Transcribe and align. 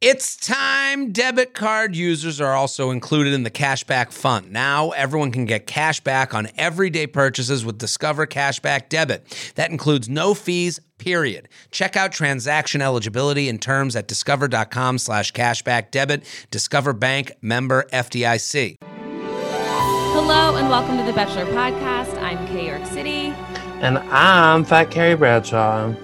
It's 0.00 0.34
time. 0.34 1.12
Debit 1.12 1.52
card 1.52 1.94
users 1.94 2.40
are 2.40 2.54
also 2.54 2.90
included 2.90 3.34
in 3.34 3.42
the 3.42 3.50
cashback 3.50 4.12
fund. 4.12 4.50
Now, 4.50 4.92
everyone 4.92 5.30
can 5.30 5.44
get 5.44 5.66
cash 5.66 6.00
back 6.00 6.32
on 6.32 6.48
everyday 6.56 7.06
purchases 7.06 7.66
with 7.66 7.76
Discover 7.76 8.28
Cashback 8.28 8.88
Debit. 8.88 9.52
That 9.56 9.70
includes 9.70 10.08
no 10.08 10.32
fees, 10.32 10.80
period. 10.96 11.50
Check 11.70 11.96
out 11.96 12.12
transaction 12.12 12.80
eligibility 12.80 13.46
and 13.50 13.60
terms 13.60 13.94
at 13.94 14.08
discover.com 14.08 14.96
slash 14.96 15.34
cashback 15.34 15.90
debit. 15.90 16.24
Discover 16.50 16.94
Bank 16.94 17.32
member 17.42 17.84
FDIC. 17.92 18.76
Hello 18.82 20.56
and 20.56 20.70
welcome 20.70 20.96
to 20.96 21.04
the 21.04 21.12
Bachelor 21.12 21.44
Podcast. 21.52 22.18
I'm 22.22 22.46
Kay 22.46 22.68
York 22.68 22.86
City. 22.86 23.34
And 23.82 23.98
I'm 23.98 24.64
Fat 24.64 24.90
Carrie 24.90 25.14
Bradshaw. 25.14 25.94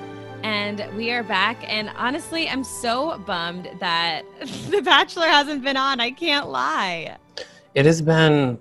And 0.47 0.81
we 0.97 1.11
are 1.11 1.25
back. 1.25 1.59
And 1.67 1.91
honestly, 1.97 2.49
I'm 2.49 2.63
so 2.63 3.19
bummed 3.27 3.69
that 3.81 4.23
The 4.71 4.81
Bachelor 4.81 5.27
hasn't 5.27 5.65
been 5.65 5.77
on. 5.77 5.99
I 5.99 6.13
can't 6.13 6.49
lie. 6.49 7.17
It 7.75 7.85
has 7.85 8.01
been, 8.01 8.57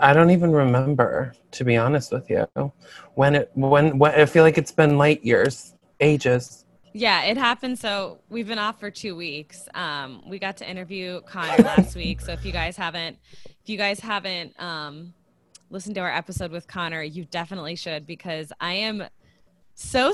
I 0.00 0.12
don't 0.12 0.30
even 0.30 0.50
remember, 0.50 1.34
to 1.52 1.64
be 1.64 1.76
honest 1.76 2.10
with 2.10 2.28
you. 2.28 2.48
When 3.14 3.36
it, 3.36 3.52
when, 3.54 3.96
when 3.96 4.10
I 4.10 4.26
feel 4.26 4.42
like 4.42 4.58
it's 4.58 4.72
been 4.72 4.98
light 4.98 5.24
years, 5.24 5.74
ages. 6.00 6.64
Yeah, 6.94 7.22
it 7.22 7.36
happened. 7.36 7.78
So 7.78 8.18
we've 8.28 8.48
been 8.48 8.58
off 8.58 8.80
for 8.80 8.90
two 8.90 9.14
weeks. 9.14 9.68
Um, 9.74 10.20
we 10.28 10.40
got 10.40 10.56
to 10.56 10.68
interview 10.68 11.20
Connor 11.20 11.62
last 11.62 11.94
week. 11.94 12.20
So 12.20 12.32
if 12.32 12.44
you 12.44 12.50
guys 12.50 12.76
haven't, 12.76 13.18
if 13.44 13.68
you 13.68 13.78
guys 13.78 14.00
haven't 14.00 14.60
um, 14.60 15.14
listened 15.70 15.94
to 15.94 16.00
our 16.00 16.12
episode 16.12 16.50
with 16.50 16.66
Connor, 16.66 17.04
you 17.04 17.24
definitely 17.24 17.76
should 17.76 18.04
because 18.04 18.52
I 18.60 18.72
am 18.72 19.04
so 19.80 20.12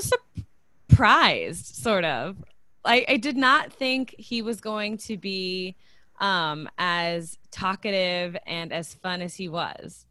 surprised, 0.89 1.75
sort 1.75 2.05
of. 2.05 2.37
I, 2.85 3.05
I 3.07 3.17
did 3.17 3.35
not 3.37 3.71
think 3.71 4.15
he 4.17 4.41
was 4.41 4.61
going 4.61 4.97
to 4.99 5.17
be 5.17 5.75
um, 6.19 6.69
as 6.77 7.37
talkative 7.51 8.37
and 8.45 8.71
as 8.71 8.93
fun 8.93 9.21
as 9.21 9.35
he 9.35 9.49
was. 9.49 10.05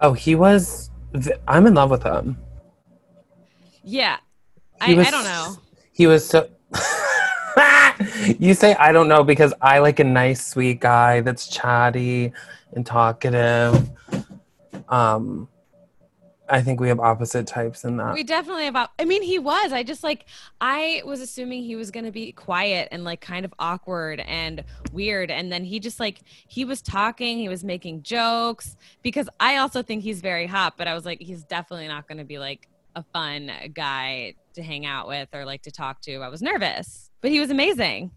Oh, 0.00 0.12
he 0.12 0.34
was. 0.34 0.90
I'm 1.48 1.66
in 1.66 1.74
love 1.74 1.90
with 1.90 2.02
him. 2.02 2.36
Yeah. 3.82 4.18
I, 4.80 4.94
was, 4.94 5.08
I 5.08 5.10
don't 5.10 5.24
know. 5.24 5.56
He 5.92 6.06
was 6.06 6.28
so. 6.28 6.48
you 8.38 8.54
say 8.54 8.74
I 8.74 8.92
don't 8.92 9.08
know 9.08 9.24
because 9.24 9.52
I 9.60 9.78
like 9.78 9.98
a 9.98 10.04
nice, 10.04 10.46
sweet 10.46 10.80
guy 10.80 11.22
that's 11.22 11.48
chatty 11.48 12.32
and 12.74 12.86
talkative. 12.86 13.90
Um, 14.88 15.48
I 16.50 16.62
think 16.62 16.80
we 16.80 16.88
have 16.88 17.00
opposite 17.00 17.46
types 17.46 17.84
in 17.84 17.96
that. 17.98 18.14
We 18.14 18.24
definitely 18.24 18.64
have. 18.64 18.88
I 18.98 19.04
mean, 19.04 19.22
he 19.22 19.38
was. 19.38 19.72
I 19.72 19.82
just 19.82 20.02
like. 20.02 20.26
I 20.60 21.02
was 21.04 21.20
assuming 21.20 21.62
he 21.62 21.76
was 21.76 21.90
going 21.90 22.04
to 22.04 22.12
be 22.12 22.32
quiet 22.32 22.88
and 22.90 23.04
like 23.04 23.20
kind 23.20 23.44
of 23.44 23.52
awkward 23.58 24.20
and 24.20 24.64
weird, 24.92 25.30
and 25.30 25.52
then 25.52 25.64
he 25.64 25.80
just 25.80 26.00
like 26.00 26.20
he 26.46 26.64
was 26.64 26.80
talking. 26.80 27.38
He 27.38 27.48
was 27.48 27.64
making 27.64 28.02
jokes 28.02 28.76
because 29.02 29.28
I 29.38 29.56
also 29.56 29.82
think 29.82 30.02
he's 30.02 30.20
very 30.20 30.46
hot. 30.46 30.74
But 30.76 30.88
I 30.88 30.94
was 30.94 31.04
like, 31.04 31.20
he's 31.20 31.44
definitely 31.44 31.88
not 31.88 32.08
going 32.08 32.18
to 32.18 32.24
be 32.24 32.38
like 32.38 32.68
a 32.96 33.04
fun 33.12 33.50
guy 33.74 34.34
to 34.54 34.62
hang 34.62 34.86
out 34.86 35.06
with 35.08 35.28
or 35.32 35.44
like 35.44 35.62
to 35.62 35.70
talk 35.70 36.00
to. 36.02 36.16
I 36.16 36.28
was 36.28 36.42
nervous, 36.42 37.10
but 37.20 37.30
he 37.30 37.40
was 37.40 37.50
amazing. 37.50 38.10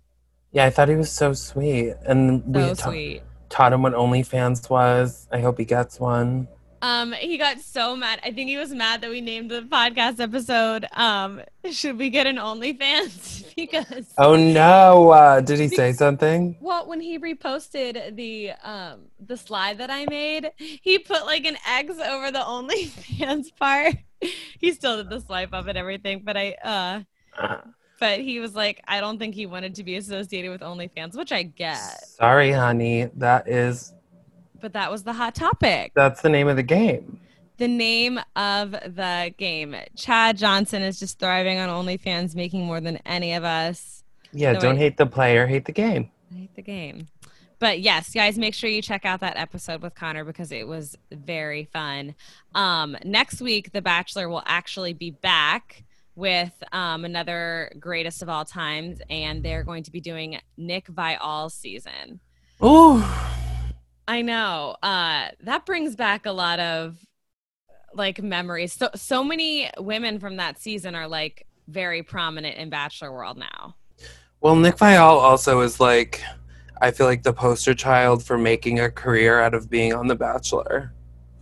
Yeah, 0.51 0.65
I 0.65 0.69
thought 0.69 0.89
he 0.89 0.95
was 0.95 1.11
so 1.11 1.33
sweet, 1.33 1.93
and 2.05 2.43
so 2.43 2.69
we 2.69 2.75
ta- 2.75 2.89
sweet. 2.89 3.21
taught 3.49 3.73
him 3.73 3.83
what 3.83 3.93
OnlyFans 3.93 4.69
was. 4.69 5.27
I 5.31 5.39
hope 5.39 5.57
he 5.57 5.65
gets 5.65 5.99
one. 5.99 6.47
Um, 6.81 7.13
he 7.13 7.37
got 7.37 7.59
so 7.59 7.95
mad. 7.95 8.19
I 8.23 8.31
think 8.31 8.49
he 8.49 8.57
was 8.57 8.71
mad 8.71 9.01
that 9.01 9.09
we 9.09 9.21
named 9.21 9.51
the 9.51 9.61
podcast 9.61 10.19
episode. 10.19 10.87
Um, 10.93 11.41
should 11.69 11.97
we 11.97 12.09
get 12.09 12.25
an 12.25 12.37
OnlyFans? 12.37 13.53
because 13.55 14.13
oh 14.17 14.35
no, 14.35 15.11
uh, 15.11 15.41
did 15.41 15.59
he 15.59 15.67
say 15.67 15.93
something? 15.93 16.57
Well, 16.59 16.87
when 16.87 16.99
he 16.99 17.19
reposted 17.19 18.15
the 18.15 18.51
um 18.63 19.01
the 19.19 19.37
slide 19.37 19.77
that 19.77 19.91
I 19.91 20.05
made, 20.09 20.51
he 20.57 20.97
put 20.97 21.25
like 21.25 21.45
an 21.45 21.57
X 21.67 21.99
over 21.99 22.31
the 22.31 22.39
OnlyFans 22.39 23.55
part. 23.55 23.95
he 24.59 24.71
still 24.71 24.97
did 24.97 25.09
the 25.09 25.19
swipe 25.19 25.53
up 25.53 25.67
and 25.67 25.77
everything, 25.77 26.21
but 26.23 26.35
I 26.35 26.55
uh. 26.63 27.01
uh 27.37 27.57
but 27.99 28.19
he 28.19 28.39
was 28.39 28.55
like, 28.55 28.81
I 28.87 28.99
don't 28.99 29.19
think 29.19 29.35
he 29.35 29.45
wanted 29.45 29.75
to 29.75 29.83
be 29.83 29.95
associated 29.95 30.49
with 30.49 30.61
OnlyFans, 30.61 31.15
which 31.15 31.31
I 31.31 31.43
get. 31.43 31.77
Sorry, 32.07 32.51
honey. 32.51 33.11
That 33.17 33.47
is 33.47 33.93
but 34.61 34.73
that 34.73 34.91
was 34.91 35.03
the 35.03 35.13
hot 35.13 35.35
topic. 35.35 35.91
That's 35.95 36.21
the 36.21 36.29
name 36.29 36.47
of 36.47 36.55
the 36.55 36.63
game. 36.63 37.19
The 37.57 37.67
name 37.67 38.19
of 38.35 38.71
the 38.71 39.33
game. 39.37 39.75
Chad 39.95 40.37
Johnson 40.37 40.81
is 40.81 40.99
just 40.99 41.19
thriving 41.19 41.59
on 41.59 41.69
OnlyFans, 41.69 42.35
making 42.35 42.65
more 42.65 42.81
than 42.81 42.97
any 43.05 43.33
of 43.33 43.43
us. 43.43 44.03
Yeah, 44.33 44.53
so 44.53 44.61
don't 44.61 44.75
I, 44.75 44.79
hate 44.79 44.97
the 44.97 45.05
player, 45.05 45.45
hate 45.45 45.65
the 45.65 45.71
game. 45.71 46.09
I 46.31 46.37
hate 46.39 46.55
the 46.55 46.61
game. 46.61 47.07
But 47.59 47.81
yes, 47.81 48.11
guys, 48.11 48.39
make 48.39 48.55
sure 48.55 48.69
you 48.69 48.81
check 48.81 49.05
out 49.05 49.19
that 49.19 49.37
episode 49.37 49.83
with 49.83 49.93
Connor 49.93 50.25
because 50.25 50.51
it 50.51 50.67
was 50.67 50.97
very 51.11 51.65
fun. 51.65 52.15
Um, 52.55 52.97
next 53.03 53.41
week, 53.41 53.71
The 53.71 53.81
Bachelor 53.83 54.27
will 54.29 54.41
actually 54.47 54.93
be 54.93 55.11
back 55.11 55.83
with 56.15 56.51
um, 56.71 57.05
another 57.05 57.71
greatest 57.79 58.23
of 58.23 58.29
all 58.29 58.45
times, 58.45 58.99
and 59.11 59.43
they're 59.43 59.63
going 59.63 59.83
to 59.83 59.91
be 59.91 60.01
doing 60.01 60.39
Nick 60.57 60.87
Viall's 60.87 61.53
season. 61.53 62.19
Oh, 62.59 62.99
I 64.07 64.21
know. 64.21 64.75
Uh, 64.81 65.29
that 65.41 65.65
brings 65.65 65.95
back 65.95 66.25
a 66.25 66.31
lot 66.31 66.59
of 66.59 66.97
like 67.93 68.21
memories. 68.21 68.73
So 68.73 68.89
so 68.95 69.23
many 69.23 69.69
women 69.77 70.19
from 70.19 70.37
that 70.37 70.59
season 70.59 70.95
are 70.95 71.07
like 71.07 71.45
very 71.67 72.03
prominent 72.03 72.57
in 72.57 72.69
Bachelor 72.69 73.11
World 73.11 73.37
now. 73.37 73.75
Well, 74.39 74.55
Nick 74.55 74.77
Viall 74.77 75.19
also 75.19 75.61
is 75.61 75.79
like 75.79 76.21
I 76.81 76.91
feel 76.91 77.05
like 77.05 77.23
the 77.23 77.33
poster 77.33 77.73
child 77.73 78.23
for 78.23 78.37
making 78.37 78.79
a 78.79 78.89
career 78.89 79.39
out 79.39 79.53
of 79.53 79.69
being 79.69 79.93
on 79.93 80.07
The 80.07 80.15
Bachelor. 80.15 80.91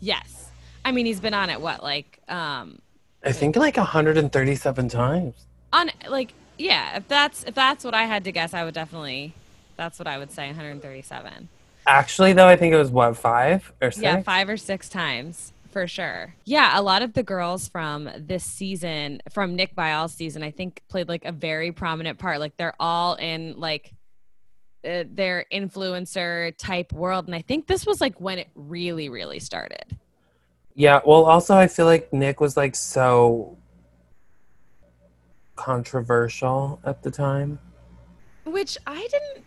Yes. 0.02 0.50
I 0.84 0.92
mean, 0.92 1.06
he's 1.06 1.20
been 1.20 1.34
on 1.34 1.50
it 1.50 1.62
what 1.62 1.84
like 1.84 2.20
um 2.28 2.82
I 3.24 3.32
think 3.32 3.56
like 3.56 3.78
137 3.78 4.90
times. 4.90 5.34
On 5.72 5.90
like 6.10 6.34
yeah, 6.58 6.98
if 6.98 7.08
that's 7.08 7.44
if 7.44 7.56
that's 7.56 7.84
what 7.84 7.94
I 7.94 8.04
had 8.04 8.26
to 8.26 8.32
guess, 8.32 8.54
I 8.54 8.66
would 8.66 8.74
definitely 8.74 9.34
that's 9.78 9.98
what 9.98 10.08
I 10.08 10.18
would 10.18 10.32
say 10.32 10.48
137. 10.48 11.48
Actually, 11.90 12.34
though, 12.34 12.48
I 12.48 12.56
think 12.56 12.72
it 12.72 12.78
was 12.78 12.92
what 12.92 13.18
five 13.18 13.74
or 13.82 13.90
six. 13.90 14.04
Yeah, 14.04 14.22
five 14.22 14.48
or 14.48 14.58
six 14.58 14.90
times 14.90 15.54
for 15.72 15.88
sure. 15.88 16.36
Yeah, 16.46 16.80
a 16.80 16.84
lot 16.84 17.02
of 17.02 17.14
the 17.14 17.24
girls 17.24 17.68
from 17.68 18.08
this 18.16 18.44
season, 18.44 19.24
from 19.32 19.56
Nick 19.56 19.74
Viall's 19.74 20.14
season, 20.14 20.44
I 20.44 20.52
think 20.52 20.84
played 20.88 21.10
like 21.10 21.26
a 21.26 21.32
very 21.32 21.72
prominent 21.72 22.20
part. 22.20 22.40
Like 22.40 22.56
they're 22.58 22.76
all 22.80 23.16
in 23.16 23.60
like 23.60 23.92
uh, 24.86 25.06
their 25.10 25.46
influencer 25.52 26.56
type 26.60 26.94
world, 26.94 27.26
and 27.26 27.34
I 27.34 27.42
think 27.42 27.66
this 27.66 27.88
was 27.88 28.02
like 28.02 28.22
when 28.22 28.38
it 28.38 28.50
really, 28.54 29.10
really 29.10 29.40
started. 29.40 29.98
Yeah. 30.76 31.02
Well, 31.04 31.26
also, 31.26 31.56
I 31.56 31.66
feel 31.66 31.88
like 31.88 32.14
Nick 32.14 32.40
was 32.40 32.56
like 32.56 32.76
so 32.76 33.58
controversial 35.56 36.80
at 36.84 37.02
the 37.02 37.10
time. 37.10 37.58
Which 38.46 38.78
I 38.86 39.08
didn't 39.12 39.46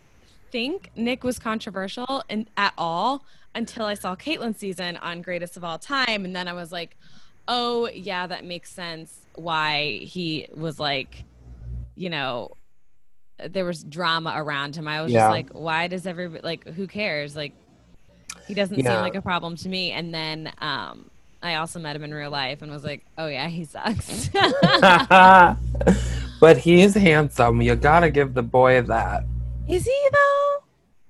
think 0.53 0.91
Nick 0.95 1.23
was 1.23 1.39
controversial 1.39 2.23
and 2.29 2.47
at 2.55 2.73
all 2.77 3.25
until 3.55 3.85
I 3.85 3.95
saw 3.95 4.15
Kaitlyn's 4.15 4.59
season 4.59 4.97
on 4.97 5.23
Greatest 5.23 5.57
of 5.57 5.63
All 5.63 5.79
Time, 5.79 6.25
and 6.25 6.35
then 6.35 6.47
I 6.47 6.53
was 6.53 6.71
like, 6.71 6.95
oh 7.47 7.89
yeah, 7.89 8.27
that 8.27 8.45
makes 8.45 8.71
sense. 8.71 9.21
Why 9.33 9.99
he 10.03 10.47
was 10.55 10.79
like, 10.79 11.23
you 11.95 12.11
know, 12.11 12.51
there 13.49 13.65
was 13.65 13.83
drama 13.83 14.33
around 14.35 14.75
him. 14.75 14.87
I 14.87 15.01
was 15.01 15.11
yeah. 15.11 15.21
just 15.21 15.31
like, 15.31 15.49
why 15.49 15.87
does 15.87 16.05
everybody 16.05 16.43
like? 16.43 16.67
Who 16.67 16.85
cares? 16.85 17.35
Like, 17.35 17.53
he 18.47 18.53
doesn't 18.53 18.77
yeah. 18.77 18.91
seem 18.91 19.01
like 19.01 19.15
a 19.15 19.23
problem 19.23 19.55
to 19.57 19.69
me. 19.69 19.91
And 19.91 20.13
then 20.13 20.53
um, 20.59 21.09
I 21.41 21.55
also 21.55 21.79
met 21.79 21.95
him 21.95 22.03
in 22.03 22.13
real 22.13 22.29
life 22.29 22.61
and 22.61 22.71
was 22.71 22.83
like, 22.83 23.03
oh 23.17 23.25
yeah, 23.25 23.47
he 23.47 23.65
sucks. 23.65 24.29
but 26.39 26.59
he's 26.59 26.93
handsome. 26.93 27.59
You 27.59 27.75
gotta 27.75 28.11
give 28.11 28.35
the 28.35 28.43
boy 28.43 28.83
that. 28.83 29.23
Is 29.67 29.85
he 29.85 30.09
though? 30.11 30.42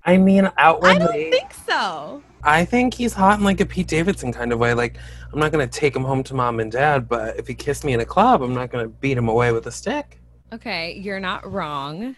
I 0.06 0.18
mean, 0.18 0.50
outwardly. 0.58 0.96
I 0.96 1.00
don't 1.00 1.32
think 1.32 1.54
so. 1.54 2.24
I 2.44 2.66
think 2.66 2.94
he's 2.94 3.14
hot 3.14 3.40
in 3.40 3.46
like 3.46 3.62
a 3.62 3.66
Pete 3.66 3.88
Davidson 3.88 4.34
kind 4.34 4.52
of 4.52 4.60
way. 4.60 4.74
Like, 4.74 4.98
I'm 5.32 5.40
not 5.40 5.52
gonna 5.52 5.68
take 5.68 5.96
him 5.96 6.04
home 6.04 6.24
to 6.24 6.34
mom 6.34 6.60
and 6.60 6.72
dad, 6.72 7.08
but 7.08 7.38
if 7.38 7.48
he 7.48 7.54
kissed 7.54 7.86
me 7.86 7.94
in 7.94 8.02
a 8.02 8.06
club, 8.06 8.42
I'm 8.42 8.54
not 8.54 8.70
gonna 8.70 8.90
beat 8.90 9.18
him 9.18 9.30
away 9.30 9.52
with 9.52 9.66
a 9.68 9.72
stick. 9.72 10.20
Okay, 10.52 10.94
you're 10.94 11.22
not 11.22 11.50
wrong. 11.50 12.16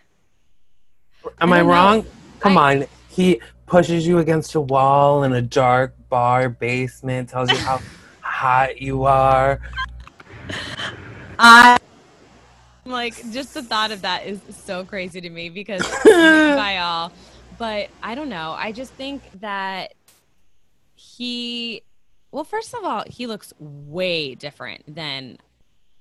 Am 1.39 1.53
I, 1.53 1.59
I 1.59 1.61
wrong? 1.61 1.99
Know. 1.99 2.05
Come 2.39 2.57
I... 2.57 2.75
on. 2.75 2.85
He 3.09 3.39
pushes 3.65 4.05
you 4.05 4.17
against 4.17 4.55
a 4.55 4.61
wall 4.61 5.23
in 5.23 5.33
a 5.33 5.41
dark 5.41 5.95
bar 6.09 6.49
basement, 6.49 7.29
tells 7.29 7.51
you 7.51 7.57
how 7.57 7.79
hot 8.21 8.81
you 8.81 9.03
are. 9.03 9.59
I 11.37 11.77
like 12.85 13.15
just 13.31 13.53
the 13.53 13.63
thought 13.63 13.91
of 13.91 14.01
that 14.01 14.25
is 14.25 14.39
so 14.49 14.83
crazy 14.83 15.21
to 15.21 15.29
me 15.29 15.49
because 15.49 15.81
by 16.03 16.77
all 16.81 17.11
but 17.57 17.89
i 18.01 18.15
don't 18.15 18.29
know 18.29 18.55
i 18.57 18.71
just 18.71 18.91
think 18.93 19.21
that 19.39 19.93
he 20.95 21.81
well 22.31 22.43
first 22.43 22.73
of 22.73 22.83
all 22.83 23.03
he 23.07 23.27
looks 23.27 23.53
way 23.59 24.35
different 24.35 24.83
than 24.93 25.37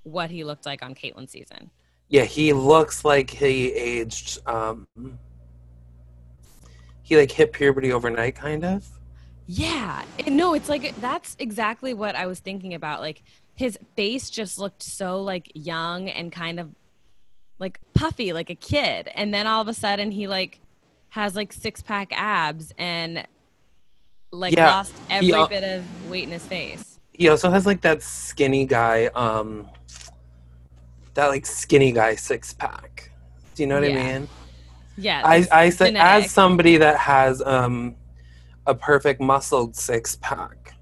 what 0.04 0.30
he 0.30 0.44
looked 0.44 0.66
like 0.66 0.82
on 0.82 0.94
Kaitlyn's 0.94 1.32
season 1.32 1.70
Yeah, 2.08 2.24
he 2.24 2.52
looks 2.52 3.04
like 3.04 3.30
he 3.30 3.72
aged. 3.72 4.38
Um, 4.46 4.86
he 7.02 7.16
like 7.16 7.30
hit 7.30 7.52
puberty 7.52 7.92
overnight, 7.92 8.34
kind 8.34 8.64
of. 8.64 8.86
Yeah. 9.46 10.04
No, 10.26 10.54
it's 10.54 10.68
like 10.68 10.98
that's 11.00 11.36
exactly 11.38 11.94
what 11.94 12.14
I 12.14 12.26
was 12.26 12.40
thinking 12.40 12.74
about. 12.74 13.00
Like 13.00 13.22
his 13.54 13.78
face 13.96 14.30
just 14.30 14.58
looked 14.58 14.82
so 14.82 15.22
like 15.22 15.50
young 15.54 16.08
and 16.08 16.30
kind 16.30 16.60
of 16.60 16.70
like 17.58 17.80
puffy 17.94 18.32
like 18.32 18.50
a 18.50 18.54
kid. 18.54 19.08
And 19.14 19.32
then 19.32 19.46
all 19.46 19.62
of 19.62 19.68
a 19.68 19.74
sudden 19.74 20.10
he 20.10 20.28
like 20.28 20.60
has 21.14 21.36
like 21.36 21.52
six 21.52 21.80
pack 21.80 22.08
abs 22.12 22.72
and 22.76 23.24
like 24.32 24.52
Yeah, 24.52 24.66
lost 24.66 24.92
every 25.08 25.32
al- 25.32 25.46
bit 25.46 25.62
of 25.62 26.10
weight 26.10 26.24
in 26.24 26.30
his 26.30 26.44
face. 26.44 26.98
He 27.12 27.28
also 27.28 27.50
has 27.50 27.66
like 27.66 27.82
that 27.82 28.02
skinny 28.02 28.66
guy, 28.66 29.06
um, 29.14 29.68
that 31.14 31.28
like 31.28 31.46
skinny 31.46 31.92
guy 31.92 32.16
six 32.16 32.52
pack. 32.52 33.12
Do 33.54 33.62
you 33.62 33.68
know 33.68 33.80
what 33.80 33.88
Yeah. 33.88 33.96
I 34.00 34.12
mean? 34.18 34.28
Yeah. 34.96 35.22
I, 35.24 35.46
I 35.52 35.70
said 35.70 35.94
as 35.94 36.32
somebody 36.32 36.78
that 36.78 36.96
has 36.98 37.40
um 37.42 37.94
a 38.66 38.74
perfect 38.74 39.20
muscled 39.20 39.76
six 39.76 40.16
pack, 40.20 40.74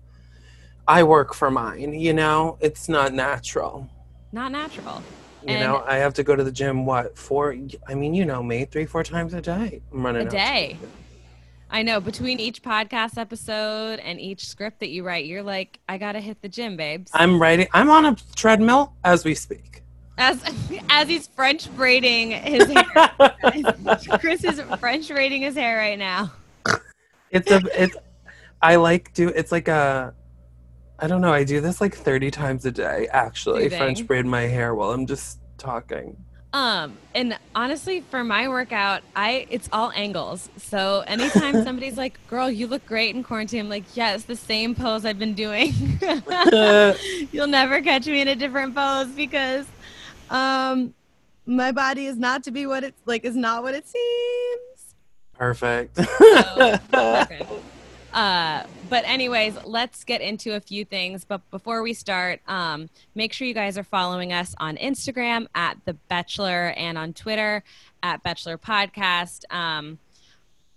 I 0.88 1.02
work 1.02 1.34
for 1.34 1.50
mine. 1.50 1.92
You 1.92 2.14
know, 2.14 2.56
it's 2.62 2.88
not 2.88 3.12
natural. 3.12 3.86
not 4.32 4.50
natural. 4.50 5.02
You 5.44 5.54
And- 5.54 5.60
know, 5.62 5.82
I 5.86 5.96
have 5.96 6.14
to 6.14 6.22
go 6.22 6.36
to 6.36 6.44
the 6.44 6.52
gym. 6.52 6.86
What 6.86 7.16
four? 7.18 7.56
I 7.88 7.94
mean, 7.94 8.14
you 8.14 8.24
know 8.24 8.42
me, 8.42 8.64
three, 8.64 8.86
four 8.86 9.02
times 9.02 9.34
a 9.34 9.40
day. 9.40 9.80
I'm 9.92 10.04
running 10.06 10.26
A 10.26 10.30
day. 10.30 10.78
I 11.70 11.82
know 11.82 12.00
between 12.00 12.38
each 12.38 12.62
podcast 12.62 13.16
episode 13.16 13.98
and 14.00 14.20
each 14.20 14.46
script 14.46 14.80
that 14.80 14.90
you 14.90 15.04
write, 15.04 15.24
you're 15.24 15.42
like, 15.42 15.80
I 15.88 15.96
gotta 15.96 16.20
hit 16.20 16.42
the 16.42 16.48
gym, 16.48 16.76
babes. 16.76 17.10
I'm 17.14 17.40
writing. 17.40 17.66
I'm 17.72 17.88
on 17.90 18.04
a 18.04 18.16
treadmill 18.36 18.92
as 19.04 19.24
we 19.24 19.34
speak. 19.34 19.82
As 20.18 20.42
as 20.90 21.08
he's 21.08 21.26
French 21.28 21.74
braiding 21.74 22.30
his 22.32 22.70
hair. 22.70 23.10
Chris 24.20 24.44
is 24.44 24.60
French 24.78 25.08
braiding 25.08 25.42
his 25.42 25.54
hair 25.54 25.78
right 25.78 25.98
now. 25.98 26.30
It's 27.30 27.50
a. 27.50 27.62
It's. 27.74 27.96
I 28.60 28.76
like 28.76 29.12
do. 29.14 29.28
It's 29.30 29.50
like 29.50 29.68
a. 29.68 30.14
I 31.02 31.08
don't 31.08 31.20
know. 31.20 31.32
I 31.32 31.42
do 31.42 31.60
this 31.60 31.80
like 31.80 31.96
30 31.96 32.30
times 32.30 32.64
a 32.64 32.70
day. 32.70 33.08
Actually, 33.10 33.64
Soothing. 33.64 33.78
French 33.78 34.06
braid 34.06 34.24
my 34.24 34.42
hair 34.42 34.72
while 34.72 34.92
I'm 34.92 35.04
just 35.04 35.40
talking. 35.58 36.16
Um, 36.52 36.96
and 37.12 37.36
honestly, 37.56 38.02
for 38.02 38.22
my 38.22 38.46
workout, 38.46 39.02
I 39.16 39.46
it's 39.50 39.68
all 39.72 39.90
angles. 39.96 40.48
So 40.58 41.02
anytime 41.08 41.64
somebody's 41.64 41.96
like, 41.96 42.24
"Girl, 42.28 42.48
you 42.48 42.68
look 42.68 42.86
great 42.86 43.16
in 43.16 43.24
quarantine," 43.24 43.60
I'm 43.60 43.68
like, 43.68 43.96
"Yeah, 43.96 44.16
the 44.16 44.36
same 44.36 44.76
pose 44.76 45.04
I've 45.04 45.18
been 45.18 45.34
doing." 45.34 45.72
You'll 47.32 47.48
never 47.48 47.80
catch 47.80 48.06
me 48.06 48.20
in 48.20 48.28
a 48.28 48.36
different 48.36 48.74
pose 48.74 49.08
because, 49.08 49.66
um, 50.30 50.94
my 51.46 51.72
body 51.72 52.06
is 52.06 52.16
not 52.16 52.44
to 52.44 52.52
be 52.52 52.66
what 52.66 52.84
it's 52.84 53.00
like. 53.06 53.24
Is 53.24 53.34
not 53.34 53.64
what 53.64 53.74
it 53.74 53.88
seems. 53.88 54.94
Perfect. 55.32 55.98
Okay. 55.98 57.46
Uh, 58.12 58.64
but 58.92 59.06
anyways, 59.06 59.56
let's 59.64 60.04
get 60.04 60.20
into 60.20 60.54
a 60.54 60.60
few 60.60 60.84
things. 60.84 61.24
But 61.24 61.50
before 61.50 61.82
we 61.82 61.94
start, 61.94 62.40
um, 62.46 62.90
make 63.14 63.32
sure 63.32 63.48
you 63.48 63.54
guys 63.54 63.78
are 63.78 63.84
following 63.84 64.34
us 64.34 64.54
on 64.58 64.76
Instagram 64.76 65.46
at 65.54 65.78
the 65.86 65.94
Bachelor 65.94 66.74
and 66.76 66.98
on 66.98 67.14
Twitter 67.14 67.64
at 68.02 68.22
Bachelor 68.22 68.58
Podcast. 68.58 69.50
Um, 69.50 69.98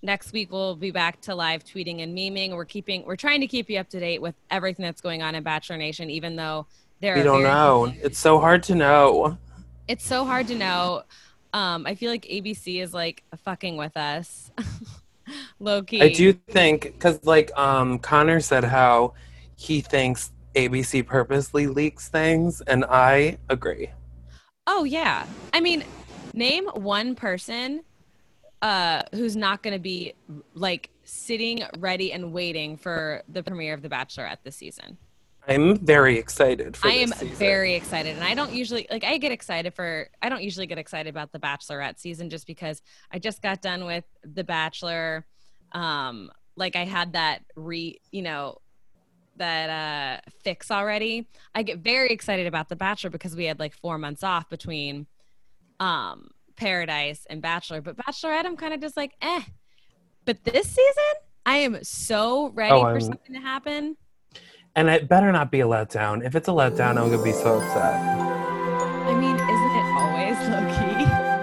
next 0.01 0.31
week 0.31 0.49
we'll 0.49 0.77
be 0.77 0.91
back 0.91 1.19
to 1.23 1.35
live 1.35 1.65
tweeting 1.65 2.03
and 2.03 2.17
memeing. 2.17 2.55
We're 2.55 2.63
keeping, 2.63 3.03
we're 3.03 3.17
trying 3.17 3.41
to 3.41 3.47
keep 3.47 3.69
you 3.69 3.79
up 3.79 3.89
to 3.89 3.99
date 3.99 4.21
with 4.21 4.35
everything 4.49 4.85
that's 4.85 5.01
going 5.01 5.21
on 5.21 5.35
in 5.35 5.43
Bachelor 5.43 5.75
Nation, 5.75 6.09
even 6.09 6.37
though 6.37 6.67
there 7.01 7.17
we 7.17 7.23
don't 7.23 7.43
know. 7.43 7.93
It's 8.01 8.17
so 8.17 8.39
hard 8.39 8.63
to 8.63 8.75
know. 8.75 9.37
It's 9.89 10.05
so 10.05 10.23
hard 10.23 10.47
to 10.47 10.55
know. 10.55 11.03
Um, 11.51 11.85
I 11.85 11.95
feel 11.95 12.11
like 12.11 12.23
ABC 12.23 12.81
is 12.81 12.93
like 12.93 13.23
fucking 13.43 13.75
with 13.75 13.97
us. 13.97 14.51
Low 15.59 15.83
key. 15.83 16.01
I 16.01 16.09
do 16.09 16.33
think 16.33 16.83
because 16.83 17.23
like 17.25 17.51
um 17.57 17.99
Connor 17.99 18.39
said 18.39 18.63
how 18.63 19.13
he 19.55 19.81
thinks 19.81 20.31
ABC 20.55 21.05
purposely 21.05 21.67
leaks 21.67 22.09
things, 22.09 22.61
and 22.61 22.85
I 22.85 23.37
agree. 23.49 23.89
Oh 24.67 24.83
yeah. 24.83 25.25
I 25.53 25.59
mean, 25.59 25.83
name 26.33 26.65
one 26.73 27.15
person 27.15 27.81
uh 28.61 29.03
who's 29.13 29.35
not 29.35 29.61
going 29.63 29.73
to 29.73 29.79
be 29.79 30.13
like 30.53 30.89
sitting 31.03 31.63
ready 31.77 32.11
and 32.11 32.33
waiting 32.33 32.77
for 32.77 33.21
the 33.27 33.43
premiere 33.43 33.73
of 33.73 33.81
The 33.81 33.89
Bachelorette 33.89 34.37
this 34.43 34.55
season. 34.55 34.97
I'm 35.47 35.77
very 35.77 36.17
excited 36.17 36.75
for 36.75 36.87
I 36.87 36.93
am 36.93 37.09
season. 37.09 37.27
very 37.35 37.75
excited 37.75 38.15
and 38.15 38.23
I 38.23 38.33
don't 38.33 38.51
usually 38.53 38.87
like 38.89 39.03
I 39.03 39.17
get 39.17 39.31
excited 39.31 39.73
for 39.73 40.09
I 40.21 40.29
don't 40.29 40.41
usually 40.43 40.65
get 40.67 40.77
excited 40.77 41.09
about 41.09 41.31
The 41.31 41.39
Bachelorette 41.39 41.99
season 41.99 42.29
just 42.29 42.47
because 42.47 42.81
I 43.11 43.19
just 43.19 43.41
got 43.41 43.61
done 43.61 43.85
with 43.85 44.05
The 44.23 44.43
Bachelor 44.43 45.25
um 45.71 46.31
like 46.55 46.75
I 46.75 46.85
had 46.85 47.13
that 47.13 47.43
re, 47.55 47.99
you 48.11 48.21
know, 48.21 48.57
that 49.37 49.69
uh 49.69 50.29
fix 50.43 50.71
already. 50.71 51.27
I 51.53 51.63
get 51.63 51.79
very 51.79 52.09
excited 52.09 52.47
about 52.47 52.69
The 52.69 52.75
Bachelor 52.75 53.09
because 53.09 53.35
we 53.35 53.45
had 53.45 53.59
like 53.59 53.73
4 53.75 53.97
months 53.97 54.23
off 54.23 54.49
between 54.49 55.05
um 55.79 56.29
Paradise 56.55 57.27
and 57.29 57.41
Bachelor, 57.41 57.81
but 57.81 57.97
Bachelorette 57.97 58.45
I'm 58.45 58.55
kind 58.57 58.73
of 58.73 58.79
just 58.81 58.95
like, 58.95 59.11
"Eh." 59.21 59.41
But 60.23 60.43
this 60.45 60.67
season, 60.67 61.13
I 61.45 61.57
am 61.57 61.83
so 61.83 62.49
ready 62.49 62.73
Oh, 62.73 62.81
for 62.81 62.87
I'm- 62.91 63.01
something 63.01 63.33
to 63.35 63.41
happen. 63.41 63.97
And 64.75 64.89
it 64.89 65.07
better 65.07 65.31
not 65.31 65.51
be 65.51 65.61
a 65.61 65.65
letdown. 65.65 66.25
If 66.25 66.35
it's 66.35 66.47
a 66.47 66.51
letdown, 66.51 66.97
I'm 66.97 67.09
gonna 67.09 67.23
be 67.23 67.31
so 67.31 67.59
upset. 67.59 67.95
I 67.95 69.13
mean, 69.15 69.35
isn't 69.35 69.75
it 69.75 69.85
always 69.95 70.37
low 70.49 70.65
key? 70.75 71.35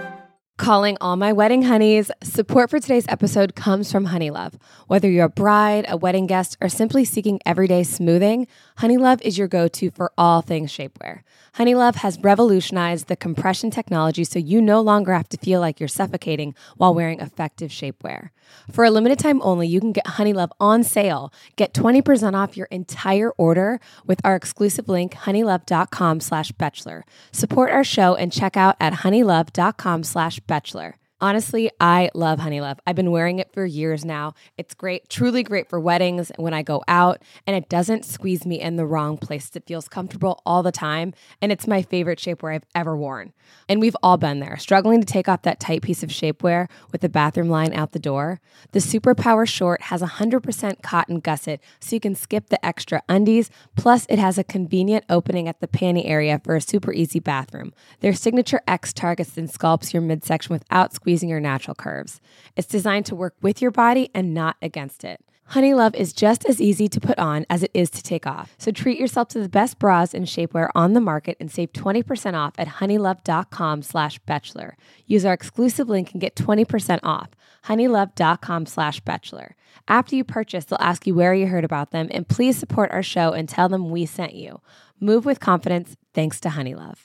Calling 0.57 0.97
all 1.01 1.15
my 1.15 1.33
wedding 1.33 1.63
honeys. 1.63 2.11
Support 2.21 2.69
for 2.69 2.79
today's 2.79 3.05
episode 3.09 3.55
comes 3.55 3.91
from 3.91 4.07
Honeylove. 4.07 4.53
Whether 4.87 5.09
you're 5.09 5.25
a 5.25 5.29
bride, 5.29 5.85
a 5.89 5.97
wedding 5.97 6.27
guest, 6.27 6.57
or 6.61 6.69
simply 6.69 7.05
seeking 7.05 7.39
everyday 7.45 7.83
smoothing, 7.83 8.47
Honeylove 8.79 9.21
is 9.21 9.37
your 9.37 9.47
go 9.47 9.67
to 9.67 9.91
for 9.91 10.11
all 10.17 10.41
things 10.41 10.71
shapewear. 10.71 11.21
Honeylove 11.55 11.95
has 11.95 12.19
revolutionized 12.19 13.07
the 13.07 13.15
compression 13.15 13.69
technology 13.69 14.23
so 14.23 14.39
you 14.39 14.61
no 14.61 14.81
longer 14.81 15.13
have 15.13 15.29
to 15.29 15.37
feel 15.37 15.59
like 15.59 15.79
you're 15.79 15.87
suffocating 15.87 16.55
while 16.77 16.93
wearing 16.93 17.19
effective 17.19 17.69
shapewear. 17.69 18.29
For 18.71 18.83
a 18.83 18.91
limited 18.91 19.19
time 19.19 19.41
only, 19.41 19.67
you 19.67 19.79
can 19.79 19.91
get 19.91 20.05
Honeylove 20.05 20.51
on 20.59 20.83
sale. 20.83 21.31
Get 21.55 21.73
20% 21.73 22.33
off 22.33 22.57
your 22.57 22.67
entire 22.67 23.31
order 23.31 23.79
with 24.05 24.19
our 24.23 24.35
exclusive 24.35 24.89
link, 24.89 25.13
honeylove.com 25.13 26.19
slash 26.19 26.51
bachelor. 26.53 27.05
Support 27.31 27.71
our 27.71 27.83
show 27.83 28.15
and 28.15 28.31
check 28.31 28.57
out 28.57 28.75
at 28.79 28.93
honeylove.com 28.93 30.03
slash 30.03 30.39
bachelor. 30.39 30.95
Honestly, 31.23 31.71
I 31.79 32.09
love 32.13 32.39
Honeylove. 32.39 32.79
I've 32.85 32.97
been 32.97 33.09
wearing 33.09 33.39
it 33.39 33.53
for 33.53 33.65
years 33.65 34.03
now. 34.03 34.33
It's 34.57 34.73
great, 34.73 35.07
truly 35.07 35.41
great 35.41 35.69
for 35.69 35.79
weddings 35.79 36.29
and 36.29 36.43
when 36.43 36.53
I 36.53 36.63
go 36.63 36.83
out, 36.85 37.21
and 37.47 37.55
it 37.55 37.69
doesn't 37.69 38.03
squeeze 38.03 38.45
me 38.45 38.59
in 38.59 38.75
the 38.75 38.85
wrong 38.85 39.17
place. 39.17 39.49
It 39.55 39.65
feels 39.65 39.87
comfortable 39.87 40.41
all 40.45 40.63
the 40.63 40.71
time, 40.73 41.13
and 41.41 41.49
it's 41.49 41.65
my 41.65 41.81
favorite 41.81 42.19
shapewear 42.19 42.55
I've 42.55 42.65
ever 42.75 42.97
worn. 42.97 43.31
And 43.69 43.79
we've 43.79 43.95
all 44.03 44.17
been 44.17 44.41
there, 44.41 44.57
struggling 44.57 44.99
to 44.99 45.05
take 45.05 45.29
off 45.29 45.43
that 45.43 45.61
tight 45.61 45.81
piece 45.81 46.03
of 46.03 46.09
shapewear 46.09 46.69
with 46.91 46.99
the 46.99 47.07
bathroom 47.07 47.47
line 47.47 47.73
out 47.73 47.93
the 47.93 47.99
door. 47.99 48.41
The 48.73 48.79
Superpower 48.79 49.47
Short 49.47 49.83
has 49.83 50.01
100% 50.01 50.81
cotton 50.81 51.21
gusset, 51.21 51.61
so 51.79 51.95
you 51.95 52.01
can 52.01 52.15
skip 52.15 52.49
the 52.49 52.65
extra 52.65 53.01
undies. 53.07 53.49
Plus, 53.77 54.05
it 54.09 54.19
has 54.19 54.37
a 54.37 54.43
convenient 54.43 55.05
opening 55.09 55.47
at 55.47 55.61
the 55.61 55.69
panty 55.69 56.05
area 56.05 56.41
for 56.43 56.57
a 56.57 56.61
super 56.61 56.91
easy 56.91 57.21
bathroom. 57.21 57.73
Their 58.01 58.11
signature 58.11 58.59
X 58.67 58.91
targets 58.91 59.37
and 59.37 59.47
sculpts 59.47 59.93
your 59.93 60.01
midsection 60.01 60.51
without 60.51 60.91
squeezing 60.93 61.12
your 61.21 61.39
natural 61.39 61.75
curves. 61.75 62.21
It's 62.55 62.67
designed 62.67 63.05
to 63.07 63.15
work 63.15 63.35
with 63.41 63.61
your 63.61 63.71
body 63.71 64.09
and 64.15 64.33
not 64.33 64.55
against 64.61 65.03
it. 65.03 65.21
Honeylove 65.51 65.93
is 65.95 66.13
just 66.13 66.45
as 66.45 66.61
easy 66.61 66.87
to 66.87 66.99
put 66.99 67.19
on 67.19 67.45
as 67.49 67.63
it 67.63 67.71
is 67.73 67.89
to 67.91 68.01
take 68.01 68.25
off. 68.25 68.55
So 68.57 68.71
treat 68.71 68.99
yourself 68.99 69.27
to 69.29 69.39
the 69.39 69.49
best 69.49 69.77
bras 69.77 70.13
and 70.13 70.25
shapewear 70.25 70.69
on 70.73 70.93
the 70.93 71.01
market 71.01 71.37
and 71.39 71.51
save 71.51 71.73
20% 71.73 72.33
off 72.33 72.53
at 72.57 72.67
honeylove.com 72.67 73.81
slash 73.83 74.19
bachelor. 74.19 74.77
Use 75.05 75.25
our 75.25 75.33
exclusive 75.33 75.89
link 75.89 76.13
and 76.13 76.21
get 76.21 76.35
20% 76.35 76.99
off. 77.03 77.29
honeylove.com 77.65 78.65
slash 78.65 78.99
bachelor. 79.01 79.55
After 79.87 80.15
you 80.15 80.23
purchase, 80.23 80.65
they'll 80.65 80.77
ask 80.79 81.05
you 81.05 81.13
where 81.13 81.33
you 81.33 81.47
heard 81.47 81.65
about 81.65 81.91
them 81.91 82.07
and 82.11 82.27
please 82.27 82.57
support 82.57 82.91
our 82.91 83.03
show 83.03 83.33
and 83.33 83.47
tell 83.47 83.69
them 83.69 83.91
we 83.91 84.05
sent 84.05 84.33
you. 84.33 84.61
Move 84.99 85.25
with 85.25 85.39
confidence 85.39 85.97
thanks 86.13 86.39
to 86.39 86.49
Honeylove. 86.49 86.99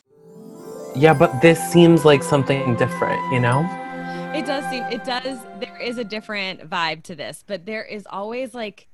Yeah, 0.97 1.13
but 1.15 1.43
this 1.43 1.61
seems 1.71 2.05
like 2.05 2.23
something 2.23 2.77
different, 2.77 3.21
you 3.33 3.41
know? 3.41 3.88
It 4.35 4.47
does 4.47 4.65
seem 4.71 4.85
it 4.85 5.05
does 5.05 5.39
there 5.59 5.79
is 5.81 5.99
a 5.99 6.05
different 6.05 6.69
vibe 6.69 7.03
to 7.05 7.15
this, 7.15 7.43
but 7.47 7.67
there 7.67 7.83
is 7.85 8.07
always 8.09 8.55
like 8.55 8.87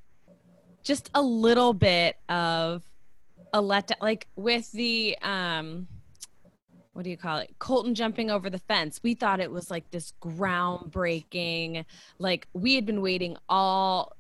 just 0.83 1.11
a 1.15 1.21
little 1.23 1.75
bit 1.75 2.17
of 2.29 2.83
a 3.53 3.61
letdown 3.61 4.01
like 4.01 4.27
with 4.37 4.71
the 4.73 5.17
um 5.23 5.87
what 6.93 7.03
do 7.05 7.11
you 7.11 7.17
call 7.17 7.39
it? 7.39 7.53
Colton 7.59 7.95
jumping 7.95 8.31
over 8.31 8.49
the 8.49 8.59
fence. 8.61 9.01
We 9.03 9.15
thought 9.15 9.41
it 9.41 9.51
was 9.51 9.71
like 9.71 9.91
this 9.91 10.13
groundbreaking 10.23 11.85
like 12.19 12.47
we 12.53 12.77
had 12.77 12.87
been 12.87 13.03
waiting 13.03 13.37
all, 13.49 14.13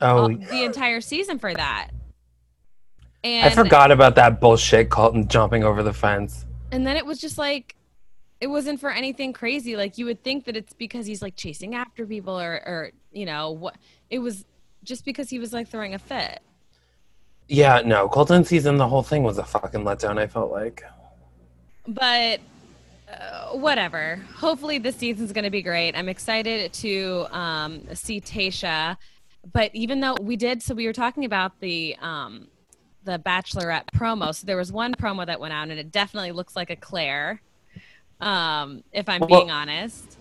Oh, 0.00 0.06
all 0.22 0.28
the 0.28 0.62
entire 0.64 1.00
season 1.00 1.38
for 1.38 1.52
that. 1.52 1.90
And 3.24 3.46
I 3.46 3.50
forgot 3.50 3.90
about 3.90 4.14
that 4.14 4.40
bullshit 4.40 4.88
Colton 4.90 5.28
jumping 5.28 5.64
over 5.64 5.82
the 5.82 5.92
fence. 5.92 6.46
and 6.70 6.86
then 6.86 6.96
it 6.96 7.04
was 7.04 7.18
just 7.18 7.36
like 7.36 7.74
it 8.42 8.50
wasn't 8.50 8.80
for 8.80 8.90
anything 8.90 9.32
crazy. 9.32 9.76
Like 9.76 9.98
you 9.98 10.04
would 10.06 10.24
think 10.24 10.46
that 10.46 10.56
it's 10.56 10.72
because 10.72 11.06
he's 11.06 11.22
like 11.22 11.36
chasing 11.36 11.76
after 11.76 12.04
people 12.04 12.38
or 12.38 12.54
or 12.66 12.90
you 13.12 13.24
know 13.24 13.52
what 13.52 13.76
it 14.10 14.18
was 14.18 14.44
just 14.82 15.04
because 15.04 15.30
he 15.30 15.38
was 15.38 15.52
like 15.52 15.68
throwing 15.68 15.94
a 15.94 15.98
fit. 15.98 16.40
Yeah, 17.46 17.82
no, 17.84 18.08
Colton 18.08 18.44
season, 18.44 18.78
the 18.78 18.88
whole 18.88 19.04
thing 19.04 19.22
was 19.22 19.38
a 19.38 19.44
fucking 19.44 19.82
letdown. 19.84 20.18
I 20.18 20.26
felt 20.26 20.50
like. 20.50 20.82
But 21.86 22.40
uh, 23.08 23.50
whatever. 23.50 24.20
Hopefully 24.34 24.78
this 24.78 24.96
season's 24.96 25.32
going 25.32 25.44
to 25.44 25.50
be 25.50 25.62
great. 25.62 25.96
I'm 25.96 26.08
excited 26.08 26.72
to 26.72 27.26
um, 27.30 27.94
see 27.94 28.20
Tayshia. 28.20 28.96
But 29.52 29.70
even 29.72 30.00
though 30.00 30.16
we 30.20 30.34
did, 30.34 30.64
so 30.64 30.74
we 30.74 30.86
were 30.86 30.92
talking 30.92 31.24
about 31.24 31.60
the 31.60 31.96
um, 32.00 32.48
the 33.04 33.20
Bachelorette 33.20 33.86
promo. 33.94 34.34
So 34.34 34.46
there 34.46 34.56
was 34.56 34.72
one 34.72 34.94
promo 34.94 35.24
that 35.26 35.38
went 35.38 35.52
out, 35.52 35.68
and 35.68 35.78
it 35.78 35.92
definitely 35.92 36.32
looks 36.32 36.56
like 36.56 36.70
a 36.70 36.76
Clare. 36.76 37.40
Um, 38.22 38.84
if 38.92 39.08
I'm 39.08 39.20
Well- 39.20 39.28
being 39.40 39.50
honest. 39.50 40.16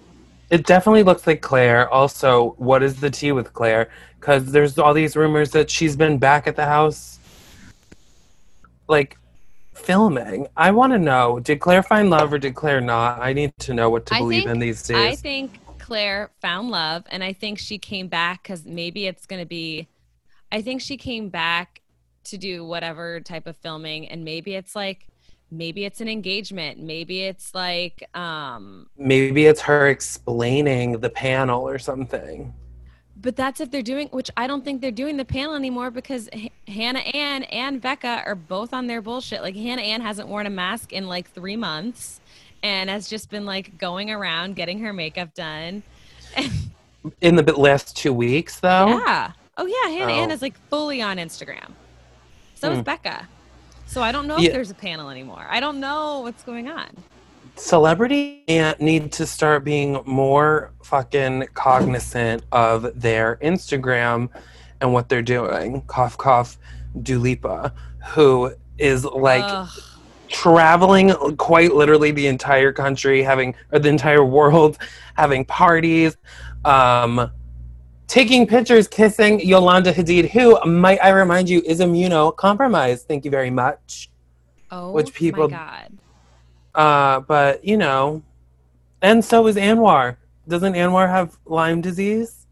It 0.49 0.65
definitely 0.65 1.03
looks 1.03 1.25
like 1.25 1.39
Clare. 1.41 1.87
Also, 1.89 2.55
what 2.57 2.83
is 2.83 2.99
the 2.99 3.09
tea 3.09 3.31
with 3.31 3.53
Clare? 3.53 3.89
Because 4.19 4.51
there's 4.51 4.77
all 4.77 4.93
these 4.93 5.15
rumors 5.15 5.51
that 5.51 5.69
she's 5.69 5.95
been 5.95 6.17
back 6.17 6.45
at 6.45 6.57
the 6.57 6.65
house, 6.65 7.19
like 8.89 9.17
filming. 9.73 10.47
I 10.57 10.71
want 10.71 10.91
to 10.91 10.99
know: 10.99 11.39
Did 11.39 11.61
Clare 11.61 11.81
find 11.83 12.09
love 12.09 12.33
or 12.33 12.37
did 12.37 12.53
Clare 12.55 12.81
not? 12.81 13.21
I 13.21 13.31
need 13.31 13.53
to 13.59 13.73
know 13.73 13.89
what 13.89 14.05
to 14.07 14.15
I 14.15 14.19
believe 14.19 14.43
think- 14.43 14.51
in 14.51 14.59
these 14.59 14.83
days. 14.83 14.97
I 14.97 15.15
think 15.15 15.59
Clare 15.79 16.31
found 16.41 16.69
love, 16.69 17.05
and 17.09 17.23
I 17.23 17.31
think 17.33 17.57
she 17.57 17.77
came 17.77 18.07
back 18.09 18.43
because 18.43 18.65
maybe 18.65 19.07
it's 19.07 19.25
going 19.25 19.41
to 19.41 19.47
be. 19.47 19.87
I 20.51 20.61
think 20.61 20.81
she 20.81 20.97
came 20.97 21.29
back 21.29 21.81
to 22.25 22.37
do 22.37 22.65
whatever 22.65 23.21
type 23.21 23.47
of 23.47 23.55
filming, 23.57 24.09
and 24.09 24.25
maybe 24.25 24.53
it's 24.55 24.75
like, 24.75 25.07
maybe 25.51 25.85
it's 25.85 25.99
an 26.01 26.07
engagement, 26.07 26.79
maybe 26.79 27.23
it's 27.23 27.53
like, 27.53 28.07
um, 28.15 28.87
Maybe 28.97 29.45
it's 29.45 29.61
her 29.61 29.87
explaining 29.89 30.99
the 30.99 31.09
panel 31.09 31.67
or 31.67 31.77
something. 31.77 32.53
but 33.17 33.35
that's 33.35 33.59
if 33.61 33.69
they're 33.69 33.81
doing, 33.83 34.07
which 34.09 34.31
I 34.37 34.47
don't 34.47 34.63
think 34.65 34.81
they're 34.81 34.89
doing 34.91 35.17
the 35.17 35.25
panel 35.25 35.53
anymore 35.55 35.91
because 35.91 36.27
H- 36.33 36.51
Hannah 36.67 36.99
Ann 36.99 37.43
and 37.43 37.79
Becca 37.81 38.23
are 38.25 38.33
both 38.35 38.73
on 38.73 38.87
their 38.87 39.01
bullshit. 39.01 39.41
Like 39.41 39.55
Hannah 39.55 39.81
Ann 39.83 40.01
hasn't 40.01 40.27
worn 40.27 40.47
a 40.47 40.49
mask 40.49 40.91
in 40.93 41.07
like 41.07 41.29
three 41.31 41.55
months, 41.57 42.19
and 42.63 42.89
has 42.89 43.07
just 43.09 43.29
been 43.29 43.45
like 43.45 43.77
going 43.77 44.09
around 44.09 44.55
getting 44.55 44.79
her 44.79 44.93
makeup 44.93 45.33
done. 45.33 45.83
In 47.21 47.35
the 47.35 47.43
last 47.53 47.97
two 47.97 48.13
weeks, 48.13 48.59
though. 48.59 48.87
Yeah. 48.89 49.31
Oh 49.57 49.65
yeah, 49.65 49.89
Hannah 49.97 50.13
Ann 50.13 50.29
Oh. 50.29 50.33
is 50.33 50.41
like 50.43 50.55
fully 50.69 51.01
on 51.01 51.17
Instagram. 51.17 51.71
So 52.55 52.71
is 52.71 52.77
Hmm. 52.77 52.83
Becca. 52.83 53.27
So 53.91 54.01
I 54.01 54.13
don't 54.13 54.25
know 54.25 54.37
Yeah. 54.37 54.47
if 54.47 54.53
there's 54.53 54.71
a 54.71 54.73
panel 54.75 55.09
anymore. 55.09 55.45
I 55.49 55.59
don't 55.59 55.81
know 55.81 56.21
what's 56.21 56.43
going 56.43 56.69
on. 56.69 56.87
celebrity 57.57 58.43
need 58.79 59.11
to 59.11 59.25
start 59.27 59.65
being 59.65 59.99
more 60.05 60.71
fucking 60.83 61.45
cognizant 61.53 62.41
of 62.53 62.89
their 62.99 63.35
Instagram 63.43 64.29
and 64.79 64.93
what 64.93 65.09
they're 65.09 65.21
doing. 65.21 65.81
Cough, 65.87 66.17
cough, 66.17 66.57
Dua 67.03 67.19
Lipa, 67.19 67.73
who 68.11 68.53
is 68.77 69.03
like 69.03 69.43
Ugh. 69.45 69.67
traveling 70.29 71.11
quite 71.35 71.75
literally 71.75 72.11
the 72.11 72.27
entire 72.27 72.71
country, 72.71 73.21
having 73.21 73.53
or 73.73 73.79
the 73.79 73.89
entire 73.89 74.23
world, 74.23 74.77
having 75.15 75.43
parties, 75.43 76.15
um, 76.63 77.29
taking 78.11 78.45
pictures, 78.45 78.89
kissing 78.89 79.39
Yolanda 79.39 79.93
Hadid, 79.93 80.29
who 80.31 80.59
might 80.69 81.01
I 81.01 81.09
remind 81.11 81.49
you 81.49 81.61
is 81.65 81.79
immunocompromised. 81.79 83.03
Thank 83.03 83.23
you 83.23 83.31
very 83.31 83.49
much. 83.49 84.09
oh 84.69 84.91
which 84.91 85.13
people- 85.13 85.49
my 85.49 85.57
god. 85.57 85.97
Uh, 86.75 87.19
but 87.21 87.63
you 87.63 87.77
know, 87.77 88.21
and 89.01 89.23
so 89.23 89.47
is 89.47 89.55
Anwar. 89.55 90.17
Doesn't 90.47 90.73
Anwar 90.73 91.09
have 91.09 91.37
Lyme 91.45 91.79
disease? 91.81 92.45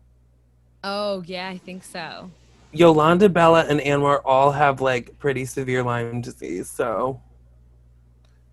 Oh 0.83 1.23
yeah, 1.25 1.49
I 1.49 1.57
think 1.57 1.83
so. 1.83 2.31
Yolanda, 2.71 3.27
Bella, 3.27 3.65
and 3.67 3.79
Anwar 3.81 4.21
all 4.23 4.51
have 4.51 4.79
like 4.79 5.17
pretty 5.19 5.43
severe 5.43 5.83
Lyme 5.83 6.21
disease. 6.21 6.69
So, 6.69 7.19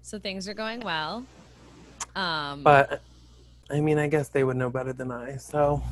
So 0.03 0.19
things 0.19 0.49
are 0.49 0.55
going 0.55 0.81
well. 0.81 1.25
Um 2.17 2.65
but 2.65 3.01
I 3.71 3.81
mean, 3.81 3.99
I 3.99 4.09
guess 4.09 4.29
they 4.29 4.43
would 4.43 4.57
know 4.57 4.71
better 4.71 4.93
than 4.93 5.11
I. 5.13 5.37
So, 5.37 5.83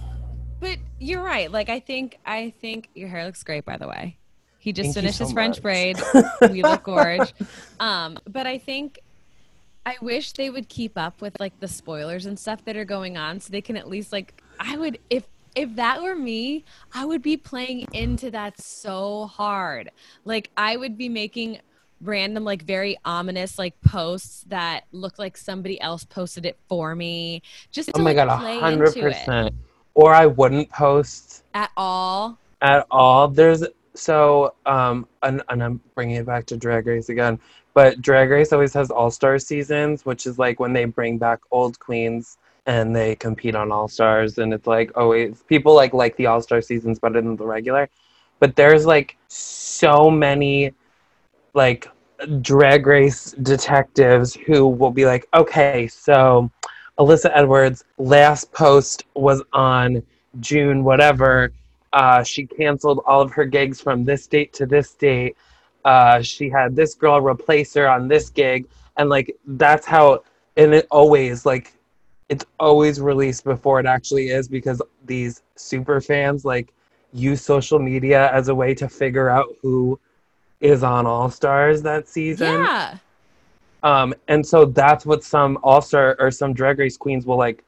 but 0.64 0.78
you're 0.99 1.23
right. 1.23 1.50
Like 1.52 1.68
I 1.68 1.78
think 1.78 2.18
I 2.25 2.54
think 2.61 2.88
your 2.94 3.09
hair 3.09 3.26
looks 3.26 3.42
great 3.42 3.66
by 3.66 3.76
the 3.76 3.87
way. 3.87 4.16
He 4.59 4.73
just 4.73 4.87
Thank 4.87 4.94
finished 4.94 5.18
so 5.18 5.25
his 5.25 5.35
much. 5.35 5.61
French 5.61 5.62
braid. 5.62 6.00
we 6.50 6.62
look 6.62 6.85
gorge. 6.85 7.35
Um, 7.78 8.18
but 8.26 8.47
I 8.47 8.56
think 8.56 9.00
I 9.85 9.97
wish 10.00 10.33
they 10.33 10.49
would 10.49 10.71
keep 10.71 10.97
up 10.97 11.21
with 11.21 11.38
like 11.38 11.61
the 11.61 11.68
spoilers 11.68 12.25
and 12.25 12.38
stuff 12.38 12.64
that 12.64 12.76
are 12.76 12.87
going 12.87 13.18
on 13.18 13.40
so 13.40 13.50
they 13.50 13.61
can 13.61 13.76
at 13.76 13.88
least 13.88 14.11
like 14.11 14.40
I 14.59 14.78
would 14.78 14.99
if 15.11 15.25
if 15.54 15.76
that 15.76 16.02
were 16.02 16.16
me, 16.16 16.64
I 16.94 17.04
would 17.04 17.21
be 17.21 17.37
playing 17.37 17.87
into 17.92 18.30
that 18.30 18.59
so 18.59 19.26
hard. 19.26 19.90
Like 20.25 20.50
I 20.56 20.78
would 20.78 20.97
be 20.97 21.11
making 21.11 21.59
random 22.00 22.42
like 22.42 22.62
very 22.62 22.97
ominous 23.04 23.59
like 23.59 23.78
posts 23.83 24.44
that 24.49 24.85
look 24.92 25.18
like 25.18 25.37
somebody 25.37 25.78
else 25.80 26.04
posted 26.04 26.47
it 26.47 26.59
for 26.68 26.94
me 26.94 27.40
just 27.71 27.88
oh 27.90 27.92
to, 27.92 28.00
oh 28.00 28.02
my 28.02 28.12
like, 28.12 28.28
god 28.28 28.40
100% 28.78 29.54
or 29.94 30.12
I 30.12 30.26
wouldn't 30.26 30.70
post 30.70 31.44
at 31.54 31.70
all. 31.76 32.38
at 32.62 32.86
all. 32.90 33.28
There's 33.28 33.64
so 33.94 34.54
um, 34.66 35.06
and, 35.22 35.42
and 35.48 35.62
I'm 35.62 35.80
bringing 35.94 36.16
it 36.16 36.26
back 36.26 36.46
to 36.46 36.56
Drag 36.56 36.86
Race 36.86 37.08
again. 37.08 37.38
But 37.74 38.00
Drag 38.00 38.30
Race 38.30 38.52
always 38.52 38.72
has 38.74 38.90
All 38.90 39.10
Star 39.10 39.38
seasons, 39.38 40.04
which 40.04 40.26
is 40.26 40.38
like 40.38 40.60
when 40.60 40.72
they 40.72 40.84
bring 40.84 41.18
back 41.18 41.40
old 41.50 41.78
queens 41.78 42.38
and 42.66 42.94
they 42.94 43.14
compete 43.16 43.54
on 43.54 43.70
All 43.72 43.88
Stars, 43.88 44.38
and 44.38 44.54
it's 44.54 44.66
like 44.66 44.96
always 44.96 45.42
people 45.48 45.74
like 45.74 45.92
like 45.92 46.16
the 46.16 46.26
All 46.26 46.40
Star 46.40 46.60
seasons 46.60 46.98
better 46.98 47.20
than 47.20 47.36
the 47.36 47.46
regular. 47.46 47.88
But 48.40 48.56
there's 48.56 48.86
like 48.86 49.16
so 49.28 50.10
many 50.10 50.72
like 51.54 51.88
Drag 52.40 52.86
Race 52.86 53.32
detectives 53.42 54.34
who 54.34 54.66
will 54.66 54.90
be 54.90 55.04
like, 55.04 55.26
okay, 55.34 55.88
so 55.88 56.50
Alyssa 56.98 57.30
Edwards' 57.34 57.84
last 57.98 58.52
post 58.52 59.04
was 59.14 59.42
on 59.52 60.02
June 60.40 60.84
whatever. 60.84 61.52
Uh, 61.92 62.22
she 62.22 62.46
canceled 62.46 63.02
all 63.06 63.20
of 63.20 63.30
her 63.32 63.44
gigs 63.44 63.80
from 63.80 64.04
this 64.04 64.26
date 64.26 64.52
to 64.54 64.66
this 64.66 64.92
date. 64.92 65.36
Uh, 65.84 66.22
she 66.22 66.48
had 66.48 66.74
this 66.74 66.94
girl 66.94 67.20
replace 67.20 67.74
her 67.74 67.88
on 67.88 68.08
this 68.08 68.30
gig, 68.30 68.66
and 68.96 69.08
like 69.08 69.34
that's 69.46 69.86
how. 69.86 70.22
And 70.56 70.72
it 70.72 70.86
always 70.88 71.44
like, 71.44 71.72
it's 72.28 72.44
always 72.60 73.00
released 73.00 73.42
before 73.42 73.80
it 73.80 73.86
actually 73.86 74.28
is 74.28 74.46
because 74.46 74.80
these 75.04 75.42
super 75.56 76.00
fans 76.00 76.44
like 76.44 76.72
use 77.12 77.42
social 77.42 77.80
media 77.80 78.30
as 78.32 78.48
a 78.48 78.54
way 78.54 78.72
to 78.74 78.88
figure 78.88 79.28
out 79.28 79.48
who 79.62 79.98
is 80.60 80.84
on 80.84 81.06
All 81.06 81.28
Stars 81.28 81.82
that 81.82 82.08
season. 82.08 82.60
Yeah. 82.60 82.98
Um, 83.84 84.14
and 84.28 84.44
so 84.44 84.64
that's 84.64 85.04
what 85.06 85.22
some 85.22 85.58
All 85.62 85.80
Star 85.82 86.16
or 86.18 86.30
some 86.30 86.52
Drag 86.54 86.78
Race 86.78 86.96
queens 86.96 87.26
will 87.26 87.36
like 87.36 87.62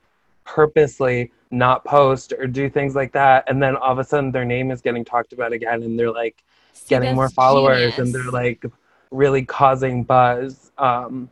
purposely 0.45 1.31
not 1.51 1.85
post 1.85 2.33
or 2.33 2.47
do 2.49 2.69
things 2.69 2.95
like 2.97 3.13
that, 3.13 3.45
and 3.49 3.63
then 3.63 3.77
all 3.77 3.93
of 3.93 3.99
a 3.99 4.05
sudden 4.05 4.33
their 4.33 4.45
name 4.45 4.71
is 4.71 4.81
getting 4.81 5.05
talked 5.05 5.33
about 5.33 5.53
again, 5.53 5.83
and 5.83 5.99
they're 5.99 6.11
like 6.11 6.43
See, 6.73 6.89
getting 6.89 7.15
more 7.15 7.29
followers, 7.29 7.99
and 7.99 8.13
they're 8.13 8.33
like 8.33 8.65
really 9.11 9.45
causing 9.45 10.03
buzz. 10.03 10.73
Um, 10.79 11.31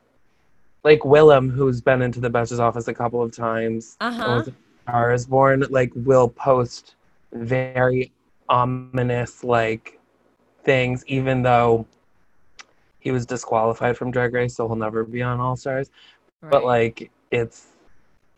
like 0.84 1.00
Willam, 1.00 1.50
who's 1.50 1.80
been 1.80 2.02
into 2.02 2.20
the 2.20 2.30
Betch's 2.30 2.60
office 2.60 2.86
a 2.88 2.94
couple 2.94 3.22
of 3.22 3.32
times, 3.32 3.96
Uh-huh. 4.00 4.44
Star 4.82 5.12
is 5.12 5.26
Born, 5.26 5.64
like 5.70 5.90
will 5.94 6.28
post 6.28 6.94
very 7.32 8.12
ominous 8.48 9.42
like 9.42 9.98
things, 10.62 11.04
even 11.06 11.42
though 11.42 11.86
he 13.04 13.12
was 13.12 13.26
disqualified 13.26 13.98
from 13.98 14.10
Drag 14.10 14.32
Race, 14.32 14.56
so 14.56 14.66
he'll 14.66 14.76
never 14.76 15.04
be 15.04 15.22
on 15.22 15.38
All 15.38 15.56
Stars. 15.56 15.90
But 16.40 16.64
like, 16.64 17.10
it's 17.30 17.66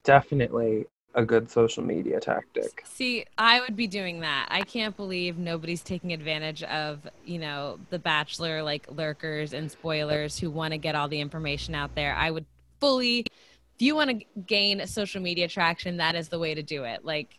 definitely 0.03 0.87
a 1.15 1.25
good 1.25 1.49
social 1.51 1.83
media 1.83 2.21
tactic. 2.21 2.83
See, 2.85 3.25
I 3.39 3.61
would 3.61 3.77
be 3.77 3.87
doing 3.87 4.21
that. 4.21 4.49
I 4.51 4.63
can't 4.63 4.97
believe 4.97 5.39
nobody's 5.39 5.83
taking 5.83 6.13
advantage 6.13 6.63
of, 6.65 7.09
you 7.25 7.39
know, 7.39 7.79
the 7.91 7.99
Bachelor 7.99 8.63
like 8.63 8.87
lurkers 8.91 9.55
and 9.55 9.71
spoilers 9.71 10.37
who 10.39 10.51
want 10.51 10.73
to 10.73 10.79
get 10.79 10.95
all 10.95 11.09
the 11.09 11.21
information 11.21 11.75
out 11.75 11.95
there. 11.95 12.15
I 12.15 12.31
would 12.31 12.45
fully, 12.81 13.21
if 13.21 13.81
you 13.81 13.95
want 13.95 14.11
to 14.11 14.27
gain 14.47 14.85
social 14.87 15.23
media 15.23 15.49
traction, 15.49 15.97
that 15.99 16.17
is 16.17 16.29
the 16.29 16.39
way 16.39 16.55
to 16.55 16.63
do 16.63 16.85
it. 16.85 17.05
Like, 17.05 17.39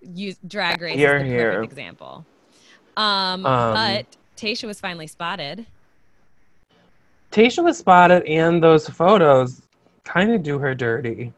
use 0.00 0.38
Drag 0.46 0.80
Race 0.80 0.94
is 0.94 1.22
the 1.22 1.24
here. 1.24 1.52
perfect 1.52 1.72
example. 1.72 2.24
Um, 2.96 3.44
Um, 3.44 3.74
but 3.74 4.06
Tayshia 4.36 4.66
was 4.66 4.80
finally 4.80 5.06
spotted. 5.06 5.66
Tayshia 7.32 7.64
was 7.64 7.78
spotted, 7.78 8.24
and 8.24 8.62
those 8.62 8.88
photos 8.88 9.62
kind 10.04 10.32
of 10.32 10.42
do 10.42 10.58
her 10.58 10.74
dirty. 10.74 11.32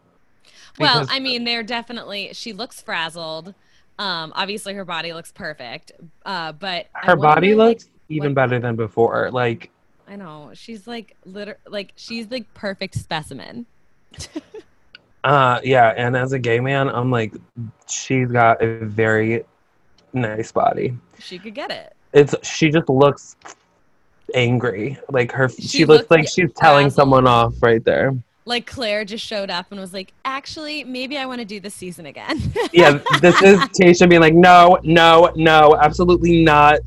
Well, 0.79 1.07
I 1.11 1.19
mean, 1.19 1.45
they're 1.45 1.63
definitely. 1.63 2.31
She 2.35 2.53
looks 2.53 2.81
frazzled. 2.81 3.55
Um, 3.99 4.33
obviously, 4.37 4.75
her 4.75 4.85
body 4.85 5.13
looks 5.13 5.33
perfect. 5.33 5.93
Uh, 6.25 6.53
but 6.53 6.87
her 6.93 7.17
body 7.17 7.55
like, 7.55 7.79
looks 7.79 7.91
even 8.09 8.31
what- 8.31 8.35
better 8.37 8.59
than 8.61 8.77
before. 8.77 9.31
Like, 9.31 9.71
I 10.07 10.17
know. 10.17 10.51
She's 10.55 10.87
like 10.87 11.17
liter 11.25 11.59
like 11.67 11.93
she's 11.97 12.31
like 12.31 12.53
perfect 12.55 12.95
specimen. 12.95 13.67
Uh, 15.25 15.61
yeah, 15.65 15.89
and 15.97 16.17
as 16.17 16.33
a 16.33 16.39
gay 16.39 16.61
man, 16.61 16.89
I'm 16.89 17.11
like, 17.11 17.35
she's 17.89 18.29
got 18.29 18.63
a 18.63 18.85
very 18.85 19.45
nice 20.13 20.53
body. 20.53 20.97
She 21.19 21.39
could 21.39 21.55
get 21.55 21.71
it. 21.71 21.95
It's 22.13 22.35
she 22.47 22.71
just 22.71 22.89
looks 22.89 23.37
angry. 24.35 24.99
Like 25.11 25.33
her, 25.33 25.49
she, 25.49 25.63
She 25.63 25.85
looks 25.85 26.01
looks 26.03 26.11
like 26.11 26.29
she's 26.29 26.53
telling 26.55 26.87
frazzled. 26.87 26.93
someone 26.95 27.27
off 27.27 27.55
right 27.63 27.85
there. 27.85 28.15
Like 28.45 28.67
Clare 28.67 29.05
just 29.05 29.25
showed 29.27 29.51
up 29.51 29.67
and 29.71 29.79
was 29.79 29.93
like, 29.93 30.13
"Actually, 30.25 30.83
maybe 30.85 31.19
I 31.19 31.27
want 31.27 31.41
to 31.41 31.45
do 31.45 31.61
this 31.61 31.75
season 31.75 32.07
again." 32.07 32.41
Yeah, 32.73 32.93
this 33.21 33.41
is 33.43 33.59
Tayshia 33.59 34.09
being 34.09 34.23
like, 34.23 34.33
no, 34.35 34.79
no, 34.85 35.31
no, 35.37 35.77
absolutely 35.81 36.43
not. 36.45 36.81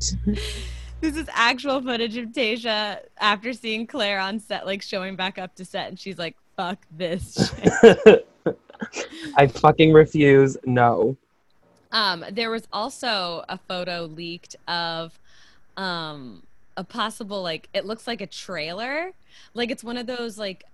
this 1.00 1.16
is 1.16 1.28
actual 1.32 1.80
footage 1.80 2.16
of 2.16 2.30
Tayshia 2.30 2.98
after 3.18 3.52
seeing 3.52 3.86
Clare 3.86 4.18
on 4.18 4.40
set, 4.40 4.66
like 4.66 4.82
showing 4.82 5.14
back 5.14 5.38
up 5.38 5.54
to 5.56 5.64
set, 5.64 5.88
and 5.88 5.98
she's 5.98 6.18
like, 6.18 6.36
"Fuck 6.56 6.78
this." 6.96 7.52
Shit. 7.64 8.26
I 9.36 9.46
fucking 9.46 9.92
refuse. 9.92 10.56
No. 10.64 11.16
Um, 11.92 12.24
there 12.32 12.50
was 12.50 12.66
also 12.72 13.44
a 13.48 13.58
photo 13.58 14.06
leaked 14.06 14.56
of 14.66 15.18
um, 15.76 16.42
a 16.76 16.84
possible 16.84 17.42
like 17.42 17.68
it 17.74 17.84
looks 17.84 18.06
like 18.06 18.20
a 18.20 18.26
trailer, 18.26 19.12
like 19.54 19.70
it's 19.70 19.84
one 19.84 19.96
of 19.96 20.06
those 20.06 20.38
like 20.38 20.64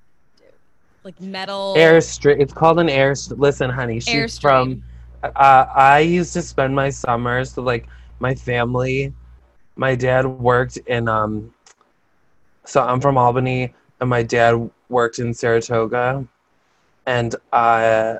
like 1.04 1.20
metal 1.20 1.75
Airstream. 1.76 2.40
It's 2.40 2.52
called 2.52 2.78
an 2.78 2.88
air. 2.88 3.14
Listen, 3.30 3.68
honey, 3.70 4.00
she's 4.00 4.14
Airstream. 4.14 4.40
from. 4.40 4.84
Uh, 5.22 5.66
I 5.75 6.00
used 6.00 6.32
to 6.34 6.42
spend 6.42 6.75
my 6.75 6.90
summers 6.90 7.52
so 7.52 7.62
like 7.62 7.88
my 8.20 8.34
family. 8.34 9.12
My 9.76 9.94
dad 9.94 10.26
worked 10.26 10.76
in 10.76 11.08
um. 11.08 11.52
So 12.64 12.82
I'm 12.82 13.00
from 13.00 13.16
Albany, 13.16 13.75
and 14.00 14.10
my 14.10 14.22
dad 14.22 14.70
worked 14.88 15.18
in 15.18 15.32
Saratoga, 15.34 16.26
and 17.06 17.34
uh, 17.52 18.18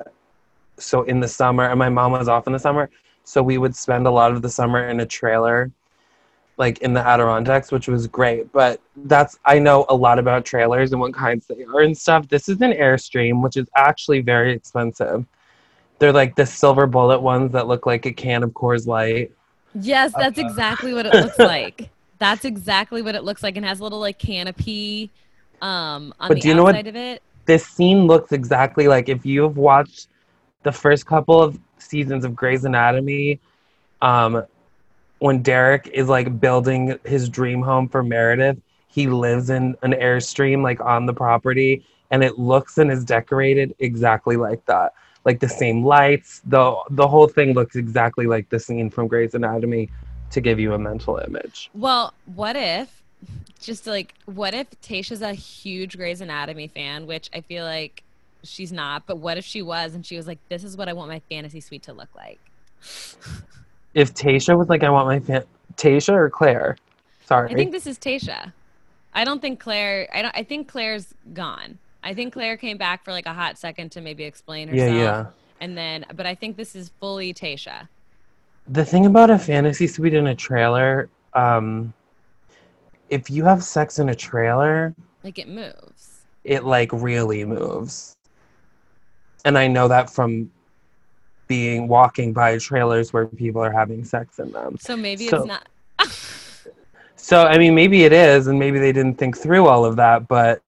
so 0.79 1.03
in 1.03 1.19
the 1.19 1.27
summer, 1.27 1.65
and 1.65 1.77
my 1.79 1.89
mom 1.89 2.11
was 2.13 2.27
off 2.27 2.47
in 2.47 2.53
the 2.53 2.59
summer, 2.59 2.89
so 3.23 3.43
we 3.43 3.57
would 3.57 3.75
spend 3.75 4.07
a 4.07 4.11
lot 4.11 4.31
of 4.31 4.41
the 4.41 4.49
summer 4.49 4.87
in 4.89 4.99
a 5.01 5.05
trailer, 5.05 5.71
like 6.57 6.79
in 6.79 6.93
the 6.93 6.99
Adirondacks, 7.05 7.71
which 7.71 7.87
was 7.87 8.07
great. 8.07 8.51
But 8.51 8.81
that's 9.05 9.37
I 9.45 9.59
know 9.59 9.85
a 9.89 9.95
lot 9.95 10.19
about 10.19 10.45
trailers 10.45 10.91
and 10.91 10.99
what 11.01 11.13
kinds 11.13 11.47
they 11.47 11.63
are 11.63 11.81
and 11.81 11.97
stuff. 11.97 12.27
This 12.27 12.49
is 12.49 12.61
an 12.61 12.71
Airstream, 12.73 13.41
which 13.43 13.57
is 13.57 13.67
actually 13.75 14.21
very 14.21 14.51
expensive. 14.53 15.25
They're 15.99 16.13
like 16.13 16.35
the 16.35 16.45
silver 16.45 16.87
bullet 16.87 17.19
ones 17.19 17.51
that 17.51 17.67
look 17.67 17.85
like 17.85 18.05
a 18.05 18.11
can 18.13 18.41
of 18.43 18.51
Coors 18.51 18.87
Light. 18.87 19.31
Yes, 19.75 20.13
that's 20.13 20.37
exactly 20.39 20.93
what 20.93 21.05
it 21.05 21.13
looks 21.23 21.37
like. 21.39 21.89
That's 22.17 22.45
exactly 22.45 23.01
what 23.01 23.15
it 23.15 23.23
looks 23.23 23.43
like, 23.43 23.55
and 23.57 23.65
has 23.65 23.79
a 23.79 23.83
little 23.83 23.99
like 23.99 24.17
canopy 24.19 25.11
um 25.61 26.13
on 26.21 26.29
But 26.29 26.35
the 26.35 26.41
do 26.41 26.47
you 26.47 26.55
know 26.55 26.63
what- 26.63 26.87
of 26.87 26.95
it. 26.95 27.21
This 27.45 27.65
scene 27.65 28.05
looks 28.05 28.31
exactly 28.31 28.87
like 28.87 29.09
if 29.09 29.25
you've 29.25 29.57
watched 29.57 30.07
the 30.63 30.71
first 30.71 31.05
couple 31.05 31.41
of 31.41 31.59
seasons 31.77 32.25
of 32.25 32.35
Grey's 32.35 32.65
Anatomy, 32.65 33.39
um, 34.01 34.43
when 35.19 35.41
Derek 35.41 35.87
is 35.87 36.07
like 36.07 36.39
building 36.39 36.97
his 37.05 37.29
dream 37.29 37.61
home 37.61 37.87
for 37.87 38.03
Meredith, 38.03 38.57
he 38.87 39.07
lives 39.07 39.49
in 39.49 39.75
an 39.83 39.93
Airstream 39.93 40.63
like 40.63 40.79
on 40.81 41.05
the 41.05 41.13
property, 41.13 41.83
and 42.11 42.23
it 42.23 42.39
looks 42.39 42.77
and 42.77 42.91
is 42.91 43.03
decorated 43.03 43.75
exactly 43.79 44.35
like 44.35 44.65
that. 44.65 44.93
Like 45.25 45.39
the 45.39 45.49
same 45.49 45.85
lights, 45.85 46.41
the 46.45 46.75
the 46.91 47.07
whole 47.07 47.27
thing 47.27 47.53
looks 47.53 47.75
exactly 47.75 48.25
like 48.25 48.49
the 48.49 48.59
scene 48.59 48.89
from 48.89 49.07
Grey's 49.07 49.35
Anatomy 49.35 49.89
to 50.31 50.41
give 50.41 50.59
you 50.59 50.73
a 50.73 50.79
mental 50.79 51.17
image. 51.17 51.69
Well, 51.73 52.13
what 52.35 52.55
if 52.55 53.03
just 53.59 53.85
like 53.85 54.15
what 54.25 54.53
if 54.53 54.69
Tayshia's 54.81 55.21
a 55.21 55.33
huge 55.33 55.97
Grey's 55.97 56.21
Anatomy 56.21 56.67
fan, 56.67 57.05
which 57.05 57.29
I 57.33 57.41
feel 57.41 57.65
like 57.65 58.03
she's 58.43 58.71
not, 58.71 59.05
but 59.05 59.17
what 59.17 59.37
if 59.37 59.45
she 59.45 59.61
was 59.61 59.95
and 59.95 60.05
she 60.05 60.15
was 60.17 60.27
like, 60.27 60.39
This 60.49 60.63
is 60.63 60.77
what 60.77 60.87
I 60.89 60.93
want 60.93 61.09
my 61.09 61.19
fantasy 61.29 61.59
suite 61.59 61.83
to 61.83 61.93
look 61.93 62.09
like? 62.15 62.39
If 63.93 64.13
Tayshia 64.13 64.57
was 64.57 64.69
like, 64.69 64.83
I 64.83 64.89
want 64.89 65.07
my 65.07 65.19
fan 65.19 65.43
Tayshia 65.75 66.13
or 66.13 66.29
Clare? 66.29 66.77
Sorry. 67.25 67.51
I 67.51 67.53
think 67.53 67.71
this 67.71 67.87
is 67.87 67.97
Tayshia. 67.97 68.53
I 69.13 69.23
don't 69.25 69.41
think 69.41 69.59
Clare 69.59 70.07
I 70.13 70.21
don't 70.21 70.35
I 70.35 70.43
think 70.43 70.67
Clare's 70.67 71.13
gone. 71.33 71.77
I 72.03 72.13
think 72.13 72.33
Clare 72.33 72.55
came 72.57 72.77
back 72.77 73.03
for 73.03 73.11
like 73.11 73.25
a 73.25 73.33
hot 73.33 73.57
second 73.57 73.91
to 73.93 74.01
maybe 74.01 74.23
explain 74.23 74.67
yeah, 74.69 74.73
herself. 74.85 74.95
yeah. 74.97 75.25
And 75.61 75.77
then 75.77 76.05
but 76.15 76.25
I 76.25 76.35
think 76.35 76.55
this 76.57 76.75
is 76.75 76.91
fully 76.99 77.33
Tayshia. 77.33 77.87
The 78.67 78.85
thing 78.85 79.05
about 79.07 79.29
a 79.31 79.39
fantasy 79.39 79.87
suite 79.87 80.13
in 80.13 80.27
a 80.27 80.35
trailer, 80.35 81.09
um, 81.33 81.91
if 83.09 83.29
you 83.29 83.43
have 83.43 83.63
sex 83.63 83.97
in 83.97 84.09
a 84.09 84.15
trailer, 84.15 84.93
Like 85.23 85.39
it 85.39 85.47
moves. 85.49 86.21
it 86.43 86.63
like 86.63 86.91
really 86.93 87.43
moves. 87.45 88.15
And 89.45 89.57
I 89.57 89.67
know 89.67 89.87
that 89.87 90.09
from 90.09 90.51
being 91.47 91.87
walking 91.87 92.31
by 92.33 92.57
trailers 92.57 93.11
where 93.11 93.25
people 93.25 93.61
are 93.63 93.71
having 93.71 94.03
sex 94.05 94.39
in 94.39 94.51
them. 94.51 94.77
So 94.79 94.95
maybe 94.95 95.27
So- 95.27 95.37
it's 95.37 95.45
not 95.47 95.67
So 97.15 97.43
I 97.45 97.57
mean 97.57 97.75
maybe 97.75 98.03
it 98.03 98.13
is 98.13 98.47
and 98.47 98.57
maybe 98.57 98.79
they 98.79 98.91
didn't 98.91 99.15
think 99.15 99.37
through 99.37 99.67
all 99.67 99.83
of 99.83 99.95
that, 99.97 100.27
but 100.27 100.61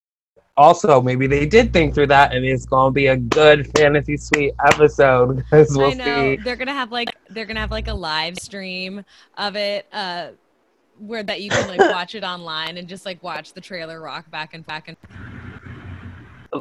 also 0.57 1.01
maybe 1.01 1.25
they 1.25 1.45
did 1.45 1.71
think 1.71 1.93
through 1.93 2.07
that 2.07 2.33
and 2.35 2.43
it's 2.45 2.65
gonna 2.65 2.91
be 2.91 3.07
a 3.07 3.15
good 3.17 3.69
fantasy 3.77 4.17
suite 4.17 4.53
episode 4.65 5.37
because 5.37 5.75
we'll 5.77 5.91
I 5.91 5.93
know 5.93 6.35
see. 6.35 6.43
they're 6.43 6.57
gonna 6.57 6.73
have 6.73 6.91
like 6.91 7.09
they're 7.29 7.45
gonna 7.45 7.61
have 7.61 7.71
like 7.71 7.87
a 7.87 7.93
live 7.93 8.37
stream 8.37 9.03
of 9.37 9.55
it, 9.55 9.85
uh, 9.93 10.29
where 10.99 11.23
that 11.23 11.41
you 11.41 11.49
can 11.49 11.67
like 11.69 11.79
watch 11.79 12.15
it 12.15 12.23
online 12.35 12.77
and 12.77 12.87
just 12.87 13.05
like 13.05 13.23
watch 13.23 13.53
the 13.53 13.61
trailer 13.61 14.01
rock 14.01 14.29
back 14.29 14.53
and 14.53 14.65
back 14.65 14.87
and. 14.89 14.97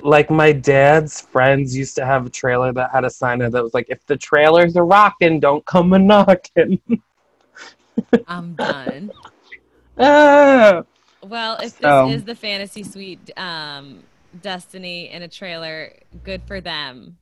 Like 0.03 0.31
my 0.31 0.53
dad's 0.53 1.20
friends 1.20 1.76
used 1.76 1.96
to 1.96 2.07
have 2.07 2.26
a 2.26 2.31
trailer 2.31 2.72
that 2.72 2.90
had 2.92 3.05
a 3.05 3.11
sign 3.11 3.38
that 3.40 3.53
was 3.53 3.74
like, 3.74 3.87
"If 3.88 4.05
the 4.07 4.16
trailers 4.16 4.76
are 4.76 4.87
rocking, 4.87 5.40
don't 5.40 5.64
come 5.66 5.92
a 5.92 5.98
knocking." 5.98 6.81
I'm 8.29 8.55
done. 8.55 9.11
ah! 9.98 10.83
Well, 11.22 11.57
if 11.57 11.72
this 11.79 11.81
So- 11.81 12.09
is 12.09 12.24
the 12.24 12.35
fantasy 12.35 12.83
suite 12.83 13.31
um, 13.37 14.03
destiny 14.42 15.11
in 15.11 15.22
a 15.22 15.29
trailer, 15.29 15.92
good 16.24 16.42
for 16.46 16.61
them. 16.61 17.16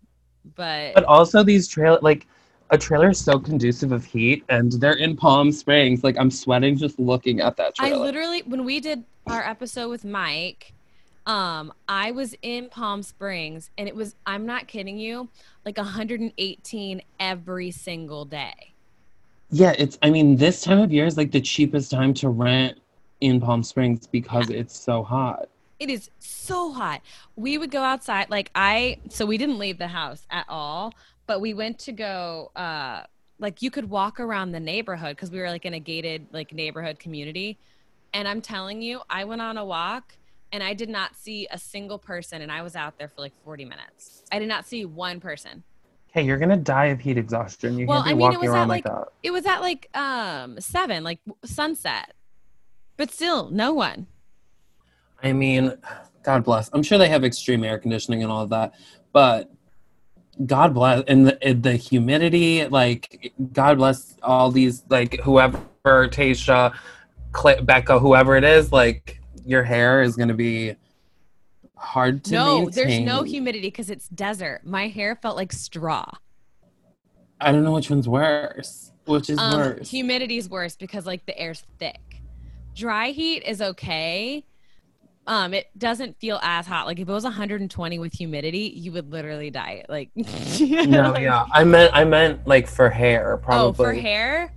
But, 0.54 0.94
But 0.94 1.04
also 1.04 1.42
these 1.42 1.68
trail 1.68 1.98
like 2.00 2.26
a 2.70 2.78
trailer 2.78 3.10
is 3.10 3.18
so 3.18 3.38
conducive 3.38 3.92
of 3.92 4.04
heat, 4.04 4.44
and 4.48 4.72
they're 4.72 4.94
in 4.98 5.16
Palm 5.16 5.50
Springs. 5.52 6.04
Like 6.04 6.16
I'm 6.18 6.30
sweating 6.30 6.76
just 6.76 6.98
looking 6.98 7.40
at 7.40 7.56
that 7.56 7.74
I 7.78 7.92
literally, 7.92 8.42
when 8.42 8.64
we 8.64 8.78
did 8.80 9.04
our 9.26 9.42
episode 9.42 9.88
with 9.88 10.04
Mike, 10.04 10.72
um, 11.28 11.72
I 11.88 12.10
was 12.10 12.34
in 12.42 12.70
Palm 12.70 13.02
Springs 13.02 13.70
and 13.78 13.86
it 13.86 13.94
was, 13.94 14.16
I'm 14.26 14.46
not 14.46 14.66
kidding 14.66 14.98
you, 14.98 15.28
like 15.64 15.76
118 15.76 17.02
every 17.20 17.70
single 17.70 18.24
day. 18.24 18.74
yeah, 19.50 19.74
it's. 19.78 19.98
I 20.02 20.10
mean, 20.10 20.36
this 20.36 20.62
time 20.62 20.80
of 20.80 20.92
year 20.92 21.06
is 21.06 21.16
like 21.16 21.32
the 21.32 21.40
cheapest 21.40 21.90
time 21.90 22.14
to 22.14 22.30
rent 22.30 22.80
in 23.20 23.40
Palm 23.40 23.62
Springs 23.62 24.06
because 24.06 24.50
it's 24.50 24.76
so 24.78 25.02
hot. 25.02 25.48
It 25.78 25.90
is 25.90 26.10
so 26.18 26.72
hot. 26.72 27.02
We 27.36 27.58
would 27.58 27.70
go 27.70 27.82
outside. 27.82 28.30
Like 28.30 28.50
I, 28.54 28.98
so 29.10 29.26
we 29.26 29.38
didn't 29.38 29.58
leave 29.58 29.78
the 29.78 29.88
house 29.88 30.26
at 30.30 30.46
all, 30.48 30.94
but 31.26 31.40
we 31.40 31.54
went 31.54 31.78
to 31.80 31.92
go. 31.92 32.50
uh 32.56 33.02
Like 33.38 33.62
you 33.62 33.70
could 33.70 33.88
walk 33.90 34.20
around 34.20 34.52
the 34.52 34.60
neighborhood 34.60 35.16
because 35.16 35.30
we 35.30 35.40
were 35.40 35.48
like 35.50 35.64
in 35.64 35.74
a 35.74 35.80
gated 35.80 36.26
like 36.32 36.52
neighborhood 36.52 36.98
community. 36.98 37.58
And 38.14 38.26
I'm 38.26 38.40
telling 38.40 38.82
you, 38.82 39.00
I 39.10 39.24
went 39.24 39.42
on 39.42 39.58
a 39.58 39.64
walk 39.64 40.16
and 40.52 40.62
I 40.62 40.74
did 40.74 40.88
not 40.88 41.14
see 41.16 41.46
a 41.50 41.58
single 41.58 41.98
person, 41.98 42.42
and 42.42 42.50
I 42.50 42.62
was 42.62 42.74
out 42.76 42.98
there 42.98 43.08
for 43.08 43.20
like 43.20 43.32
40 43.44 43.64
minutes. 43.64 44.22
I 44.32 44.38
did 44.38 44.48
not 44.48 44.66
see 44.66 44.84
one 44.84 45.20
person. 45.20 45.62
Hey, 46.10 46.22
you're 46.22 46.38
gonna 46.38 46.56
die 46.56 46.86
of 46.86 47.00
heat 47.00 47.18
exhaustion. 47.18 47.78
You 47.78 47.86
Well, 47.86 48.02
can't 48.02 48.06
be 48.06 48.10
I 48.10 48.14
mean, 48.14 48.20
it 48.20 48.24
walking 48.24 48.40
was 48.40 48.48
at, 48.50 48.54
around 48.54 48.68
like, 48.68 48.84
like- 48.86 48.94
that. 48.94 49.08
It 49.22 49.30
was 49.30 49.46
at 49.46 49.60
like 49.60 49.88
um 49.96 50.58
seven, 50.60 51.04
like 51.04 51.20
sunset, 51.44 52.14
but 52.96 53.10
still 53.10 53.50
no 53.50 53.72
one. 53.74 54.06
I 55.22 55.32
mean, 55.32 55.74
God 56.22 56.44
bless. 56.44 56.70
I'm 56.72 56.82
sure 56.82 56.96
they 56.98 57.08
have 57.08 57.24
extreme 57.24 57.64
air 57.64 57.78
conditioning 57.78 58.22
and 58.22 58.30
all 58.32 58.42
of 58.42 58.50
that, 58.50 58.74
but 59.12 59.50
God 60.46 60.72
bless. 60.72 61.02
And 61.08 61.26
the, 61.26 61.44
and 61.44 61.62
the 61.62 61.74
humidity, 61.74 62.64
like, 62.68 63.32
God 63.52 63.78
bless 63.78 64.16
all 64.22 64.52
these, 64.52 64.84
like, 64.88 65.18
whoever, 65.20 65.58
Tayshia, 65.84 66.72
Cla- 67.32 67.62
Becca, 67.62 67.98
whoever 67.98 68.36
it 68.36 68.44
is, 68.44 68.70
like, 68.70 69.17
your 69.48 69.62
hair 69.62 70.02
is 70.02 70.14
going 70.14 70.28
to 70.28 70.34
be 70.34 70.76
hard 71.74 72.22
to 72.24 72.32
no, 72.32 72.58
maintain. 72.60 72.70
there's 72.74 73.00
no 73.00 73.22
humidity 73.22 73.68
because 73.68 73.88
it's 73.88 74.06
desert. 74.08 74.60
My 74.64 74.88
hair 74.88 75.16
felt 75.16 75.36
like 75.36 75.52
straw. 75.52 76.04
I 77.40 77.50
don't 77.50 77.64
know 77.64 77.72
which 77.72 77.88
one's 77.88 78.08
worse. 78.08 78.92
Which 79.06 79.30
is 79.30 79.38
Um, 79.38 79.58
worse? 79.58 79.88
humidity's 79.90 80.50
worse 80.50 80.76
because 80.76 81.06
like 81.06 81.24
the 81.24 81.38
air's 81.38 81.64
thick. 81.78 82.20
Dry 82.74 83.08
heat 83.10 83.42
is 83.44 83.62
okay. 83.62 84.44
Um, 85.26 85.54
it 85.54 85.66
doesn't 85.78 86.18
feel 86.20 86.38
as 86.42 86.66
hot. 86.66 86.86
Like 86.86 86.98
if 86.98 87.08
it 87.08 87.12
was 87.12 87.24
120 87.24 87.98
with 87.98 88.12
humidity, 88.12 88.72
you 88.76 88.92
would 88.92 89.10
literally 89.10 89.50
die. 89.50 89.84
Like 89.88 90.10
no, 90.14 91.16
yeah. 91.16 91.46
I 91.52 91.64
meant, 91.64 91.90
I 91.94 92.04
meant, 92.04 92.46
like, 92.46 92.68
for 92.68 92.90
hair, 92.90 93.38
probably. 93.38 93.68
Oh, 93.68 93.72
for 93.72 93.92
hair? 93.94 94.52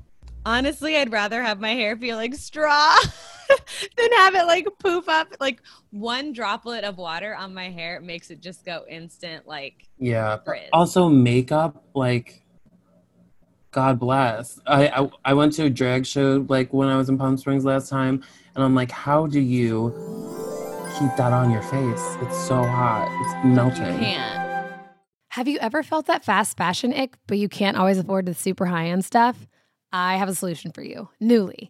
Honestly, 0.45 0.97
I'd 0.97 1.11
rather 1.11 1.41
have 1.41 1.59
my 1.59 1.71
hair 1.71 1.95
feel 1.95 2.17
like 2.17 2.33
straw. 2.35 2.97
then 3.97 4.11
have 4.13 4.35
it 4.35 4.45
like 4.45 4.67
poof 4.79 5.07
up 5.09 5.27
like 5.39 5.61
one 5.91 6.33
droplet 6.33 6.83
of 6.83 6.97
water 6.97 7.35
on 7.35 7.53
my 7.53 7.69
hair 7.69 7.97
it 7.97 8.03
makes 8.03 8.29
it 8.31 8.41
just 8.41 8.65
go 8.65 8.83
instant 8.89 9.47
like 9.47 9.87
Yeah. 9.97 10.37
Frizz. 10.45 10.69
Also, 10.73 11.09
makeup, 11.09 11.83
like, 11.93 12.43
God 13.71 13.99
bless. 13.99 14.59
I, 14.65 14.87
I 14.87 15.09
I 15.25 15.33
went 15.33 15.53
to 15.53 15.63
a 15.65 15.69
drag 15.69 16.05
show 16.05 16.45
like 16.49 16.73
when 16.73 16.89
I 16.89 16.97
was 16.97 17.07
in 17.09 17.17
Palm 17.17 17.37
Springs 17.37 17.63
last 17.63 17.89
time, 17.89 18.23
and 18.55 18.63
I'm 18.63 18.75
like, 18.75 18.91
how 18.91 19.27
do 19.27 19.39
you 19.39 19.91
keep 20.99 21.15
that 21.17 21.31
on 21.31 21.51
your 21.51 21.61
face? 21.63 22.17
It's 22.21 22.37
so 22.47 22.63
hot. 22.63 23.07
It's 23.21 23.45
melting 23.45 23.85
you 23.85 23.91
melting. 23.91 23.99
can't 23.99 24.83
Have 25.29 25.47
you 25.47 25.57
ever 25.59 25.83
felt 25.83 26.07
that 26.07 26.25
fast 26.25 26.57
fashion 26.57 26.93
ick, 26.93 27.15
but 27.27 27.37
you 27.37 27.47
can't 27.47 27.77
always 27.77 27.97
afford 27.97 28.25
the 28.25 28.33
super 28.33 28.65
high 28.65 28.87
end 28.87 29.05
stuff? 29.05 29.47
I 29.93 30.17
have 30.17 30.27
a 30.29 30.35
solution 30.35 30.71
for 30.71 30.83
you 30.83 31.09
Nuuly. 31.21 31.69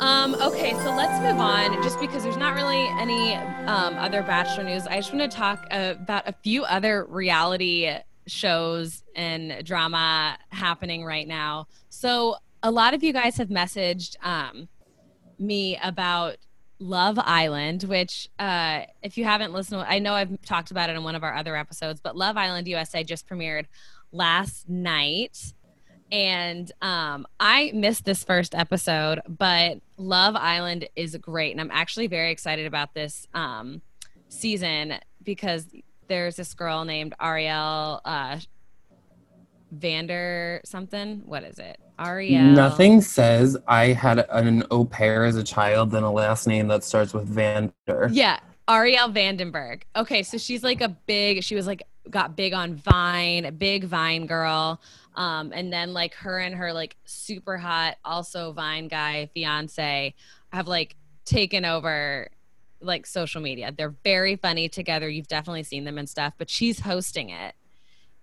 Um, 0.00 0.34
okay, 0.34 0.72
so 0.72 0.94
let's 0.94 1.20
move 1.22 1.38
on. 1.38 1.80
Just 1.82 2.00
because 2.00 2.24
there's 2.24 2.36
not 2.36 2.54
really 2.54 2.88
any 3.00 3.34
um, 3.34 3.94
other 3.94 4.22
Bachelor 4.22 4.64
news, 4.64 4.86
I 4.86 4.96
just 4.96 5.14
want 5.14 5.30
to 5.30 5.36
talk 5.36 5.66
uh, 5.70 5.94
about 6.00 6.28
a 6.28 6.32
few 6.42 6.64
other 6.64 7.04
reality 7.04 7.90
shows 8.26 9.04
and 9.14 9.64
drama 9.64 10.36
happening 10.48 11.04
right 11.04 11.28
now. 11.28 11.68
So, 11.90 12.36
a 12.62 12.70
lot 12.70 12.94
of 12.94 13.04
you 13.04 13.12
guys 13.12 13.36
have 13.36 13.48
messaged 13.48 14.16
um, 14.24 14.68
me 15.38 15.78
about 15.82 16.38
Love 16.80 17.18
Island, 17.18 17.84
which, 17.84 18.28
uh, 18.38 18.82
if 19.02 19.16
you 19.16 19.24
haven't 19.24 19.52
listened, 19.52 19.84
I 19.86 20.00
know 20.00 20.14
I've 20.14 20.40
talked 20.42 20.72
about 20.72 20.90
it 20.90 20.96
in 20.96 21.04
one 21.04 21.14
of 21.14 21.22
our 21.22 21.36
other 21.36 21.56
episodes, 21.56 22.00
but 22.00 22.16
Love 22.16 22.36
Island 22.36 22.66
USA 22.66 23.04
just 23.04 23.28
premiered 23.28 23.66
last 24.10 24.68
night 24.68 25.53
and 26.14 26.70
um, 26.80 27.26
I 27.40 27.72
missed 27.74 28.04
this 28.04 28.22
first 28.22 28.54
episode, 28.54 29.20
but 29.28 29.80
Love 29.96 30.36
Island 30.36 30.88
is 30.94 31.16
great, 31.16 31.50
and 31.50 31.60
I'm 31.60 31.72
actually 31.72 32.06
very 32.06 32.30
excited 32.30 32.66
about 32.66 32.94
this 32.94 33.26
um, 33.34 33.82
season 34.28 34.94
because 35.24 35.66
there's 36.06 36.36
this 36.36 36.54
girl 36.54 36.84
named 36.84 37.14
Arielle 37.20 38.00
uh, 38.04 38.38
Vander 39.72 40.60
something. 40.64 41.22
What 41.24 41.42
is 41.42 41.58
it? 41.58 41.80
Arielle. 41.98 42.54
Nothing 42.54 43.00
says 43.00 43.56
I 43.66 43.86
had 43.86 44.24
an 44.30 44.62
au 44.70 44.84
pair 44.84 45.24
as 45.24 45.34
a 45.34 45.42
child 45.42 45.90
than 45.90 46.04
a 46.04 46.12
last 46.12 46.46
name 46.46 46.68
that 46.68 46.84
starts 46.84 47.12
with 47.12 47.26
Vander. 47.26 48.08
Yeah, 48.12 48.38
Arielle 48.68 49.12
Vandenberg. 49.12 49.82
Okay, 49.96 50.22
so 50.22 50.38
she's 50.38 50.62
like 50.62 50.80
a 50.80 50.90
big. 50.90 51.42
She 51.42 51.56
was 51.56 51.66
like 51.66 51.82
got 52.10 52.36
big 52.36 52.52
on 52.52 52.74
Vine, 52.74 53.56
big 53.56 53.84
Vine 53.84 54.26
girl. 54.26 54.80
Um, 55.16 55.52
and 55.54 55.72
then 55.72 55.92
like 55.92 56.14
her 56.14 56.38
and 56.38 56.54
her 56.54 56.72
like 56.72 56.96
super 57.04 57.56
hot, 57.56 57.96
also 58.04 58.52
Vine 58.52 58.88
guy 58.88 59.30
fiance 59.32 60.14
have 60.52 60.68
like 60.68 60.96
taken 61.24 61.64
over 61.64 62.28
like 62.80 63.06
social 63.06 63.40
media. 63.40 63.72
They're 63.76 63.94
very 64.04 64.36
funny 64.36 64.68
together. 64.68 65.08
You've 65.08 65.28
definitely 65.28 65.62
seen 65.62 65.84
them 65.84 65.98
and 65.98 66.08
stuff, 66.08 66.34
but 66.36 66.50
she's 66.50 66.80
hosting 66.80 67.30
it. 67.30 67.54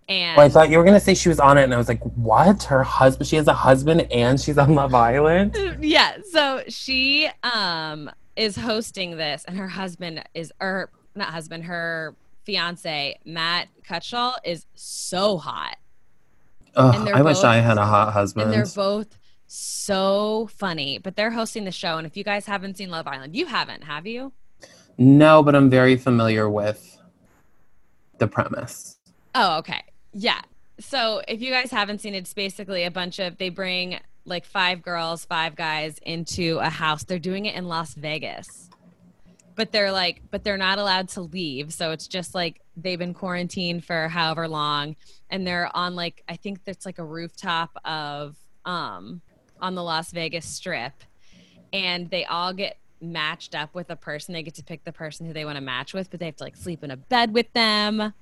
And 0.08 0.38
Well, 0.38 0.46
I 0.46 0.50
thought 0.50 0.70
you 0.70 0.78
were 0.78 0.84
gonna 0.84 1.00
say 1.00 1.13
she 1.13 1.30
was 1.30 1.39
on 1.39 1.58
it, 1.58 1.63
and 1.63 1.74
I 1.74 1.78
was 1.78 1.88
like, 1.88 2.02
"What? 2.02 2.63
Her 2.63 2.84
husband? 2.84 3.28
She 3.28 3.36
has 3.36 3.48
a 3.48 3.54
husband, 3.54 4.12
and 4.12 4.39
she's 4.39 4.58
on 4.58 4.76
Love 4.76 4.94
Island." 4.94 5.58
yeah, 5.82 6.17
so 6.30 6.63
she 6.67 7.30
um 7.44 8.10
is 8.36 8.56
hosting 8.56 9.17
this, 9.17 9.46
and 9.46 9.58
her 9.58 9.67
husband 9.67 10.24
is 10.34 10.52
or 10.60 10.89
not 11.15 11.30
husband, 11.30 11.65
her 11.65 12.15
fiance 12.51 13.17
Matt 13.23 13.69
Cutshall 13.87 14.33
is 14.43 14.65
so 14.75 15.37
hot. 15.37 15.77
Ugh, 16.75 17.09
I 17.13 17.21
wish 17.21 17.43
I 17.43 17.57
had 17.57 17.77
a 17.77 17.85
hot 17.85 18.11
husband. 18.11 18.47
and 18.47 18.55
husband. 18.55 18.75
they're 18.75 18.83
both 18.83 19.17
so 19.47 20.49
funny. 20.53 20.97
But 20.97 21.15
they're 21.15 21.31
hosting 21.31 21.63
the 21.63 21.71
show, 21.71 21.97
and 21.97 22.05
if 22.05 22.17
you 22.17 22.25
guys 22.25 22.45
haven't 22.45 22.75
seen 22.75 22.89
Love 22.89 23.07
Island, 23.07 23.37
you 23.37 23.45
haven't, 23.45 23.85
have 23.85 24.05
you? 24.05 24.33
no, 24.97 25.41
but 25.41 25.55
I'm 25.55 25.69
very 25.69 25.95
familiar 25.95 26.49
with 26.49 26.97
the 28.19 28.27
premise. 28.27 28.97
Oh, 29.33 29.59
okay, 29.59 29.81
yeah. 30.13 30.41
So 30.79 31.21
if 31.27 31.41
you 31.41 31.51
guys 31.51 31.71
haven't 31.71 32.01
seen 32.01 32.15
it, 32.15 32.19
it's 32.19 32.33
basically 32.33 32.83
a 32.83 32.91
bunch 32.91 33.17
of 33.19 33.37
they 33.37 33.49
bring 33.49 33.99
like 34.25 34.45
five 34.45 34.81
girls, 34.81 35.23
five 35.23 35.55
guys 35.55 35.99
into 35.99 36.59
a 36.59 36.69
house. 36.69 37.05
They're 37.05 37.17
doing 37.17 37.45
it 37.45 37.55
in 37.55 37.69
Las 37.69 37.93
Vegas. 37.93 38.69
But 39.62 39.71
they're 39.71 39.91
like, 39.91 40.24
but 40.32 40.43
they're 40.43 40.58
not 40.58 40.80
allowed 40.80 41.10
to 41.10 41.21
leave. 41.21 41.71
So 41.71 41.91
it's 41.91 42.08
just 42.08 42.34
like 42.34 42.62
they've 42.76 42.97
been 42.97 43.13
quarantined 43.13 43.86
for 43.86 44.08
however 44.08 44.47
long. 44.47 44.95
And 45.30 45.45
they're 45.45 45.69
on 45.78 45.93
like, 45.93 46.24
I 46.28 46.36
think 46.36 46.65
that's 46.65 46.84
like 46.84 46.97
a 46.97 47.04
rooftop 47.04 47.69
of, 47.86 48.36
um, 48.65 49.21
on 49.60 49.76
the 49.76 49.84
Las 49.84 50.12
Vegas 50.13 50.47
strip. 50.47 51.04
And 51.71 52.10
they 52.10 52.26
all 52.26 52.54
get 52.54 52.80
matched 53.02 53.54
up 53.54 53.76
with 53.76 53.91
a 53.91 53.95
person. 53.95 54.34
They 54.34 54.41
get 54.41 54.56
to 54.56 54.63
pick 54.63 54.84
the 54.84 54.91
person 54.91 55.28
who 55.28 55.34
they 55.34 55.45
want 55.45 55.58
to 55.58 55.62
match 55.62 55.93
with, 55.93 56.10
but 56.10 56.19
they 56.19 56.26
have 56.26 56.38
to 56.38 56.43
like 56.43 56.58
sleep 56.58 56.84
in 56.84 56.89
a 56.89 56.97
bed 56.97 57.32
with 57.32 57.54
them 57.54 58.13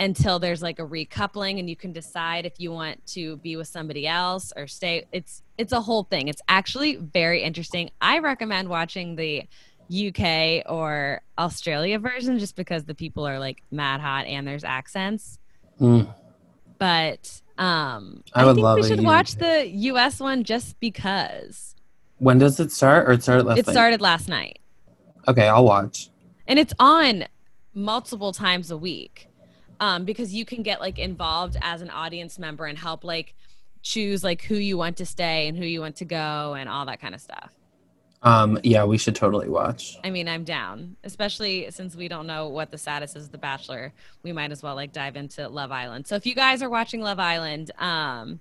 until 0.00 0.40
there's 0.40 0.60
like 0.60 0.80
a 0.80 0.84
recoupling 0.84 1.60
and 1.60 1.70
you 1.70 1.76
can 1.76 1.92
decide 1.92 2.46
if 2.46 2.54
you 2.58 2.72
want 2.72 3.06
to 3.06 3.36
be 3.36 3.54
with 3.54 3.68
somebody 3.68 4.08
else 4.08 4.52
or 4.56 4.66
stay 4.66 5.06
it's 5.12 5.42
it's 5.56 5.72
a 5.72 5.80
whole 5.80 6.02
thing 6.02 6.26
it's 6.26 6.42
actually 6.48 6.96
very 6.96 7.42
interesting 7.42 7.88
i 8.00 8.18
recommend 8.18 8.68
watching 8.68 9.14
the 9.14 9.44
uk 9.90 10.64
or 10.66 11.20
australia 11.38 11.98
version 11.98 12.38
just 12.38 12.56
because 12.56 12.84
the 12.84 12.94
people 12.94 13.26
are 13.26 13.38
like 13.38 13.62
mad 13.70 14.00
hot 14.00 14.26
and 14.26 14.46
there's 14.46 14.64
accents 14.64 15.38
Mm. 15.80 16.12
but 16.78 17.40
um 17.58 18.22
I 18.34 18.42
i, 18.42 18.44
would 18.46 18.54
think 18.54 18.62
love 18.64 18.76
we 18.78 18.88
should 18.88 19.02
watch 19.04 19.34
the 19.36 19.66
us 19.66 20.20
one 20.20 20.44
just 20.44 20.78
because 20.80 21.74
When 22.18 22.38
does 22.38 22.60
it 22.60 22.70
start? 22.72 23.08
Or 23.08 23.12
it 23.12 23.22
started 23.22 23.44
last 23.46 23.58
it 23.58 23.66
night? 23.66 23.72
started 23.72 24.00
last 24.00 24.28
night 24.28 24.58
Okay, 25.26 25.48
I'll 25.48 25.64
watch. 25.64 26.10
and 26.46 26.58
it's 26.58 26.72
on 26.78 27.24
multiple 27.74 28.32
times 28.32 28.70
a 28.70 28.76
week 28.76 29.28
um, 29.80 30.04
because 30.04 30.32
you 30.32 30.44
can 30.44 30.62
get 30.62 30.80
like 30.80 30.98
involved 30.98 31.56
as 31.60 31.82
an 31.82 31.90
audience 31.90 32.38
member 32.38 32.66
and 32.66 32.78
help 32.78 33.02
like 33.04 33.34
choose 33.82 34.22
like 34.22 34.42
who 34.42 34.54
you 34.54 34.78
want 34.78 34.96
to 34.98 35.04
stay 35.06 35.48
and 35.48 35.58
who 35.58 35.64
you 35.64 35.80
want 35.80 35.96
to 35.96 36.04
go 36.04 36.54
and 36.54 36.68
all 36.68 36.86
that 36.86 37.00
kind 37.00 37.14
of 37.14 37.20
stuff 37.20 37.50
Um, 38.24 38.58
yeah, 38.62 38.84
we 38.84 38.96
should 38.96 39.14
totally 39.14 39.48
watch. 39.48 39.98
I 40.02 40.10
mean, 40.10 40.28
I'm 40.28 40.44
down, 40.44 40.96
especially 41.04 41.70
since 41.70 41.94
we 41.94 42.08
don't 42.08 42.26
know 42.26 42.48
what 42.48 42.70
the 42.70 42.78
status 42.78 43.14
is 43.16 43.26
of 43.26 43.32
The 43.32 43.38
Bachelor. 43.38 43.92
We 44.22 44.32
might 44.32 44.50
as 44.50 44.62
well 44.62 44.74
like 44.74 44.92
dive 44.92 45.16
into 45.16 45.46
Love 45.48 45.70
Island. 45.70 46.06
So 46.06 46.16
if 46.16 46.24
you 46.24 46.34
guys 46.34 46.62
are 46.62 46.70
watching 46.70 47.02
Love 47.02 47.20
Island, 47.20 47.70
um, 47.78 48.40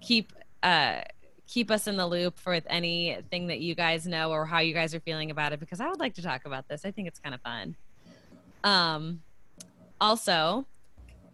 keep 0.00 0.32
uh 0.62 1.00
keep 1.46 1.70
us 1.70 1.86
in 1.86 1.96
the 1.96 2.06
loop 2.06 2.38
for 2.38 2.58
anything 2.68 3.48
that 3.48 3.60
you 3.60 3.74
guys 3.74 4.06
know 4.06 4.30
or 4.30 4.46
how 4.46 4.60
you 4.60 4.72
guys 4.72 4.94
are 4.94 5.00
feeling 5.00 5.30
about 5.30 5.52
it 5.52 5.60
because 5.60 5.80
I 5.80 5.88
would 5.88 6.00
like 6.00 6.14
to 6.14 6.22
talk 6.22 6.46
about 6.46 6.68
this. 6.68 6.84
I 6.84 6.90
think 6.90 7.08
it's 7.08 7.18
kind 7.18 7.34
of 7.34 7.40
fun. 7.42 7.76
Um, 8.62 9.22
also, 10.00 10.66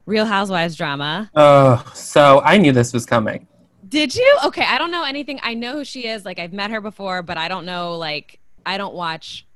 Real 0.06 0.26
Housewives 0.26 0.76
drama. 0.76 1.30
Oh, 1.36 1.84
so 1.94 2.40
I 2.40 2.58
knew 2.58 2.72
this 2.72 2.92
was 2.92 3.06
coming. 3.06 3.46
Did 3.90 4.14
you? 4.14 4.38
Okay, 4.46 4.64
I 4.64 4.78
don't 4.78 4.92
know 4.92 5.04
anything. 5.04 5.40
I 5.42 5.54
know 5.54 5.74
who 5.74 5.84
she 5.84 6.06
is. 6.06 6.24
Like 6.24 6.38
I've 6.38 6.52
met 6.52 6.70
her 6.70 6.80
before, 6.80 7.22
but 7.22 7.36
I 7.36 7.48
don't 7.48 7.66
know. 7.66 7.96
Like 7.96 8.38
I 8.64 8.78
don't 8.78 8.94
watch 8.94 9.46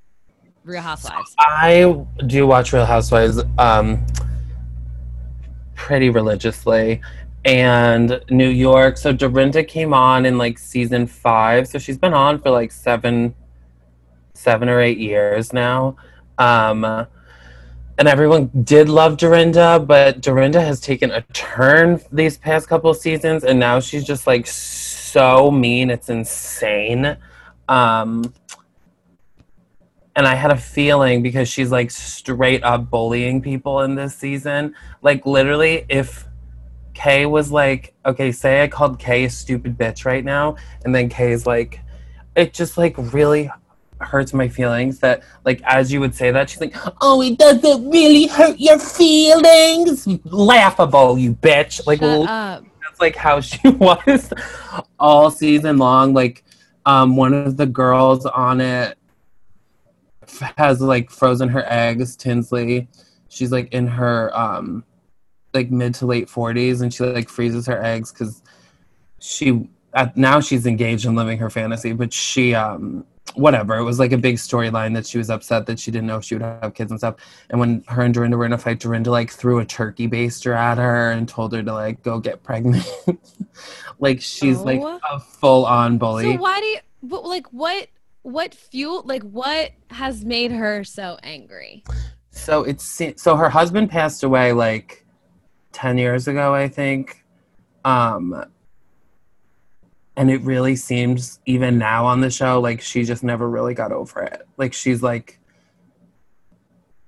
Real 0.64 0.82
Housewives. 0.82 1.34
I 1.38 2.04
do 2.26 2.44
watch 2.46 2.72
Real 2.72 2.84
Housewives 2.84 3.40
um, 3.58 4.04
pretty 5.76 6.10
religiously. 6.10 7.00
And 7.44 8.20
New 8.28 8.48
York, 8.48 8.96
so 8.96 9.12
Dorinda 9.12 9.62
came 9.62 9.94
on 9.94 10.26
in 10.26 10.36
like 10.36 10.58
season 10.58 11.06
five. 11.06 11.68
So 11.68 11.78
she's 11.78 11.98
been 11.98 12.14
on 12.14 12.40
for 12.40 12.50
like 12.50 12.72
seven, 12.72 13.34
seven 14.32 14.68
or 14.68 14.80
eight 14.80 14.98
years 14.98 15.52
now. 15.52 15.96
Um, 16.38 17.06
and 17.98 18.08
everyone 18.08 18.50
did 18.64 18.88
love 18.88 19.16
Dorinda, 19.16 19.78
but 19.78 20.20
Dorinda 20.20 20.60
has 20.60 20.80
taken 20.80 21.10
a 21.10 21.22
turn 21.32 22.00
these 22.10 22.36
past 22.36 22.68
couple 22.68 22.92
seasons, 22.94 23.44
and 23.44 23.58
now 23.60 23.80
she's 23.80 24.04
just 24.04 24.26
like 24.26 24.46
so 24.46 25.50
mean. 25.50 25.90
It's 25.90 26.08
insane. 26.08 27.16
Um, 27.68 28.34
and 30.16 30.26
I 30.26 30.34
had 30.34 30.50
a 30.50 30.56
feeling 30.56 31.22
because 31.22 31.48
she's 31.48 31.70
like 31.70 31.90
straight 31.90 32.62
up 32.64 32.90
bullying 32.90 33.40
people 33.40 33.80
in 33.80 33.94
this 33.94 34.16
season. 34.16 34.74
Like 35.02 35.24
literally, 35.26 35.86
if 35.88 36.26
Kay 36.94 37.26
was 37.26 37.50
like, 37.50 37.94
okay, 38.06 38.32
say 38.32 38.62
I 38.62 38.68
called 38.68 38.98
Kay 38.98 39.24
a 39.24 39.30
stupid 39.30 39.76
bitch 39.76 40.04
right 40.04 40.24
now, 40.24 40.56
and 40.84 40.94
then 40.94 41.08
Kay's 41.08 41.46
like, 41.46 41.80
it 42.36 42.52
just 42.52 42.76
like 42.76 42.94
really 42.96 43.50
hurts 44.04 44.32
my 44.32 44.48
feelings 44.48 44.98
that 45.00 45.22
like 45.44 45.62
as 45.64 45.92
you 45.92 46.00
would 46.00 46.14
say 46.14 46.30
that 46.30 46.50
she's 46.50 46.60
like, 46.60 46.74
oh, 47.00 47.22
it 47.22 47.38
doesn't 47.38 47.90
really 47.90 48.26
hurt 48.26 48.58
your 48.58 48.78
feelings. 48.78 50.06
Laughable, 50.24 51.18
you 51.18 51.34
bitch. 51.34 51.86
Like 51.86 52.00
that's 52.82 53.00
like 53.00 53.16
how 53.16 53.40
she 53.40 53.68
was 53.68 54.32
all 54.98 55.30
season 55.30 55.78
long. 55.78 56.14
Like 56.14 56.44
um, 56.86 57.16
one 57.16 57.34
of 57.34 57.56
the 57.56 57.66
girls 57.66 58.26
on 58.26 58.60
it 58.60 58.98
f- 60.22 60.54
has 60.56 60.80
like 60.80 61.10
frozen 61.10 61.48
her 61.48 61.64
eggs. 61.66 62.16
Tinsley, 62.16 62.88
she's 63.28 63.52
like 63.52 63.72
in 63.72 63.86
her 63.86 64.36
um, 64.36 64.84
like 65.52 65.70
mid 65.70 65.94
to 65.94 66.06
late 66.06 66.28
forties, 66.28 66.80
and 66.80 66.92
she 66.92 67.04
like 67.04 67.28
freezes 67.28 67.66
her 67.66 67.82
eggs 67.82 68.12
because 68.12 68.42
she 69.18 69.68
at, 69.94 70.16
now 70.16 70.40
she's 70.40 70.66
engaged 70.66 71.06
and 71.06 71.16
living 71.16 71.38
her 71.38 71.50
fantasy. 71.50 71.92
But 71.92 72.12
she 72.12 72.54
um, 72.54 73.06
whatever. 73.34 73.76
It 73.76 73.84
was 73.84 73.98
like 73.98 74.12
a 74.12 74.18
big 74.18 74.36
storyline 74.36 74.94
that 74.94 75.06
she 75.06 75.18
was 75.18 75.30
upset 75.30 75.66
that 75.66 75.80
she 75.80 75.90
didn't 75.90 76.06
know 76.06 76.18
if 76.18 76.24
she 76.24 76.34
would 76.34 76.42
have 76.42 76.74
kids 76.74 76.90
and 76.90 77.00
stuff. 77.00 77.16
And 77.50 77.58
when 77.58 77.82
her 77.88 78.02
and 78.02 78.12
Dorinda 78.14 78.36
were 78.36 78.44
in 78.44 78.52
a 78.52 78.58
fight, 78.58 78.80
Dorinda 78.80 79.10
like 79.10 79.30
threw 79.30 79.58
a 79.60 79.64
turkey 79.64 80.06
baster 80.08 80.54
at 80.54 80.78
her 80.78 81.10
and 81.10 81.28
told 81.28 81.52
her 81.54 81.62
to 81.62 81.72
like 81.72 82.02
go 82.02 82.20
get 82.20 82.42
pregnant. 82.42 82.86
like 83.98 84.20
she's 84.20 84.58
like 84.60 84.80
Oh. 84.82 85.00
a 85.10 85.18
full 85.20 85.64
on 85.66 85.98
bully. 85.98 86.34
So 86.34 86.40
why 86.40 86.60
do 86.60 86.66
you? 86.66 86.78
But 87.02 87.24
like, 87.24 87.46
what? 87.52 87.88
What 88.22 88.54
fuel? 88.54 89.02
Like, 89.04 89.22
what 89.22 89.72
has 89.90 90.24
made 90.24 90.50
her 90.52 90.82
so 90.84 91.18
angry? 91.22 91.84
So 92.30 92.62
it's 92.64 93.00
so 93.16 93.36
her 93.36 93.48
husband 93.50 93.90
passed 93.90 94.22
away 94.24 94.52
like 94.52 95.04
ten 95.72 95.98
years 95.98 96.26
ago, 96.26 96.54
I 96.54 96.68
think. 96.68 97.22
Um, 97.84 98.44
and 100.16 100.30
it 100.30 100.42
really 100.42 100.76
seems 100.76 101.40
even 101.46 101.78
now 101.78 102.06
on 102.06 102.20
the 102.20 102.30
show 102.30 102.60
like 102.60 102.80
she 102.80 103.04
just 103.04 103.24
never 103.24 103.48
really 103.48 103.74
got 103.74 103.92
over 103.92 104.22
it. 104.22 104.46
Like 104.56 104.72
she's 104.72 105.02
like 105.02 105.40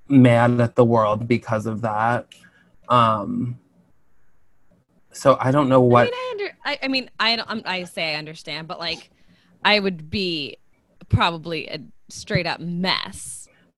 mad 0.09 0.61
at 0.61 0.75
the 0.75 0.85
world 0.85 1.29
because 1.29 1.67
of 1.67 1.83
that. 1.83 2.27
Um, 2.89 3.59
so 5.13 5.37
I 5.41 5.51
don't 5.51 5.69
know 5.69 5.85
I 5.85 5.89
what. 5.89 6.05
mean, 6.05 6.15
I, 6.15 6.29
under, 6.33 6.59
I, 6.65 6.79
I 6.83 6.89
mean, 6.89 7.11
I 7.19 7.37
don't. 7.37 7.67
I 7.67 7.85
say 7.85 8.15
I 8.15 8.19
understand, 8.19 8.69
but 8.69 8.79
like, 8.79 9.11
I 9.65 9.81
would 9.81 10.11
be 10.11 10.59
probably 11.09 11.69
a 11.69 11.81
straight 12.09 12.47
up 12.47 12.61
mess. 12.61 13.36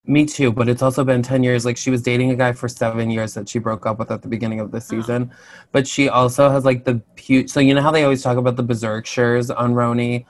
Me 0.08 0.24
too, 0.24 0.50
but 0.50 0.70
it's 0.70 0.80
also 0.80 1.04
been 1.04 1.22
10 1.22 1.42
years. 1.42 1.66
Like, 1.66 1.76
she 1.76 1.90
was 1.90 2.00
dating 2.00 2.30
a 2.30 2.34
guy 2.34 2.52
for 2.52 2.66
seven 2.66 3.10
years 3.10 3.34
that 3.34 3.46
she 3.46 3.58
broke 3.58 3.84
up 3.84 3.98
with 3.98 4.10
at 4.10 4.22
the 4.22 4.28
beginning 4.28 4.58
of 4.58 4.70
the 4.70 4.80
season. 4.80 5.30
But 5.70 5.86
she 5.86 6.08
also 6.08 6.48
has, 6.48 6.64
like, 6.64 6.84
the 6.84 7.02
pu 7.16 7.46
So, 7.46 7.60
you 7.60 7.74
know 7.74 7.82
how 7.82 7.90
they 7.90 8.04
always 8.04 8.22
talk 8.22 8.38
about 8.38 8.56
the 8.56 8.64
Berserkshires 8.64 9.50
on 9.54 9.74
RHONY? 9.74 10.24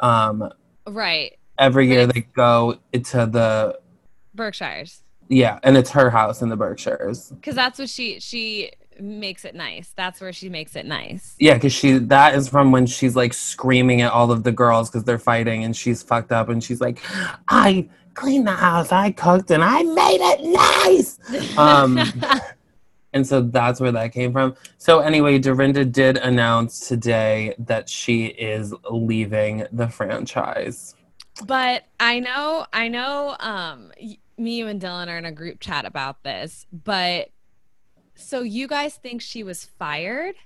Um, 0.00 0.50
Right, 0.86 1.38
every 1.58 1.86
year 1.88 2.06
they 2.08 2.22
go 2.34 2.80
to 2.92 3.26
the, 3.26 3.78
Berkshires, 4.34 5.02
yeah, 5.28 5.60
and 5.62 5.76
it's 5.76 5.90
her 5.90 6.10
house 6.10 6.42
in 6.42 6.48
the 6.48 6.56
Berkshires. 6.56 7.30
because 7.30 7.54
that's 7.54 7.78
what 7.78 7.88
she 7.88 8.18
she 8.18 8.72
makes 8.98 9.44
it 9.44 9.54
nice. 9.54 9.92
That's 9.94 10.20
where 10.20 10.32
she 10.32 10.48
makes 10.48 10.74
it 10.74 10.86
nice. 10.86 11.36
Yeah, 11.38 11.54
because 11.54 11.72
she, 11.72 11.98
that 11.98 12.34
is 12.34 12.48
from 12.48 12.72
when 12.72 12.86
she's, 12.86 13.14
like, 13.14 13.32
screaming 13.32 14.00
at 14.00 14.10
all 14.10 14.32
of 14.32 14.42
the 14.42 14.52
girls 14.52 14.90
because 14.90 15.04
they're 15.04 15.18
fighting 15.18 15.62
and 15.62 15.76
she's 15.76 16.02
fucked 16.02 16.32
up 16.32 16.48
and 16.48 16.64
she's 16.64 16.80
like, 16.80 17.00
I 17.46 17.88
cleaned 18.20 18.46
the 18.46 18.52
house, 18.52 18.92
I 18.92 19.10
cooked, 19.12 19.50
and 19.50 19.64
I 19.64 19.82
made 19.82 20.20
it 20.20 20.40
nice. 20.44 21.18
Um, 21.56 21.98
And 23.12 23.26
so 23.26 23.42
that's 23.42 23.80
where 23.80 23.92
that 23.92 24.12
came 24.12 24.32
from. 24.32 24.54
So 24.78 25.00
anyway, 25.00 25.38
Dorinda 25.38 25.84
did 25.84 26.16
announce 26.16 26.86
today 26.86 27.54
that 27.58 27.88
she 27.88 28.26
is 28.26 28.72
leaving 28.88 29.66
the 29.72 29.88
franchise. 29.88 30.94
But 31.44 31.84
I 31.98 32.20
know, 32.20 32.66
I 32.72 32.88
know, 32.88 33.36
um, 33.40 33.92
me, 34.38 34.58
you, 34.58 34.68
and 34.68 34.80
Dylan 34.80 35.08
are 35.08 35.18
in 35.18 35.24
a 35.24 35.32
group 35.32 35.60
chat 35.60 35.84
about 35.84 36.22
this. 36.22 36.66
But 36.72 37.30
so 38.14 38.42
you 38.42 38.68
guys 38.68 38.94
think 38.94 39.22
she 39.22 39.42
was 39.42 39.64
fired? 39.64 40.36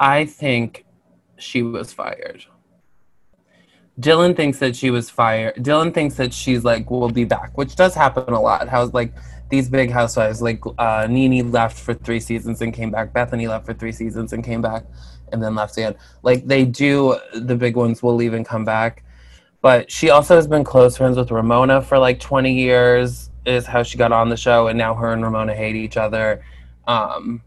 I 0.00 0.24
think 0.24 0.84
she 1.36 1.62
was 1.62 1.92
fired. 1.92 2.44
Dylan 4.00 4.36
thinks 4.36 4.58
that 4.58 4.76
she 4.76 4.90
was 4.90 5.10
fired. 5.10 5.56
Dylan 5.56 5.92
thinks 5.92 6.14
that 6.16 6.32
she's 6.32 6.64
like, 6.64 6.90
we'll 6.90 7.08
be 7.10 7.24
back, 7.24 7.56
which 7.58 7.74
does 7.74 7.94
happen 7.94 8.32
a 8.32 8.40
lot. 8.40 8.68
How's 8.68 8.94
like 8.94 9.12
these 9.50 9.68
big 9.68 9.90
housewives, 9.90 10.40
like 10.40 10.60
uh, 10.78 11.06
Nene 11.08 11.50
left 11.50 11.78
for 11.78 11.94
three 11.94 12.20
seasons 12.20 12.62
and 12.62 12.72
came 12.72 12.90
back. 12.90 13.12
Bethany 13.12 13.48
left 13.48 13.66
for 13.66 13.74
three 13.74 13.92
seasons 13.92 14.32
and 14.32 14.44
came 14.44 14.62
back 14.62 14.84
and 15.32 15.42
then 15.42 15.54
left 15.54 15.76
again. 15.76 15.96
Like 16.22 16.46
they 16.46 16.64
do, 16.64 17.18
the 17.34 17.56
big 17.56 17.76
ones 17.76 18.02
will 18.02 18.14
leave 18.14 18.34
and 18.34 18.46
come 18.46 18.64
back. 18.64 19.04
But 19.60 19.90
she 19.90 20.10
also 20.10 20.36
has 20.36 20.46
been 20.46 20.62
close 20.62 20.96
friends 20.96 21.16
with 21.16 21.30
Ramona 21.32 21.82
for 21.82 21.98
like 21.98 22.20
20 22.20 22.52
years, 22.52 23.30
is 23.44 23.66
how 23.66 23.82
she 23.82 23.98
got 23.98 24.12
on 24.12 24.28
the 24.28 24.36
show. 24.36 24.68
And 24.68 24.78
now 24.78 24.94
her 24.94 25.12
and 25.12 25.22
Ramona 25.24 25.54
hate 25.54 25.74
each 25.74 25.96
other. 25.96 26.44
Um, 26.86 27.42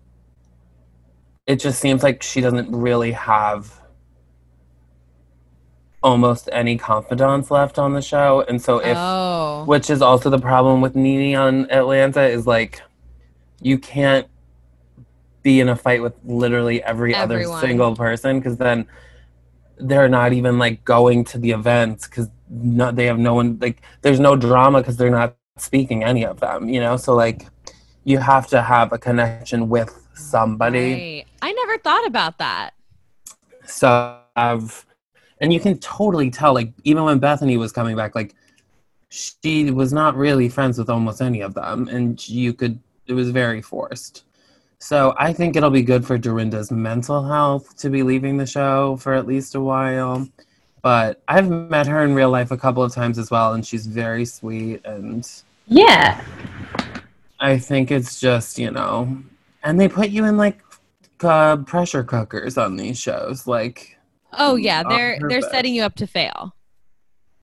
it 1.47 1.57
just 1.57 1.79
seems 1.79 2.03
like 2.03 2.21
she 2.21 2.41
doesn't 2.41 2.71
really 2.71 3.13
have 3.13 3.80
almost 6.03 6.49
any 6.51 6.77
confidants 6.77 7.51
left 7.51 7.77
on 7.77 7.93
the 7.93 8.01
show. 8.01 8.43
And 8.47 8.61
so 8.61 8.79
if 8.79 8.97
oh, 8.97 9.63
which 9.65 9.89
is 9.89 10.01
also 10.01 10.29
the 10.29 10.39
problem 10.39 10.81
with 10.81 10.95
Nene 10.95 11.35
on 11.35 11.69
Atlanta 11.71 12.23
is 12.23 12.47
like 12.47 12.81
you 13.61 13.77
can't 13.77 14.27
be 15.43 15.59
in 15.59 15.69
a 15.69 15.75
fight 15.75 16.01
with 16.01 16.13
literally 16.23 16.83
every 16.83 17.15
Everyone. 17.15 17.55
other 17.55 17.67
single 17.67 17.95
person 17.95 18.39
because 18.39 18.57
then 18.57 18.87
they're 19.77 20.09
not 20.09 20.33
even 20.33 20.59
like 20.59 20.83
going 20.85 21.23
to 21.25 21.37
the 21.37 21.51
events 21.51 22.07
because 22.07 22.27
no, 22.49 22.91
they 22.91 23.05
have 23.05 23.17
no 23.17 23.33
one 23.33 23.57
like 23.59 23.81
there's 24.01 24.19
no 24.19 24.35
drama 24.35 24.79
because 24.79 24.97
they're 24.97 25.09
not 25.09 25.35
speaking 25.57 26.03
any 26.03 26.23
of 26.25 26.39
them 26.39 26.69
you 26.69 26.79
know 26.79 26.95
so 26.95 27.15
like 27.15 27.47
you 28.03 28.17
have 28.17 28.47
to 28.47 28.61
have 28.61 28.91
a 28.93 28.97
connection 28.97 29.69
with 29.69 30.07
somebody 30.13 30.93
right. 30.93 31.25
I 31.41 31.51
never 31.51 31.77
thought 31.79 32.05
about 32.05 32.37
that. 32.37 32.71
so 33.65 34.19
I've, 34.35 34.85
and 35.41 35.51
you 35.51 35.59
can 35.59 35.77
totally 35.79 36.29
tell, 36.29 36.53
like 36.53 36.71
even 36.83 37.03
when 37.03 37.19
Bethany 37.19 37.57
was 37.57 37.71
coming 37.71 37.95
back, 37.95 38.15
like 38.15 38.35
she 39.09 39.71
was 39.71 39.91
not 39.91 40.15
really 40.15 40.47
friends 40.47 40.77
with 40.77 40.89
almost 40.89 41.21
any 41.21 41.41
of 41.41 41.53
them, 41.55 41.89
and 41.89 42.27
you 42.29 42.53
could 42.53 42.79
it 43.07 43.13
was 43.13 43.31
very 43.31 43.61
forced. 43.61 44.23
So 44.79 45.13
I 45.19 45.33
think 45.33 45.55
it'll 45.55 45.69
be 45.69 45.81
good 45.81 46.05
for 46.05 46.17
Dorinda's 46.17 46.71
mental 46.71 47.23
health 47.23 47.75
to 47.77 47.89
be 47.89 48.03
leaving 48.03 48.37
the 48.37 48.45
show 48.45 48.97
for 48.97 49.13
at 49.13 49.27
least 49.27 49.53
a 49.55 49.61
while. 49.61 50.27
But 50.81 51.21
I've 51.27 51.49
met 51.49 51.85
her 51.87 52.03
in 52.03 52.15
real 52.15 52.31
life 52.31 52.49
a 52.51 52.57
couple 52.57 52.81
of 52.81 52.93
times 52.93 53.19
as 53.19 53.29
well, 53.29 53.53
and 53.53 53.65
she's 53.65 53.85
very 53.85 54.25
sweet, 54.25 54.81
and 54.85 55.27
Yeah. 55.67 56.23
I 57.39 57.57
think 57.57 57.91
it's 57.91 58.19
just 58.19 58.59
you 58.59 58.69
know, 58.69 59.17
and 59.63 59.79
they 59.79 59.87
put 59.87 60.09
you 60.09 60.25
in 60.25 60.37
like 60.37 60.61
uh, 61.23 61.57
pressure 61.57 62.03
cookers 62.03 62.59
on 62.59 62.75
these 62.77 62.99
shows, 62.99 63.47
like. 63.47 63.97
Oh 64.33 64.55
yeah, 64.55 64.83
they're 64.83 65.19
they're 65.27 65.41
setting 65.41 65.73
you 65.75 65.83
up 65.83 65.95
to 65.95 66.07
fail. 66.07 66.55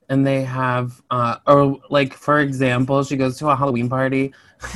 and 0.08 0.26
they 0.26 0.42
have 0.42 1.02
uh 1.10 1.36
or 1.46 1.78
like 1.90 2.14
for 2.14 2.40
example 2.40 3.04
she 3.04 3.14
goes 3.16 3.36
to 3.38 3.46
a 3.48 3.54
halloween 3.54 3.88
party 3.90 4.32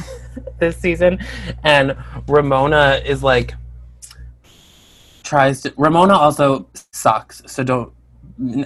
this 0.61 0.77
season 0.77 1.19
and 1.65 1.97
ramona 2.29 3.01
is 3.05 3.23
like 3.23 3.55
tries 5.23 5.63
to 5.63 5.73
ramona 5.79 6.13
also 6.13 6.69
sucks 6.91 7.41
so 7.47 7.65
don't 7.65 7.93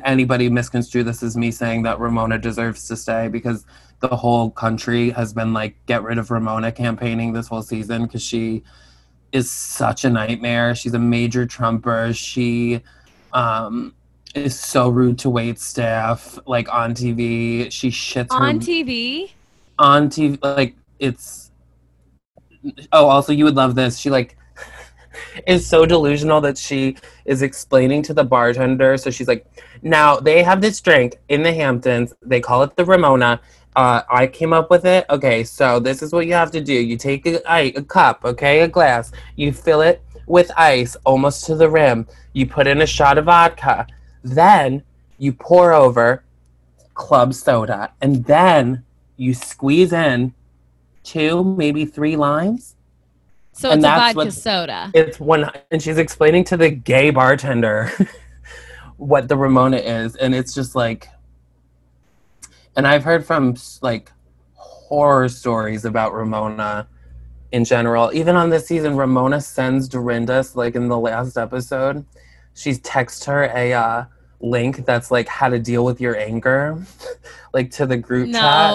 anybody 0.05 0.49
misconstrue 0.49 1.05
this 1.05 1.23
as 1.23 1.37
me 1.37 1.51
saying 1.53 1.83
that 1.85 2.01
ramona 2.01 2.37
deserves 2.39 2.89
to 2.89 2.97
stay 2.97 3.29
because 3.29 3.65
the 4.01 4.09
whole 4.09 4.51
country 4.51 5.11
has 5.11 5.33
been 5.33 5.53
like 5.53 5.77
get 5.87 6.03
rid 6.03 6.19
of 6.19 6.31
ramona 6.31 6.73
campaigning 6.73 7.33
this 7.33 7.47
whole 7.47 7.63
season 7.63 8.03
because 8.07 8.23
she 8.23 8.63
is 9.33 9.51
such 9.51 10.05
a 10.05 10.11
nightmare. 10.11 10.75
She's 10.75 10.95
a 10.95 10.99
major 10.99 11.47
trumper. 11.47 12.13
She 12.13 12.81
um 13.37 13.95
is 14.35 14.59
so 14.59 14.89
rude 14.89 15.19
to 15.19 15.31
wait 15.31 15.59
staff 15.59 16.39
like 16.47 16.69
on 16.73 16.93
tv 16.95 17.71
she 17.73 17.89
shits 17.89 18.33
her 18.33 18.45
On 18.45 18.59
TV? 18.59 19.31
on 19.79 20.09
TV. 20.09 20.39
Like 20.43 20.75
it's. 20.99 21.51
Oh, 22.93 23.07
also 23.07 23.33
you 23.33 23.45
would 23.45 23.55
love 23.55 23.75
this. 23.75 23.99
She 23.99 24.11
like 24.11 24.37
is 25.47 25.67
so 25.67 25.87
delusional 25.87 26.41
that 26.41 26.59
she 26.59 26.97
is 27.25 27.43
explaining 27.43 28.03
to 28.05 28.15
the 28.15 28.25
bartender. 28.25 28.97
So 28.97 29.11
she's 29.11 29.29
like, 29.29 29.47
"Now 29.83 30.17
they 30.17 30.43
have 30.43 30.61
this 30.61 30.81
drink 30.81 31.19
in 31.29 31.43
the 31.43 31.53
Hamptons. 31.53 32.15
They 32.23 32.41
call 32.41 32.63
it 32.63 32.77
the 32.77 32.85
Ramona. 32.85 33.41
Uh, 33.77 34.03
I 34.11 34.27
came 34.27 34.55
up 34.55 34.71
with 34.71 34.87
it. 34.87 35.05
Okay, 35.11 35.45
so 35.45 35.79
this 35.79 36.03
is 36.03 36.13
what 36.13 36.27
you 36.27 36.33
have 36.33 36.51
to 36.53 36.63
do. 36.63 36.73
You 36.73 36.97
take 36.97 37.27
a, 37.27 37.43
a 37.47 37.83
cup, 37.83 38.25
okay, 38.25 38.61
a 38.63 38.69
glass. 38.69 39.13
You 39.37 39.53
fill 39.53 39.83
it 39.83 40.01
with 40.27 40.51
ice 40.57 40.97
almost 41.05 41.45
to 41.47 41.55
the 41.57 41.71
rim. 41.71 42.07
You 42.33 42.47
put 42.47 42.67
in 42.67 42.83
a 42.83 42.87
shot 42.87 43.19
of 43.19 43.27
vodka. 43.27 43.87
Then 44.23 44.83
you 45.19 45.33
pour 45.33 45.73
over 45.73 46.25
club 46.95 47.33
soda, 47.35 47.93
and 48.01 48.25
then 48.25 48.85
you 49.17 49.33
squeeze 49.35 49.93
in 49.93 50.35
two, 51.03 51.45
maybe 51.45 51.85
three 51.85 52.17
limes. 52.17 52.75
So 53.53 53.71
And 53.71 53.79
it's 53.81 53.85
a 53.85 53.89
that's 53.89 54.01
vodka 54.15 54.17
what- 54.27 54.33
soda. 54.35 54.91
It's 54.95 55.21
one, 55.21 55.51
and 55.71 55.81
she's 55.83 55.99
explaining 55.99 56.45
to 56.45 56.57
the 56.57 56.71
gay 56.71 57.11
bartender 57.11 57.91
what 58.97 59.29
the 59.29 59.37
Ramona 59.37 59.79
is, 59.79 60.17
and 60.17 60.35
it's 60.35 60.53
just 60.55 60.75
like, 60.75 61.09
and 62.77 62.87
I've 62.87 63.05
heard 63.05 63.25
from 63.25 63.55
like 63.81 64.11
horror 64.55 65.29
stories 65.29 65.85
about 65.85 66.13
Ramona 66.13 66.87
in 67.53 67.65
general. 67.65 68.11
Even 68.13 68.37
on 68.37 68.51
this 68.51 68.67
season, 68.67 68.97
Ramona 68.97 69.41
sends 69.41 69.89
Dorinda, 69.89 70.45
like 70.55 70.75
in 70.75 70.89
the 70.89 70.99
last 70.99 71.37
episode, 71.37 72.05
she's 72.55 72.79
text 72.81 73.25
her 73.25 73.45
a 73.55 73.73
uh, 73.73 74.05
link 74.41 74.85
that's 74.85 75.11
like 75.11 75.29
how 75.29 75.49
to 75.49 75.59
deal 75.59 75.85
with 75.85 76.01
your 76.01 76.17
anger, 76.17 76.83
like 77.55 77.71
to 77.73 77.87
the 77.87 77.97
group 77.97 78.33
chat 78.33 78.73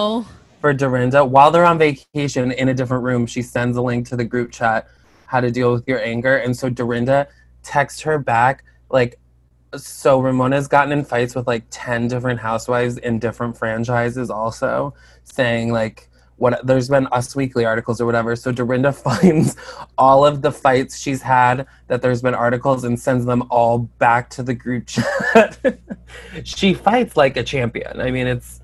for 0.62 0.74
Dorinda 0.74 1.26
while 1.26 1.52
they're 1.52 1.66
on 1.66 1.78
vacation 1.78 2.52
in 2.52 2.70
a 2.70 2.74
different 2.74 3.04
room. 3.04 3.26
She 3.26 3.42
sends 3.42 3.78
a 3.78 3.82
link 3.82 4.08
to 4.10 4.16
the 4.16 4.26
group 4.26 4.52
chat 4.52 4.88
how 5.26 5.42
to 5.42 5.52
deal 5.52 5.72
with 5.72 5.88
your 5.88 6.02
anger, 6.02 6.38
and 6.38 6.56
so 6.56 6.70
Dorinda 6.70 7.28
texts 7.64 8.02
her 8.02 8.20
back 8.20 8.64
like. 8.90 9.18
So 9.74 10.20
Ramona's 10.20 10.68
gotten 10.68 10.92
in 10.92 11.06
fights 11.06 11.34
with 11.34 11.48
like 11.48 11.64
ten 11.70 12.10
different 12.10 12.42
housewives 12.42 12.98
in 12.98 13.20
different 13.20 13.58
franchises, 13.58 14.30
also 14.30 14.94
saying 15.24 15.72
like 15.72 16.10
what 16.42 16.66
there's 16.66 16.90
been 16.90 17.06
Us 17.12 17.36
Weekly 17.36 17.66
articles 17.66 18.02
or 18.02 18.08
whatever. 18.08 18.36
So 18.36 18.52
Dorinda 18.52 18.92
finds 19.08 19.56
all 19.98 20.26
of 20.26 20.42
the 20.42 20.52
fights 20.52 20.98
she's 20.98 21.22
had 21.22 21.68
that 21.88 22.02
there's 22.02 22.24
been 22.24 22.34
articles 22.34 22.84
and 22.84 23.00
sends 23.00 23.26
them 23.26 23.44
all 23.52 23.78
back 24.00 24.28
to 24.32 24.42
the 24.44 24.56
group 24.56 24.88
chat. 24.88 25.60
she 26.44 26.74
fights 26.74 27.16
like 27.16 27.38
a 27.38 27.44
champion. 27.44 28.02
I 28.02 28.10
mean, 28.10 28.26
it's 28.26 28.60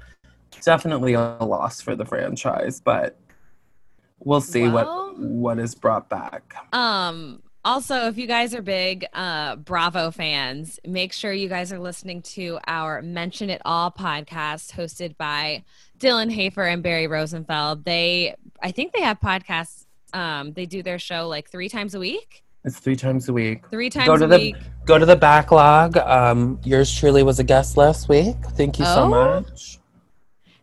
definitely 0.64 1.14
a 1.14 1.38
loss 1.44 1.80
for 1.80 1.96
the 1.96 2.04
franchise, 2.04 2.82
but 2.82 3.20
we'll 4.20 4.42
see 4.42 4.68
Well- 4.68 4.74
what 4.74 5.20
what 5.20 5.60
is 5.60 5.76
brought 5.76 6.10
back. 6.10 6.56
Um 6.74 7.42
also 7.68 8.08
if 8.08 8.18
you 8.18 8.28
guys 8.28 8.56
are 8.56 8.62
big 8.62 9.06
uh 9.14 9.58
Bravo 9.58 10.10
fans, 10.12 10.80
make 10.86 11.12
sure 11.14 11.32
you 11.34 11.50
guys 11.50 11.72
are 11.74 11.80
listening 11.80 12.22
to 12.24 12.60
our 12.66 13.02
Mention 13.02 13.50
It 13.50 13.62
All 13.66 13.92
podcast 13.92 14.72
hosted 14.72 15.18
by 15.18 15.64
Dylan 16.00 16.32
Hafer 16.32 16.64
and 16.64 16.82
Barry 16.82 17.08
Rosenfeld. 17.08 17.84
They 17.84 18.36
I 18.62 18.72
think 18.72 18.94
they 18.94 19.02
have 19.02 19.20
podcasts 19.20 19.86
um 20.14 20.54
they 20.54 20.66
do 20.66 20.82
their 20.82 20.98
show 21.00 21.28
like 21.28 21.50
3 21.50 21.68
times 21.70 21.94
a 21.94 22.00
week. 22.00 22.44
It's 22.64 22.80
three 22.80 22.96
times 22.96 23.28
a 23.30 23.34
week. 23.34 23.68
3 23.70 23.90
times 23.90 24.08
Go 24.08 24.18
to 24.18 24.26
a 24.26 24.28
the 24.28 24.38
week. 24.38 24.56
go 24.86 24.98
to 24.98 25.06
the 25.06 25.16
backlog. 25.16 25.98
Um, 25.98 26.60
yours 26.64 26.94
truly 26.94 27.24
was 27.24 27.40
a 27.40 27.44
guest 27.44 27.78
last 27.78 28.08
week. 28.10 28.36
Thank 28.58 28.80
you 28.80 28.86
so 28.86 29.04
Oh. 29.04 29.08
much. 29.10 29.80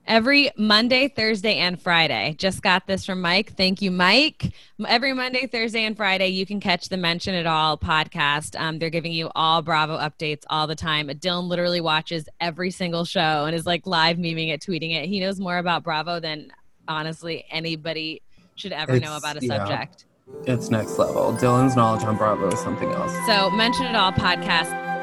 Every 0.07 0.51
Monday, 0.59 1.09
Thursday, 1.09 1.57
and 1.57 1.81
Friday. 1.81 2.35
Just 2.39 2.63
got 2.63 2.87
this 2.87 3.07
from 3.07 3.23
Mike. 3.23 3.57
Thank 3.57 3.81
you, 3.81 3.91
Mike. 3.91 4.53
Every 4.87 5.15
Monday, 5.15 5.47
Thursday, 5.47 5.85
and 5.85 5.97
Friday, 5.97 6.29
you 6.29 6.45
can 6.45 6.61
catch 6.61 6.91
the 6.91 6.99
Mention 6.99 7.35
It 7.35 7.47
All 7.47 7.79
podcast. 7.79 8.59
Um, 8.61 8.79
they're 8.79 8.91
giving 8.91 9.13
you 9.13 9.31
all 9.35 9.63
Bravo 9.63 9.97
updates 9.97 10.43
all 10.51 10.67
the 10.67 10.75
time. 10.75 11.09
Dylan 11.09 11.49
literally 11.49 11.81
watches 11.81 12.29
every 12.39 12.71
single 12.71 13.07
show 13.07 13.47
and 13.47 13.55
is 13.55 13.65
like 13.65 13.87
live 13.87 14.19
memeing 14.19 14.53
it, 14.53 14.61
tweeting 14.61 14.95
it. 14.95 15.07
He 15.07 15.21
knows 15.21 15.41
more 15.41 15.57
about 15.57 15.83
Bravo 15.83 16.21
than 16.21 16.53
honestly 16.87 17.47
anybody 17.51 18.21
should 18.57 18.73
ever 18.73 19.01
know 19.01 19.17
about 19.17 19.43
a 19.43 19.47
yeah. 19.47 19.57
subject. 19.57 20.05
It's 20.47 20.71
next 20.71 20.99
level. 20.99 21.33
Dylan's 21.33 21.77
knowledge 21.77 22.05
on 22.05 22.17
Bravo 22.17 22.49
is 22.49 22.61
something 22.61 22.91
else. 22.91 23.13
So, 23.27 23.51
Mention 23.51 23.87
It 23.87 23.97
All 23.97 24.13
podcast. 24.13 24.94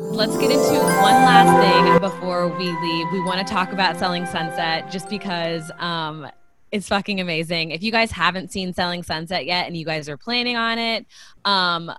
Let's 0.00 0.36
get 0.36 0.52
into 0.52 0.60
one 0.62 1.12
last 1.24 1.60
thing 1.60 1.98
before 1.98 2.46
we 2.46 2.70
leave. 2.70 3.10
We 3.10 3.20
want 3.20 3.44
to 3.44 3.52
talk 3.52 3.72
about 3.72 3.96
Selling 3.96 4.26
Sunset 4.26 4.92
just 4.92 5.10
because 5.10 5.72
um, 5.80 6.28
it's 6.70 6.86
fucking 6.86 7.20
amazing. 7.20 7.72
If 7.72 7.82
you 7.82 7.90
guys 7.90 8.12
haven't 8.12 8.52
seen 8.52 8.72
Selling 8.72 9.02
Sunset 9.02 9.44
yet 9.44 9.66
and 9.66 9.76
you 9.76 9.84
guys 9.84 10.08
are 10.08 10.16
planning 10.16 10.54
on 10.54 10.78
it, 10.78 11.04
um, 11.44 11.90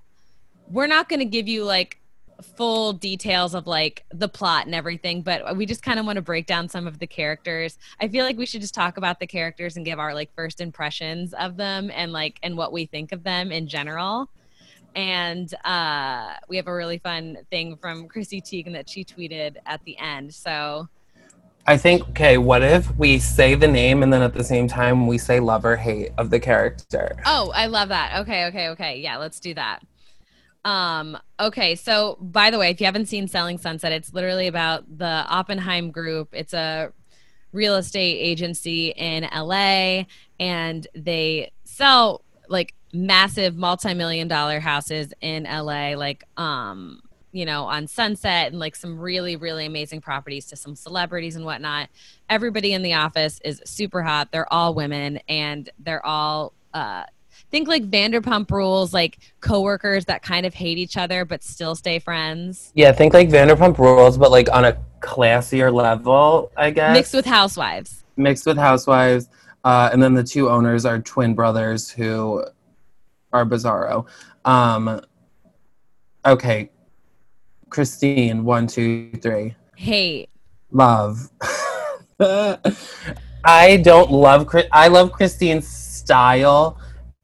we're 0.70 0.88
not 0.88 1.10
going 1.10 1.20
to 1.20 1.26
give 1.26 1.50
you 1.50 1.66
like 1.66 2.00
full 2.42 2.94
details 2.94 3.54
of 3.54 3.68
like 3.68 4.06
the 4.14 4.30
plot 4.30 4.66
and 4.66 4.74
everything, 4.74 5.22
but 5.22 5.58
we 5.58 5.66
just 5.66 5.84
kind 5.84 6.00
of 6.00 6.06
want 6.06 6.16
to 6.16 6.22
break 6.22 6.46
down 6.46 6.70
some 6.70 6.88
of 6.88 7.00
the 7.00 7.08
characters. 7.08 7.78
I 8.00 8.08
feel 8.08 8.24
like 8.24 8.38
we 8.38 8.46
should 8.46 8.62
just 8.62 8.74
talk 8.74 8.96
about 8.96 9.20
the 9.20 9.28
characters 9.28 9.76
and 9.76 9.86
give 9.86 10.00
our 10.00 10.14
like 10.14 10.34
first 10.34 10.62
impressions 10.62 11.34
of 11.34 11.58
them 11.58 11.92
and 11.94 12.14
like 12.14 12.40
and 12.44 12.56
what 12.56 12.72
we 12.72 12.86
think 12.86 13.12
of 13.12 13.24
them 13.24 13.52
in 13.52 13.68
general 13.68 14.30
and 14.96 15.54
uh, 15.66 16.34
we 16.48 16.58
have 16.58 16.68
a 16.68 16.74
really 16.74 16.98
fun 16.98 17.38
thing 17.50 17.78
from 17.78 18.08
Chrissy 18.08 18.42
Teigen 18.42 18.74
that 18.74 18.90
she 18.90 19.04
tweeted 19.04 19.58
at 19.66 19.84
the 19.86 19.98
end. 19.98 20.34
So 20.34 20.88
I 21.66 21.78
think, 21.78 22.08
okay, 22.10 22.38
what 22.38 22.64
if 22.64 22.96
we 22.98 23.20
say 23.20 23.56
the 23.56 23.68
name 23.68 24.02
and 24.02 24.12
then 24.12 24.22
at 24.22 24.34
the 24.34 24.44
same 24.44 24.68
time 24.68 25.06
we 25.06 25.18
say 25.18 25.40
love 25.40 25.66
or 25.66 25.76
hate 25.76 26.12
of 26.18 26.30
the 26.30 26.40
character? 26.40 27.16
Oh, 27.26 27.52
I 27.54 27.68
love 27.68 27.90
that. 27.90 28.22
Okay, 28.22 28.46
okay, 28.46 28.70
okay. 28.70 29.00
Yeah, 29.00 29.18
let's 29.18 29.40
do 29.40 29.54
that. 29.54 29.84
Um, 30.66 31.18
okay, 31.40 31.76
so 31.76 32.18
by 32.20 32.50
the 32.50 32.58
way, 32.58 32.70
if 32.72 32.80
you 32.80 32.86
haven't 32.86 33.06
seen 33.06 33.28
Selling 33.28 33.58
Sunset, 33.58 33.92
it's 33.92 34.14
literally 34.14 34.48
about 34.48 34.98
the 34.98 35.26
Oppenheim 35.30 35.92
Group. 35.92 36.30
It's 36.34 36.54
a 36.54 36.92
real 37.52 37.76
estate 37.76 38.18
agency 38.18 38.90
in 38.90 39.28
LA, 39.34 40.04
and 40.40 40.88
they 40.96 41.52
sell 41.64 42.24
like 42.48 42.74
massive 42.94 43.56
multi-million 43.56 44.28
dollar 44.28 44.60
houses 44.60 45.14
in 45.22 45.44
LA, 45.44 45.96
like 45.96 46.24
um, 46.38 47.02
you 47.32 47.46
know, 47.46 47.66
on 47.66 47.88
Sunset 47.88 48.48
and 48.52 48.60
like 48.60 48.76
some 48.76 49.00
really, 49.00 49.36
really 49.36 49.66
amazing 49.66 50.02
properties 50.02 50.48
to 50.48 50.56
some 50.56 50.76
celebrities 50.76 51.36
and 51.36 51.46
whatnot. 51.46 51.90
Everybody 52.30 52.74
in 52.74 52.82
the 52.82 52.94
office 52.94 53.40
is 53.46 53.62
super 53.66 54.02
hot. 54.02 54.32
They're 54.32 54.52
all 54.52 54.74
women 54.74 55.20
and 55.28 55.70
they're 55.80 56.06
all 56.06 56.54
uh 56.74 57.04
think 57.52 57.68
like 57.68 57.90
Vanderpump 57.90 58.52
rules, 58.52 58.94
like 58.94 59.18
coworkers 59.40 60.06
that 60.06 60.22
kind 60.22 60.46
of 60.46 60.54
hate 60.54 60.78
each 60.78 60.98
other 60.98 61.26
but 61.26 61.44
still 61.44 61.76
stay 61.76 62.00
friends. 62.00 62.72
Yeah, 62.76 62.92
think 62.92 63.14
like 63.14 63.30
Vanderpump 63.30 63.78
Rules, 63.78 64.18
but 64.18 64.32
like 64.32 64.52
on 64.52 64.66
a 64.66 64.78
classier 65.00 65.74
level, 65.74 66.52
I 66.58 66.72
guess. 66.72 66.94
Mixed 66.94 67.14
with 67.14 67.26
housewives. 67.26 68.04
mixed 68.18 68.46
with 68.46 68.58
housewives. 68.58 69.30
Uh, 69.64 69.90
and 69.92 70.02
then 70.02 70.14
the 70.14 70.24
two 70.24 70.50
owners 70.50 70.86
are 70.86 71.00
twin 71.00 71.34
brothers 71.34 71.90
who 71.90 72.44
are 73.34 73.46
bizarro. 73.46 74.06
Um, 74.46 75.02
okay, 76.26 76.70
Christine, 77.70 78.44
one, 78.44 78.68
two, 78.68 79.12
three. 79.22 79.56
Hate. 79.76 80.30
Love. 80.72 81.30
I 82.20 83.78
don't 83.78 84.12
love. 84.12 84.54
I 84.72 84.88
love 84.88 85.12
Christine's 85.12 85.68
style, 85.68 86.78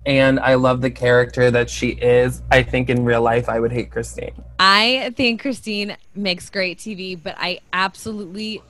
and 0.05 0.39
I 0.39 0.55
love 0.55 0.81
the 0.81 0.91
character 0.91 1.51
that 1.51 1.69
she 1.69 1.89
is. 1.89 2.41
I 2.51 2.63
think 2.63 2.89
in 2.89 3.03
real 3.03 3.21
life, 3.21 3.49
I 3.49 3.59
would 3.59 3.71
hate 3.71 3.91
Christine. 3.91 4.31
I 4.59 5.13
think 5.15 5.41
Christine 5.41 5.97
makes 6.15 6.49
great 6.49 6.77
TV, 6.77 7.21
but 7.21 7.35
I 7.37 7.59
absolutely 7.73 8.61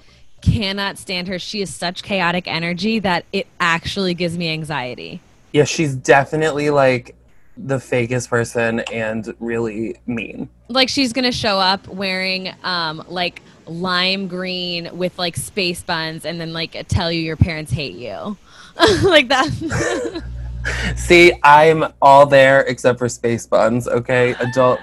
cannot 0.42 0.98
stand 0.98 1.28
her. 1.28 1.40
She 1.40 1.62
is 1.62 1.74
such 1.74 2.04
chaotic 2.04 2.48
energy 2.48 3.00
that 3.00 3.26
it 3.32 3.48
actually 3.60 4.14
gives 4.14 4.38
me 4.38 4.52
anxiety. 4.52 5.22
Yeah, 5.52 5.64
she's 5.64 5.96
definitely 5.96 6.70
like 6.70 7.16
the 7.58 7.78
fakest 7.78 8.30
person 8.30 8.82
and 8.92 9.34
really 9.40 9.96
mean. 10.06 10.50
like 10.68 10.90
she's 10.90 11.14
gonna 11.14 11.32
show 11.32 11.58
up 11.60 11.88
wearing 11.88 12.54
um 12.64 13.04
like 13.08 13.42
lime 13.68 14.28
green 14.28 14.90
with 14.98 15.18
like 15.18 15.36
space 15.36 15.82
buns 15.82 16.26
and 16.26 16.40
then 16.40 16.54
like 16.54 16.86
tell 16.88 17.12
you 17.12 17.22
your 17.22 17.38
parents 17.38 17.72
hate 17.72 17.96
you. 17.96 18.38
like 19.04 19.30
that. 19.30 20.24
See, 20.96 21.32
I'm 21.44 21.86
all 22.02 22.26
there 22.26 22.62
except 22.62 23.00
for 23.00 23.08
space 23.08 23.46
buns. 23.48 23.88
Okay, 23.88 24.34
adult 24.40 24.80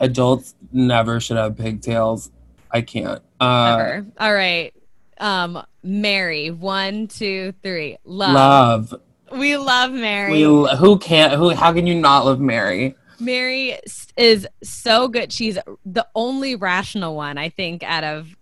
adults 0.00 0.54
never 0.72 1.20
should 1.20 1.36
have 1.36 1.56
pigtails. 1.56 2.30
I 2.70 2.82
can't. 2.82 3.22
Uh, 3.40 3.76
Ever. 3.78 4.06
All 4.18 4.34
right. 4.34 4.74
Um, 5.18 5.64
Mary. 5.82 6.50
One, 6.50 7.06
two, 7.06 7.54
three. 7.62 7.96
Love. 8.04 8.34
love. 8.92 9.00
We 9.32 9.56
love 9.56 9.92
Mary. 9.92 10.32
We, 10.32 10.42
who 10.76 10.98
can't? 10.98 11.32
Who? 11.34 11.50
How 11.50 11.72
can 11.72 11.86
you 11.86 11.94
not 11.94 12.24
love 12.24 12.40
Mary? 12.40 12.94
Mary 13.20 13.78
is 14.16 14.46
so 14.62 15.08
good. 15.08 15.32
She's 15.32 15.58
the 15.86 16.06
only 16.14 16.56
rational 16.56 17.14
one, 17.16 17.38
I 17.38 17.48
think, 17.48 17.82
out 17.82 18.04
of 18.04 18.36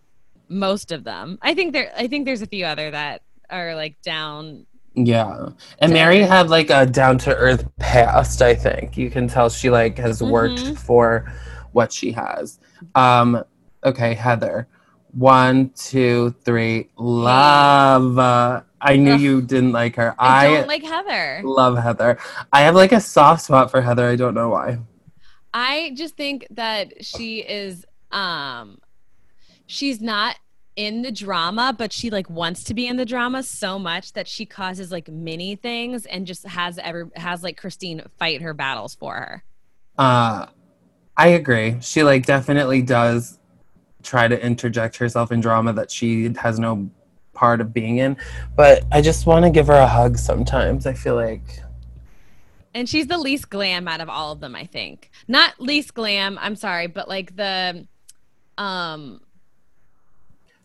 most 0.49 0.93
of 0.93 1.05
them. 1.05 1.39
I 1.43 1.55
think 1.55 1.73
there. 1.73 1.93
I 1.97 2.09
think 2.09 2.25
there's 2.27 2.43
a 2.43 2.47
few 2.47 2.65
other 2.65 2.91
that 2.91 3.23
are 3.51 3.75
like 3.75 4.01
down. 4.03 4.67
Yeah, 4.95 5.49
and 5.79 5.93
Mary 5.93 6.19
had 6.21 6.51
like 6.51 6.69
a 6.69 6.85
down 6.85 7.17
to 7.19 7.35
earth 7.35 7.67
past. 7.79 8.43
I 8.43 8.55
think 8.55 8.99
you 8.99 9.09
can 9.11 9.29
tell 9.29 9.49
she 9.49 9.71
like 9.71 9.97
has 9.99 10.23
worked 10.23 10.61
Mhm. 10.65 10.77
for 10.79 11.33
what 11.73 11.93
she 11.93 12.13
has. 12.13 12.59
Um, 12.95 13.43
okay, 13.85 14.13
Heather. 14.15 14.69
One, 15.13 15.71
two, 15.71 16.35
three. 16.45 16.89
Love. 16.97 18.19
Uh, 18.19 18.63
I 18.81 18.97
knew 18.97 19.13
Ugh. 19.13 19.21
you 19.21 19.43
didn't 19.43 19.73
like 19.73 19.97
her. 19.97 20.15
I, 20.19 20.47
I, 20.47 20.55
don't 20.55 20.69
like 20.69 20.83
Heather. 20.83 21.43
love 21.45 21.79
Heather. 21.79 22.19
I 22.53 22.63
have 22.63 22.75
like 22.75 22.93
a 22.93 23.01
soft 23.01 23.43
spot 23.43 23.71
for 23.71 23.81
Heather. 23.81 24.09
I 24.09 24.17
don't 24.17 24.35
know 24.35 24.49
why. 24.49 24.79
I 25.55 25.93
just 25.95 26.17
think 26.17 26.47
that 26.51 27.05
she 27.05 27.41
is. 27.41 27.85
Um, 28.11 28.79
she's 29.67 30.01
not 30.01 30.37
in 30.77 31.03
the 31.03 31.13
drama, 31.13 31.75
but 31.77 31.93
she 31.93 32.11
like 32.11 32.29
wants 32.31 32.65
to 32.65 32.75
be 32.75 32.87
in 32.87 32.97
the 32.97 33.05
drama 33.05 33.43
so 33.43 33.79
much 33.79 34.15
that 34.15 34.27
she 34.27 34.47
causes 34.47 34.91
like 34.91 35.09
mini 35.09 35.57
things 35.57 36.07
and 36.07 36.27
just 36.27 36.47
has 36.47 36.79
ever 36.79 37.11
has 37.17 37.43
like 37.43 37.57
Christine 37.57 38.03
fight 38.19 38.43
her 38.43 38.55
battles 38.55 38.95
for 38.95 39.15
her. 39.15 39.45
Uh, 39.99 40.47
I 41.17 41.29
agree. 41.29 41.77
She 41.81 42.03
like 42.03 42.25
definitely 42.25 42.83
does 42.83 43.39
try 44.03 44.29
to 44.29 44.45
interject 44.45 44.97
herself 44.97 45.33
in 45.33 45.41
drama 45.41 45.73
that 45.75 45.91
she 45.91 46.33
has 46.35 46.59
no 46.59 46.91
part 47.33 47.61
of 47.61 47.73
being 47.73 47.99
in, 47.99 48.17
but 48.57 48.85
I 48.93 49.01
just 49.01 49.27
want 49.27 49.45
to 49.45 49.51
give 49.51 49.67
her 49.69 49.75
a 49.75 49.87
hug 49.87 50.19
sometimes. 50.19 50.87
I 50.87 50.93
feel 50.93 51.15
like 51.15 51.63
And 52.75 52.89
she's 52.89 53.07
the 53.07 53.19
least 53.19 53.51
glam 53.51 53.89
out 53.89 54.01
of 54.01 54.09
all 54.09 54.33
of 54.33 54.41
them, 54.41 54.55
I 54.55 54.65
think. 54.65 55.11
Not 55.29 55.61
least 55.61 55.95
glam, 55.95 56.39
I'm 56.41 56.57
sorry, 56.57 56.87
but 56.87 57.09
like 57.09 57.37
the 57.37 57.87
um 58.59 59.21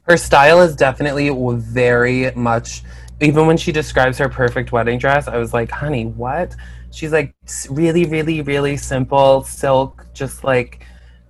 her 0.04 0.18
style 0.18 0.62
is 0.62 0.76
definitely 0.76 1.30
very 1.58 2.32
much 2.32 2.84
even 3.20 3.48
when 3.48 3.58
she 3.58 3.72
describes 3.72 4.18
her 4.20 4.30
perfect 4.30 4.72
wedding 4.72 5.00
dress, 5.00 5.28
I 5.28 5.38
was 5.38 5.54
like, 5.54 5.72
"Honey, 5.72 6.06
what?" 6.06 6.56
She's 6.92 7.12
like 7.12 7.36
really 7.70 8.06
really 8.06 8.42
really 8.42 8.78
simple 8.78 9.44
silk, 9.44 10.06
just 10.14 10.44
like 10.44 10.86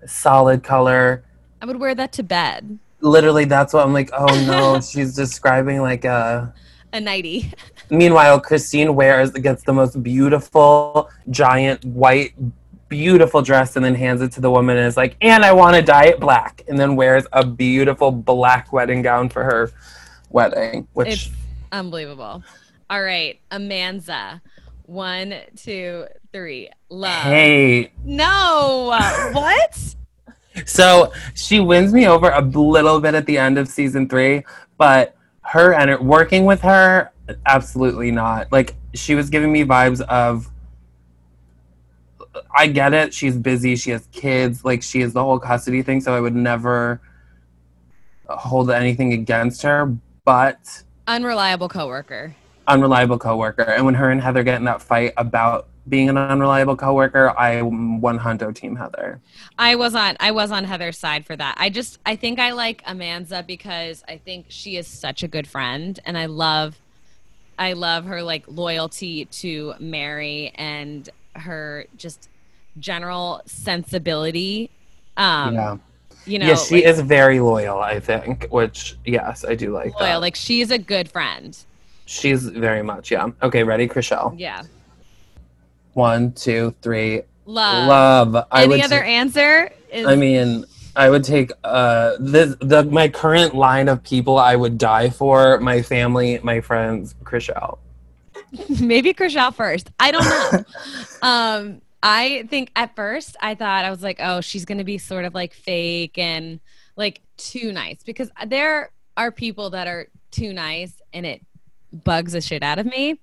solid 0.05 0.63
color. 0.63 1.23
I 1.61 1.65
would 1.65 1.79
wear 1.79 1.95
that 1.95 2.11
to 2.13 2.23
bed. 2.23 2.79
Literally 3.01 3.45
that's 3.45 3.73
what 3.73 3.85
I'm 3.85 3.93
like, 3.93 4.09
"Oh 4.13 4.45
no, 4.45 4.81
she's 4.91 5.15
describing 5.15 5.81
like 5.81 6.05
a 6.05 6.53
A 6.93 6.99
nightie. 6.99 7.53
Meanwhile, 7.89 8.41
Christine 8.41 8.95
wears 8.95 9.31
gets 9.31 9.63
the 9.63 9.73
most 9.73 10.01
beautiful 10.03 11.09
giant 11.29 11.83
white 11.85 12.33
beautiful 12.89 13.41
dress 13.41 13.75
and 13.75 13.83
then 13.83 13.93
hands 13.95 14.21
it 14.21 14.31
to 14.31 14.39
the 14.39 14.49
woman 14.49 14.77
and 14.77 14.87
is 14.87 14.97
like, 14.97 15.15
"And 15.21 15.43
I 15.43 15.51
want 15.51 15.75
to 15.75 15.81
dye 15.81 16.05
it 16.05 16.19
black." 16.19 16.63
And 16.67 16.77
then 16.79 16.95
wears 16.95 17.25
a 17.33 17.45
beautiful 17.45 18.11
black 18.11 18.71
wedding 18.73 19.01
gown 19.01 19.29
for 19.29 19.43
her 19.43 19.71
wedding, 20.29 20.87
which 20.93 21.07
It's 21.27 21.29
unbelievable. 21.71 22.43
All 22.89 23.01
right, 23.03 23.39
Amanza. 23.51 24.41
One, 24.83 25.35
two, 25.57 26.05
three. 26.31 26.69
Love. 26.89 27.23
hey. 27.23 27.91
No. 28.05 28.97
what? 29.33 29.95
So, 30.65 31.11
she 31.35 31.59
wins 31.59 31.93
me 31.93 32.07
over 32.07 32.29
a 32.29 32.41
little 32.41 32.99
bit 32.99 33.13
at 33.15 33.25
the 33.25 33.37
end 33.37 33.57
of 33.57 33.67
season 33.67 34.07
3, 34.09 34.43
but 34.77 35.15
her 35.41 35.73
and 35.73 36.05
working 36.07 36.45
with 36.45 36.61
her 36.61 37.11
absolutely 37.45 38.11
not. 38.11 38.51
Like 38.51 38.75
she 38.93 39.15
was 39.15 39.29
giving 39.29 39.51
me 39.51 39.63
vibes 39.63 40.01
of 40.01 40.49
I 42.55 42.67
get 42.67 42.93
it. 42.93 43.13
She's 43.13 43.35
busy. 43.37 43.75
She 43.75 43.91
has 43.91 44.07
kids. 44.11 44.63
Like 44.65 44.83
she 44.83 45.01
has 45.01 45.13
the 45.13 45.23
whole 45.23 45.39
custody 45.39 45.81
thing. 45.81 46.01
So 46.01 46.15
I 46.15 46.19
would 46.19 46.35
never 46.35 47.01
hold 48.29 48.69
anything 48.71 49.13
against 49.13 49.61
her. 49.63 49.95
But 50.25 50.83
Unreliable 51.07 51.69
coworker. 51.69 52.35
unreliable 52.67 53.17
coworker. 53.17 53.61
And 53.63 53.85
when 53.85 53.95
her 53.95 54.09
and 54.11 54.21
Heather 54.21 54.43
get 54.43 54.55
in 54.57 54.65
that 54.65 54.81
fight 54.81 55.13
about 55.17 55.67
being 55.89 56.09
an 56.09 56.17
unreliable 56.17 56.75
coworker, 56.75 57.33
I 57.37 57.61
one 57.61 58.19
hundo 58.19 58.53
team 58.53 58.75
Heather. 58.75 59.19
I 59.57 59.75
was 59.75 59.95
on 59.95 60.17
I 60.19 60.31
was 60.31 60.51
on 60.51 60.63
Heather's 60.63 60.97
side 60.97 61.25
for 61.25 61.35
that. 61.35 61.55
I 61.57 61.69
just 61.69 61.99
I 62.05 62.15
think 62.15 62.39
I 62.39 62.51
like 62.51 62.83
Amanza 62.85 63.45
because 63.45 64.03
I 64.07 64.17
think 64.17 64.47
she 64.49 64.77
is 64.77 64.87
such 64.87 65.23
a 65.23 65.27
good 65.27 65.47
friend 65.47 65.99
and 66.05 66.17
I 66.17 66.25
love 66.25 66.77
I 67.57 67.73
love 67.73 68.05
her 68.05 68.21
like 68.21 68.45
loyalty 68.47 69.25
to 69.25 69.73
Mary 69.79 70.51
and 70.55 71.09
her 71.35 71.85
just 71.97 72.29
general 72.79 73.41
sensibility. 73.45 74.69
Um 75.15 75.53
yeah. 75.53 75.77
you 76.25 76.39
know 76.39 76.47
yeah, 76.47 76.55
she 76.55 76.75
like, 76.75 76.85
is 76.85 76.99
very 77.01 77.39
loyal, 77.39 77.79
I 77.79 77.99
think, 77.99 78.47
which 78.49 78.97
yes, 79.05 79.45
I 79.45 79.55
do 79.55 79.71
like 79.71 79.93
loyal. 79.93 80.05
that. 80.05 80.15
Like 80.17 80.35
she's 80.35 80.71
a 80.71 80.77
good 80.77 81.09
friend. 81.09 81.57
She's 82.05 82.43
very 82.43 82.83
much, 82.83 83.11
yeah. 83.11 83.27
Okay, 83.43 83.63
ready, 83.65 83.85
Chrishell? 83.85 84.33
Yeah. 84.37 84.63
One, 85.97 86.31
two, 86.33 86.75
three. 86.83 87.23
Love. 87.47 87.87
Love. 87.87 88.45
I 88.51 88.63
Any 88.63 88.69
would 88.69 88.81
other 88.81 88.99
ta- 88.99 89.05
answer? 89.05 89.71
Is, 89.91 90.05
I 90.05 90.15
mean, 90.15 90.63
I 90.95 91.09
would 91.09 91.23
take 91.23 91.51
uh 91.63 92.17
this 92.19 92.55
the 92.59 92.83
my 92.83 93.07
current 93.07 93.55
line 93.55 93.89
of 93.89 94.03
people 94.03 94.37
I 94.37 94.55
would 94.55 94.77
die 94.77 95.09
for, 95.09 95.59
my 95.59 95.81
family, 95.81 96.39
my 96.43 96.61
friends, 96.61 97.15
Chrishell. 97.23 97.79
maybe 98.79 99.11
Chrishell 99.11 99.55
first. 99.55 99.89
I 99.99 100.11
don't 100.11 100.23
know. 100.23 100.65
um, 101.27 101.81
I 102.03 102.45
think 102.47 102.69
at 102.75 102.95
first 102.95 103.35
I 103.41 103.55
thought 103.55 103.83
I 103.83 103.89
was 103.89 104.03
like, 104.03 104.17
oh, 104.19 104.41
she's 104.41 104.65
gonna 104.65 104.83
be 104.83 104.99
sort 104.99 105.25
of 105.25 105.33
like 105.33 105.55
fake 105.55 106.19
and 106.19 106.59
like 106.95 107.21
too 107.37 107.71
nice 107.71 108.03
because 108.03 108.29
there 108.45 108.91
are 109.17 109.31
people 109.31 109.71
that 109.71 109.87
are 109.87 110.09
too 110.29 110.53
nice 110.53 111.01
and 111.11 111.25
it 111.25 111.43
bugs 111.91 112.33
the 112.33 112.41
shit 112.41 112.61
out 112.61 112.77
of 112.77 112.85
me. 112.85 113.19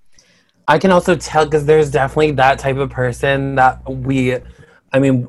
I 0.67 0.79
can 0.79 0.91
also 0.91 1.15
tell 1.15 1.45
because 1.45 1.65
there's 1.65 1.91
definitely 1.91 2.31
that 2.31 2.59
type 2.59 2.77
of 2.77 2.89
person 2.89 3.55
that 3.55 3.81
we, 3.89 4.37
I 4.91 4.99
mean, 4.99 5.27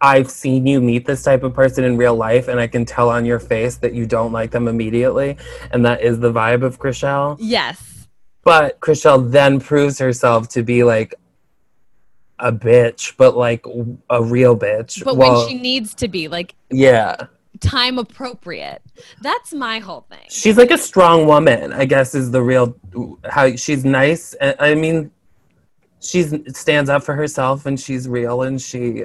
I've 0.00 0.30
seen 0.30 0.66
you 0.66 0.80
meet 0.80 1.06
this 1.06 1.22
type 1.22 1.44
of 1.44 1.54
person 1.54 1.84
in 1.84 1.96
real 1.96 2.16
life, 2.16 2.48
and 2.48 2.58
I 2.58 2.66
can 2.66 2.84
tell 2.84 3.08
on 3.08 3.24
your 3.24 3.38
face 3.38 3.76
that 3.76 3.94
you 3.94 4.04
don't 4.04 4.32
like 4.32 4.50
them 4.50 4.66
immediately, 4.66 5.36
and 5.70 5.84
that 5.86 6.02
is 6.02 6.18
the 6.18 6.32
vibe 6.32 6.64
of 6.64 6.78
Chrishell. 6.80 7.36
Yes. 7.38 8.08
But 8.42 8.80
Chrishell 8.80 9.30
then 9.30 9.60
proves 9.60 9.98
herself 9.98 10.48
to 10.50 10.64
be 10.64 10.82
like 10.82 11.14
a 12.40 12.52
bitch, 12.52 13.16
but 13.16 13.36
like 13.36 13.64
a 14.10 14.22
real 14.22 14.58
bitch. 14.58 15.04
But 15.04 15.16
well, 15.16 15.40
when 15.40 15.48
she 15.48 15.54
needs 15.54 15.94
to 15.94 16.08
be 16.08 16.26
like 16.26 16.54
yeah, 16.70 17.26
time 17.62 17.98
appropriate. 17.98 18.82
That's 19.22 19.52
my 19.54 19.78
whole 19.78 20.02
thing. 20.10 20.26
she's 20.28 20.56
like 20.58 20.70
a 20.70 20.78
strong 20.78 21.26
woman. 21.26 21.72
I 21.72 21.84
guess 21.86 22.14
is 22.14 22.30
the 22.30 22.42
real 22.42 22.76
how 23.28 23.54
she's 23.56 23.84
nice. 23.84 24.34
and- 24.34 24.56
I 24.60 24.74
mean, 24.74 25.10
she 26.00 26.22
stands 26.52 26.90
up 26.90 27.02
for 27.04 27.14
herself, 27.14 27.64
and 27.64 27.78
she's 27.78 28.08
real, 28.08 28.42
and 28.42 28.60
she, 28.60 29.04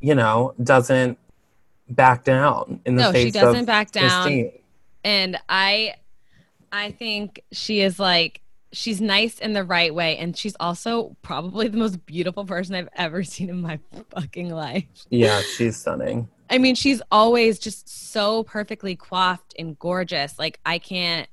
you 0.00 0.14
know, 0.14 0.52
doesn't 0.62 1.18
back 1.88 2.24
down 2.24 2.80
in 2.84 2.96
the 2.96 3.02
No, 3.04 3.12
face 3.12 3.26
she 3.26 3.30
doesn't 3.30 3.64
back 3.66 3.92
down. 3.92 4.10
Christine. 4.22 4.50
and 5.04 5.38
i 5.48 5.94
i 6.72 6.90
think 6.90 7.40
she 7.52 7.78
is 7.80 8.00
like 8.00 8.40
she's 8.72 9.00
nice 9.00 9.38
in 9.38 9.52
the 9.52 9.62
right 9.62 9.94
way 9.94 10.16
and 10.18 10.36
she's 10.36 10.56
also 10.58 11.16
probably 11.22 11.68
the 11.68 11.76
most 11.78 12.04
beautiful 12.04 12.44
person 12.44 12.74
i've 12.74 12.88
ever 12.96 13.22
seen 13.22 13.48
in 13.48 13.62
my 13.62 13.78
fucking 14.10 14.50
life 14.50 14.82
Yeah, 15.10 15.40
she's 15.42 15.76
stunning. 15.76 16.26
I 16.50 16.58
mean 16.58 16.74
she's 16.74 17.00
always 17.10 17.58
just 17.58 17.88
so 18.12 18.42
perfectly 18.44 18.94
coiffed 18.96 19.54
and 19.58 19.78
gorgeous 19.78 20.38
like 20.38 20.58
i 20.66 20.78
can't 20.78 21.28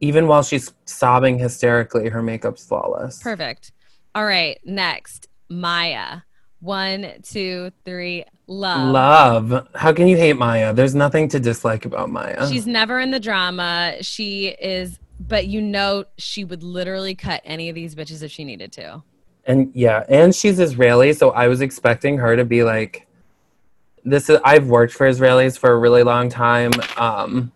Even 0.00 0.26
while 0.26 0.42
she's 0.42 0.72
sobbing 0.84 1.38
hysterically, 1.38 2.08
her 2.08 2.22
makeup's 2.22 2.64
flawless. 2.66 3.22
perfect 3.22 3.72
all 4.14 4.24
right 4.24 4.58
next 4.64 5.28
maya 5.48 6.20
one 6.60 7.12
two 7.22 7.70
three 7.84 8.24
love 8.46 8.92
Love. 8.92 9.68
How 9.74 9.92
can 9.92 10.06
you 10.06 10.16
hate 10.16 10.36
Maya? 10.36 10.72
There's 10.74 10.94
nothing 10.94 11.26
to 11.28 11.40
dislike 11.40 11.84
about 11.86 12.10
Maya. 12.10 12.46
She's 12.48 12.66
never 12.66 13.00
in 13.00 13.10
the 13.10 13.18
drama. 13.18 13.94
She 14.02 14.48
is, 14.48 14.98
but 15.18 15.46
you 15.46 15.60
know, 15.62 16.04
she 16.18 16.44
would 16.44 16.62
literally 16.62 17.14
cut 17.14 17.40
any 17.44 17.68
of 17.68 17.74
these 17.74 17.94
bitches 17.94 18.22
if 18.22 18.30
she 18.30 18.44
needed 18.44 18.70
to. 18.72 19.02
and 19.46 19.72
yeah, 19.74 20.04
and 20.08 20.34
she's 20.34 20.60
Israeli, 20.60 21.12
so 21.14 21.30
I 21.30 21.48
was 21.48 21.60
expecting 21.62 22.18
her 22.18 22.36
to 22.36 22.44
be 22.44 22.62
like 22.62 23.06
this 24.04 24.28
is 24.28 24.38
I've 24.44 24.66
worked 24.68 24.92
for 24.92 25.08
Israelis 25.08 25.58
for 25.58 25.72
a 25.72 25.78
really 25.78 26.02
long 26.02 26.28
time. 26.28 26.72
Um, 26.96 27.52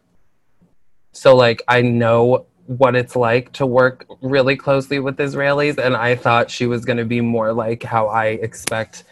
so 1.12 1.34
like 1.34 1.62
I 1.68 1.82
know 1.82 2.47
what 2.66 2.97
it's 2.97 3.16
like 3.16 3.53
to 3.53 3.66
work 3.66 4.07
really 4.20 4.57
closely 4.57 4.99
with 4.99 5.16
Israelis, 5.16 5.78
and 5.78 5.97
I 5.97 6.16
thought 6.16 6.51
she 6.51 6.66
was 6.66 6.84
going 6.84 6.99
to 6.99 7.05
be 7.05 7.20
more 7.20 7.53
like 7.53 7.82
how 7.82 8.09
I 8.09 8.26
expect 8.26 9.05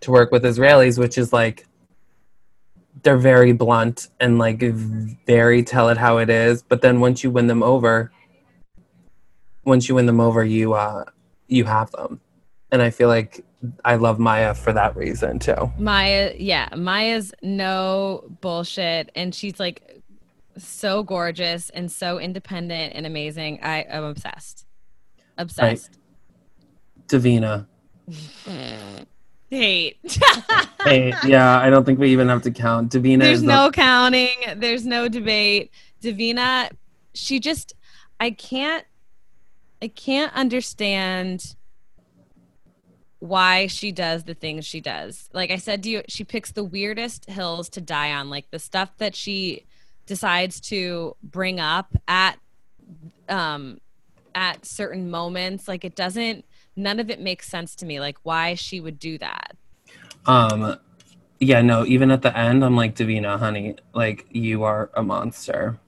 to 0.00 0.10
work 0.10 0.30
with 0.30 0.44
Israelis, 0.44 0.98
which 0.98 1.18
is 1.18 1.32
like 1.32 1.66
they're 3.02 3.16
very 3.16 3.52
blunt 3.52 4.08
and 4.20 4.38
like 4.38 4.60
very 5.26 5.62
tell 5.62 5.88
it 5.88 5.96
how 5.96 6.18
it 6.18 6.30
is. 6.30 6.62
But 6.62 6.82
then 6.82 7.00
once 7.00 7.22
you 7.22 7.30
win 7.30 7.46
them 7.46 7.62
over, 7.62 8.12
once 9.64 9.88
you 9.88 9.94
win 9.94 10.06
them 10.06 10.20
over, 10.20 10.44
you 10.44 10.74
uh, 10.74 11.04
you 11.48 11.64
have 11.64 11.90
them, 11.92 12.20
and 12.72 12.82
I 12.82 12.90
feel 12.90 13.08
like 13.08 13.44
I 13.84 13.96
love 13.96 14.18
Maya 14.18 14.54
for 14.54 14.72
that 14.72 14.96
reason 14.96 15.38
too. 15.38 15.70
Maya, 15.78 16.34
yeah, 16.38 16.68
Maya's 16.76 17.32
no 17.42 18.24
bullshit, 18.40 19.10
and 19.14 19.34
she's 19.34 19.58
like 19.60 20.02
so 20.58 21.02
gorgeous 21.02 21.70
and 21.70 21.90
so 21.90 22.18
independent 22.18 22.94
and 22.94 23.06
amazing. 23.06 23.60
I 23.62 23.80
am 23.88 24.04
obsessed, 24.04 24.66
obsessed. 25.38 25.98
Davina. 27.08 27.66
Hate. 29.50 29.98
Hey, 30.84 31.12
yeah, 31.26 31.58
I 31.58 31.68
don't 31.68 31.84
think 31.84 31.98
we 31.98 32.12
even 32.12 32.28
have 32.28 32.42
to 32.42 32.52
count. 32.52 32.92
Davina 32.92 33.18
There's 33.18 33.40
the- 33.40 33.48
no 33.48 33.72
counting. 33.72 34.28
There's 34.54 34.86
no 34.86 35.08
debate. 35.08 35.72
Davina, 36.00 36.70
she 37.12 37.40
just, 37.40 37.74
I 38.20 38.30
can't, 38.30 38.84
I 39.82 39.88
can't 39.88 40.32
understand 40.32 41.56
why 43.28 43.66
she 43.66 43.92
does 43.92 44.24
the 44.24 44.34
things 44.34 44.64
she 44.64 44.80
does. 44.80 45.28
Like 45.32 45.50
I 45.50 45.56
said 45.56 45.82
to 45.84 45.90
you, 45.90 46.02
she 46.08 46.24
picks 46.24 46.52
the 46.52 46.64
weirdest 46.64 47.28
hills 47.28 47.68
to 47.70 47.80
die 47.80 48.12
on. 48.12 48.30
Like 48.30 48.50
the 48.50 48.58
stuff 48.58 48.90
that 48.98 49.14
she 49.14 49.64
decides 50.06 50.60
to 50.60 51.16
bring 51.22 51.58
up 51.60 51.88
at 52.06 52.38
um 53.28 53.80
at 54.36 54.64
certain 54.64 55.10
moments 55.10 55.66
like 55.66 55.84
it 55.84 55.96
doesn't 55.96 56.44
none 56.76 57.00
of 57.00 57.10
it 57.10 57.18
makes 57.20 57.48
sense 57.48 57.74
to 57.74 57.84
me 57.84 57.98
like 57.98 58.16
why 58.22 58.54
she 58.54 58.78
would 58.80 58.98
do 59.00 59.18
that 59.18 59.56
Um, 60.26 60.76
yeah, 61.40 61.60
no. 61.62 61.84
Even 61.84 62.10
at 62.10 62.22
the 62.22 62.36
end, 62.36 62.64
I'm 62.64 62.76
like 62.76 62.94
Davina, 62.94 63.38
honey, 63.38 63.76
like 63.94 64.26
you 64.30 64.62
are 64.62 64.90
a 64.94 65.02
monster. 65.02 65.78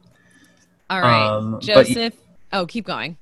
all 0.91 1.01
right 1.01 1.27
Um, 1.29 1.53
but 1.53 1.63
joseph 1.63 2.15
oh 2.53 2.67
keep 2.67 2.85
going 2.87 3.17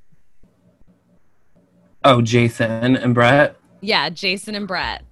Oh, 2.05 2.23
Jason 2.23 2.97
and 2.97 3.13
Brett. 3.15 3.57
Yeah 3.87 4.09
jason 4.11 4.55
and 4.55 4.67
brett 4.69 5.03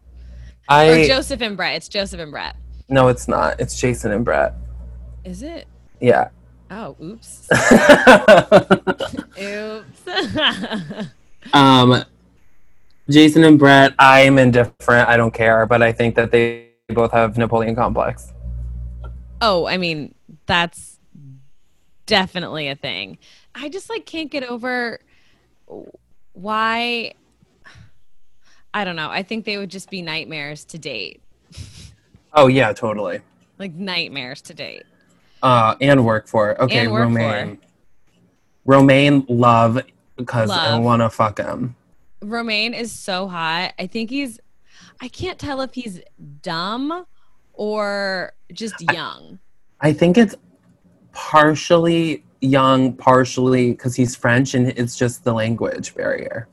or 0.69 0.75
I 0.77 1.07
joseph 1.07 1.41
and 1.41 1.57
brett 1.57 1.77
it's 1.77 1.89
joseph 1.89 2.21
and 2.21 2.31
brett 2.31 2.57
no, 2.89 3.09
it's 3.09 3.29
not. 3.29 3.59
It's 3.61 3.81
Jason 3.81 4.13
and 4.13 4.25
Brett. 4.25 4.55
is 5.25 5.43
it 5.43 5.67
Yeah. 6.01 6.29
oh 6.71 6.97
oops 7.03 7.49
oops 9.41 11.09
um, 11.53 12.05
Jason 13.09 13.45
and 13.45 13.59
Brett. 13.59 13.95
I'm 13.99 14.39
indifferent. 14.39 15.09
I 15.09 15.17
don't 15.17 15.33
care, 15.33 15.67
but 15.67 15.83
I 15.83 15.93
think 15.93 16.15
that 16.15 16.31
they 16.31 16.69
both 16.89 17.13
have 17.13 17.37
Napoleon 17.37 17.75
complex. 17.75 18.33
Oh, 19.41 19.67
I 19.67 19.77
mean, 19.77 20.15
that's 20.47 20.99
definitely 22.07 22.69
a 22.69 22.77
thing. 22.77 23.19
I 23.55 23.69
just 23.69 23.91
like 23.91 24.07
can't 24.07 24.31
get 24.31 24.45
over 24.45 25.01
why 26.33 27.13
I 28.75 28.85
don't 28.85 28.97
know. 28.97 29.09
I 29.09 29.23
think 29.23 29.45
they 29.45 29.57
would 29.57 29.71
just 29.71 29.89
be 29.89 30.03
nightmares 30.03 30.65
to 30.67 30.79
date. 30.79 31.23
Oh 32.33 32.49
yeah, 32.49 32.73
totally. 32.73 33.21
Like 33.59 33.73
nightmares 33.73 34.43
to 34.43 34.55
date. 34.55 34.83
Uh, 35.43 35.77
and 35.81 36.05
work 36.05 36.27
for 36.27 36.51
it. 36.51 36.59
Okay, 36.59 36.89
work 36.89 37.03
Romain. 37.03 37.59
Romain 38.65 39.25
love 39.29 39.81
because 40.17 40.51
I 40.51 40.77
want 40.79 41.03
to 41.03 41.11
fuck 41.11 41.39
him. 41.39 41.77
Romain 42.21 42.75
is 42.75 42.91
so 42.91 43.29
hot. 43.29 43.75
I 43.79 43.87
think 43.87 44.11
he's 44.11 44.41
I 45.01 45.07
can't 45.09 45.39
tell 45.39 45.61
if 45.61 45.75
he's 45.75 46.01
dumb 46.43 47.07
or 47.53 48.33
just 48.53 48.75
young. 48.93 49.39
I 49.81 49.93
think 49.93 50.19
it's 50.19 50.35
partially 51.13 52.25
young, 52.41 52.95
partially 52.95 53.71
because 53.71 53.95
he's 53.95 54.17
French 54.17 54.55
and 54.55 54.69
it's 54.69 54.97
just 54.97 55.23
the 55.23 55.33
language 55.33 55.95
barrier. 55.95 56.49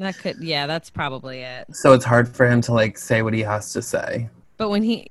That 0.00 0.16
could 0.16 0.38
yeah, 0.40 0.66
that's 0.66 0.88
probably 0.88 1.40
it. 1.40 1.66
So 1.76 1.92
it's 1.92 2.06
hard 2.06 2.26
for 2.26 2.48
him 2.48 2.62
to 2.62 2.72
like 2.72 2.96
say 2.96 3.20
what 3.20 3.34
he 3.34 3.40
has 3.42 3.70
to 3.74 3.82
say. 3.82 4.30
But 4.56 4.70
when 4.70 4.82
he 4.82 5.06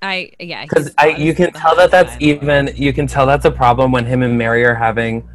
I 0.00 0.30
yeah, 0.38 0.62
Because 0.64 0.94
I, 0.96 1.08
you 1.08 1.34
can 1.34 1.52
tell 1.52 1.74
that 1.76 1.90
that's 1.90 2.16
even, 2.20 2.70
you 2.76 2.92
can 2.92 3.08
tell 3.08 3.26
that's 3.26 3.44
a 3.44 3.50
problem 3.50 3.90
when 3.90 4.04
him 4.06 4.22
and 4.22 4.38
Mary 4.38 4.64
are 4.64 4.74
having, 4.74 5.28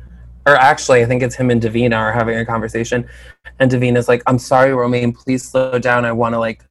or 0.46 0.56
actually, 0.56 1.02
I 1.02 1.06
think 1.06 1.22
it's 1.22 1.36
him 1.36 1.50
and 1.52 1.62
Davina 1.62 1.98
are 1.98 2.14
having 2.14 2.38
a 2.38 2.46
conversation, 2.46 3.08
and 3.60 3.70
Davina's 3.70 4.08
like, 4.08 4.24
"I'm 4.26 4.40
sorry, 4.40 4.74
Romain, 4.74 5.12
please 5.14 5.44
slow 5.44 5.80
down. 5.80 6.06
I 6.06 6.14
want 6.14 6.34
to 6.34 6.40
like 6.40 6.64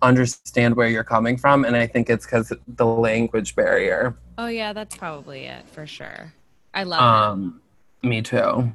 understand 0.00 0.76
where 0.76 0.88
you're 0.88 1.04
coming 1.04 1.36
from," 1.36 1.64
and 1.64 1.76
I 1.76 1.86
think 1.88 2.08
it's 2.08 2.24
because 2.24 2.52
the 2.66 2.86
language 2.86 3.56
barrier. 3.56 4.16
Oh 4.38 4.48
yeah, 4.48 4.72
that's 4.72 4.96
probably 4.96 5.44
it 5.44 5.68
for 5.68 5.86
sure. 5.86 6.32
I 6.74 6.84
love 6.84 7.00
him. 7.00 7.42
Um, 7.42 7.60
me 8.02 8.22
too. 8.22 8.72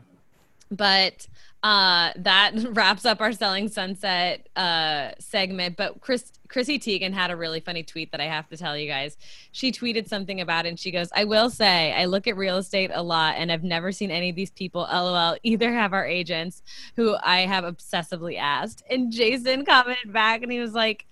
but 0.72 1.28
uh 1.64 2.12
that 2.16 2.52
wraps 2.72 3.06
up 3.06 3.22
our 3.22 3.32
selling 3.32 3.68
sunset 3.68 4.48
uh 4.56 5.12
segment. 5.20 5.78
But 5.78 6.02
chris 6.02 6.32
chrissy 6.48 6.80
teigen 6.80 7.14
had 7.14 7.32
a 7.32 7.36
really 7.36 7.60
funny 7.60 7.84
tweet 7.84 8.12
that 8.12 8.22
i 8.22 8.26
have 8.26 8.48
to 8.48 8.58
tell 8.58 8.78
you 8.78 8.88
guys 8.88 9.18
she 9.52 9.72
tweeted 9.72 10.08
something 10.08 10.42
about 10.42 10.66
it 10.66 10.70
and 10.70 10.80
she 10.80 10.92
goes 10.92 11.10
i 11.16 11.24
will 11.24 11.50
say 11.50 11.94
i 11.94 12.06
look 12.06 12.28
at 12.28 12.38
real 12.38 12.58
estate 12.58 12.92
a 12.94 13.02
lot 13.02 13.36
and 13.38 13.52
i've 13.52 13.64
never 13.64 13.92
seen 13.92 14.12
any 14.12 14.30
of 14.30 14.36
these 14.36 14.52
people 14.52 14.88
lol 14.92 15.38
either 15.44 15.72
have 15.72 15.94
our 15.94 16.06
agents 16.06 16.64
who 16.96 17.16
i 17.24 17.40
have 17.40 17.64
obsessively 17.64 18.38
asked 18.38 18.84
and 18.90 19.12
jason 19.12 19.66
commented 19.66 20.12
back 20.12 20.44
and 20.44 20.52
he 20.52 20.60
was 20.60 20.74
like 20.74 21.06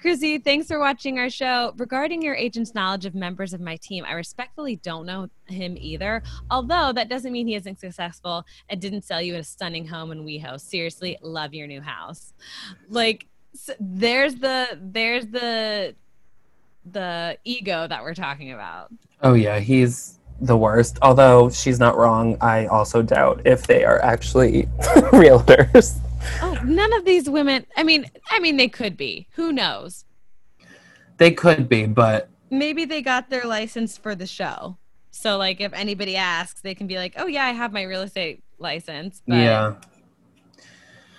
chrissy 0.00 0.38
thanks 0.38 0.66
for 0.66 0.78
watching 0.78 1.18
our 1.18 1.30
show 1.30 1.72
regarding 1.76 2.22
your 2.22 2.34
agent's 2.34 2.74
knowledge 2.74 3.06
of 3.06 3.14
members 3.14 3.52
of 3.52 3.60
my 3.60 3.76
team 3.76 4.04
i 4.06 4.12
respectfully 4.12 4.76
don't 4.76 5.06
know 5.06 5.28
him 5.46 5.76
either 5.78 6.22
although 6.50 6.92
that 6.92 7.08
doesn't 7.08 7.32
mean 7.32 7.46
he 7.46 7.54
isn't 7.54 7.80
successful 7.80 8.44
and 8.68 8.80
didn't 8.80 9.02
sell 9.02 9.20
you 9.20 9.36
a 9.36 9.44
stunning 9.44 9.86
home 9.86 10.12
in 10.12 10.24
WeHo. 10.24 10.60
Seriously, 10.60 11.18
love 11.22 11.54
your 11.54 11.66
new 11.66 11.80
house. 11.80 12.32
Like 12.88 13.26
s 13.54 13.70
there's 13.78 14.36
the 14.36 14.78
there's 14.80 15.26
the 15.26 15.94
the 16.84 17.38
ego 17.44 17.86
that 17.86 18.02
we're 18.02 18.14
talking 18.14 18.52
about. 18.52 18.92
Oh 19.22 19.34
yeah, 19.34 19.58
he's 19.58 20.18
the 20.40 20.56
worst. 20.56 20.98
Although 21.02 21.50
she's 21.50 21.78
not 21.78 21.96
wrong, 21.96 22.36
I 22.40 22.66
also 22.66 23.02
doubt 23.02 23.42
if 23.44 23.66
they 23.66 23.84
are 23.84 24.02
actually 24.02 24.62
realtors. 25.12 25.98
Oh, 26.42 26.58
none 26.64 26.92
of 26.94 27.04
these 27.04 27.28
women. 27.28 27.66
I 27.76 27.82
mean, 27.82 28.10
I 28.30 28.40
mean 28.40 28.56
they 28.56 28.68
could 28.68 28.96
be. 28.96 29.26
Who 29.32 29.52
knows? 29.52 30.04
They 31.18 31.32
could 31.32 31.68
be, 31.68 31.86
but 31.86 32.30
Maybe 32.50 32.84
they 32.84 33.00
got 33.00 33.30
their 33.30 33.44
license 33.44 33.96
for 33.96 34.14
the 34.14 34.26
show. 34.26 34.76
So 35.12 35.38
like 35.38 35.60
if 35.60 35.72
anybody 35.72 36.16
asks, 36.16 36.60
they 36.60 36.74
can 36.74 36.86
be 36.86 36.96
like, 36.96 37.14
"Oh 37.16 37.26
yeah, 37.26 37.44
I 37.44 37.50
have 37.50 37.72
my 37.72 37.82
real 37.82 38.02
estate 38.02 38.42
license, 38.58 39.22
but 39.26 39.36
yeah. 39.36 39.74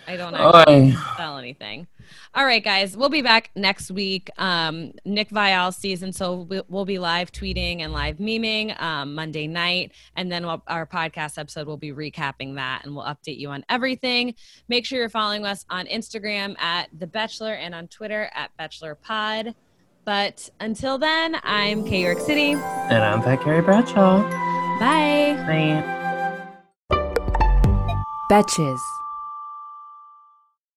I 0.08 0.18
don't 0.18 0.34
actually 0.34 0.92
Oy. 0.92 0.96
sell 1.16 1.38
anything. 1.38 1.88
All 2.34 2.46
right, 2.46 2.64
guys, 2.64 2.96
we'll 2.96 3.10
be 3.10 3.22
back 3.22 3.52
next 3.56 3.92
week. 3.92 4.30
Um, 4.38 4.94
Nick 5.06 5.30
Viall 5.30 5.74
season, 5.74 6.14
so 6.14 6.42
we- 6.50 6.62
we'll 6.70 6.86
be 6.86 7.00
live 7.00 7.32
tweeting 7.32 7.82
and 7.82 7.94
live 7.94 8.18
memeing 8.18 8.80
um, 8.82 9.16
Monday 9.16 9.48
night, 9.48 9.92
and 10.16 10.32
then 10.32 10.46
we'll, 10.46 10.64
our 10.68 10.86
podcast 10.86 11.38
episode 11.38 11.68
will 11.68 11.78
be 11.78 11.92
recapping 11.92 12.56
that, 12.56 12.86
and 12.86 12.96
we'll 12.96 13.06
update 13.06 13.38
you 13.38 13.50
on 13.50 13.64
everything. 13.70 14.34
Make 14.70 14.86
sure 14.86 15.00
you're 15.00 15.10
following 15.10 15.46
us 15.46 15.66
on 15.70 15.86
Instagram 15.88 16.60
at 16.60 16.90
The 16.98 17.08
Bachelor 17.08 17.54
and 17.54 17.76
on 17.76 17.88
Twitter 17.88 18.30
at 18.34 18.56
Bachelor 18.58 18.96
Pod. 18.96 19.56
But 20.04 20.50
until 20.60 20.98
then, 20.98 21.38
I'm 21.44 21.86
Kay 21.86 22.02
York 22.02 22.20
City. 22.20 22.54
And 22.54 23.04
I'm 23.04 23.22
Pat 23.22 23.42
Carrie 23.42 23.62
Bradshaw. 23.62 24.22
Bye. 24.80 25.36
Bye. 25.46 25.98
Betches. 28.32 28.80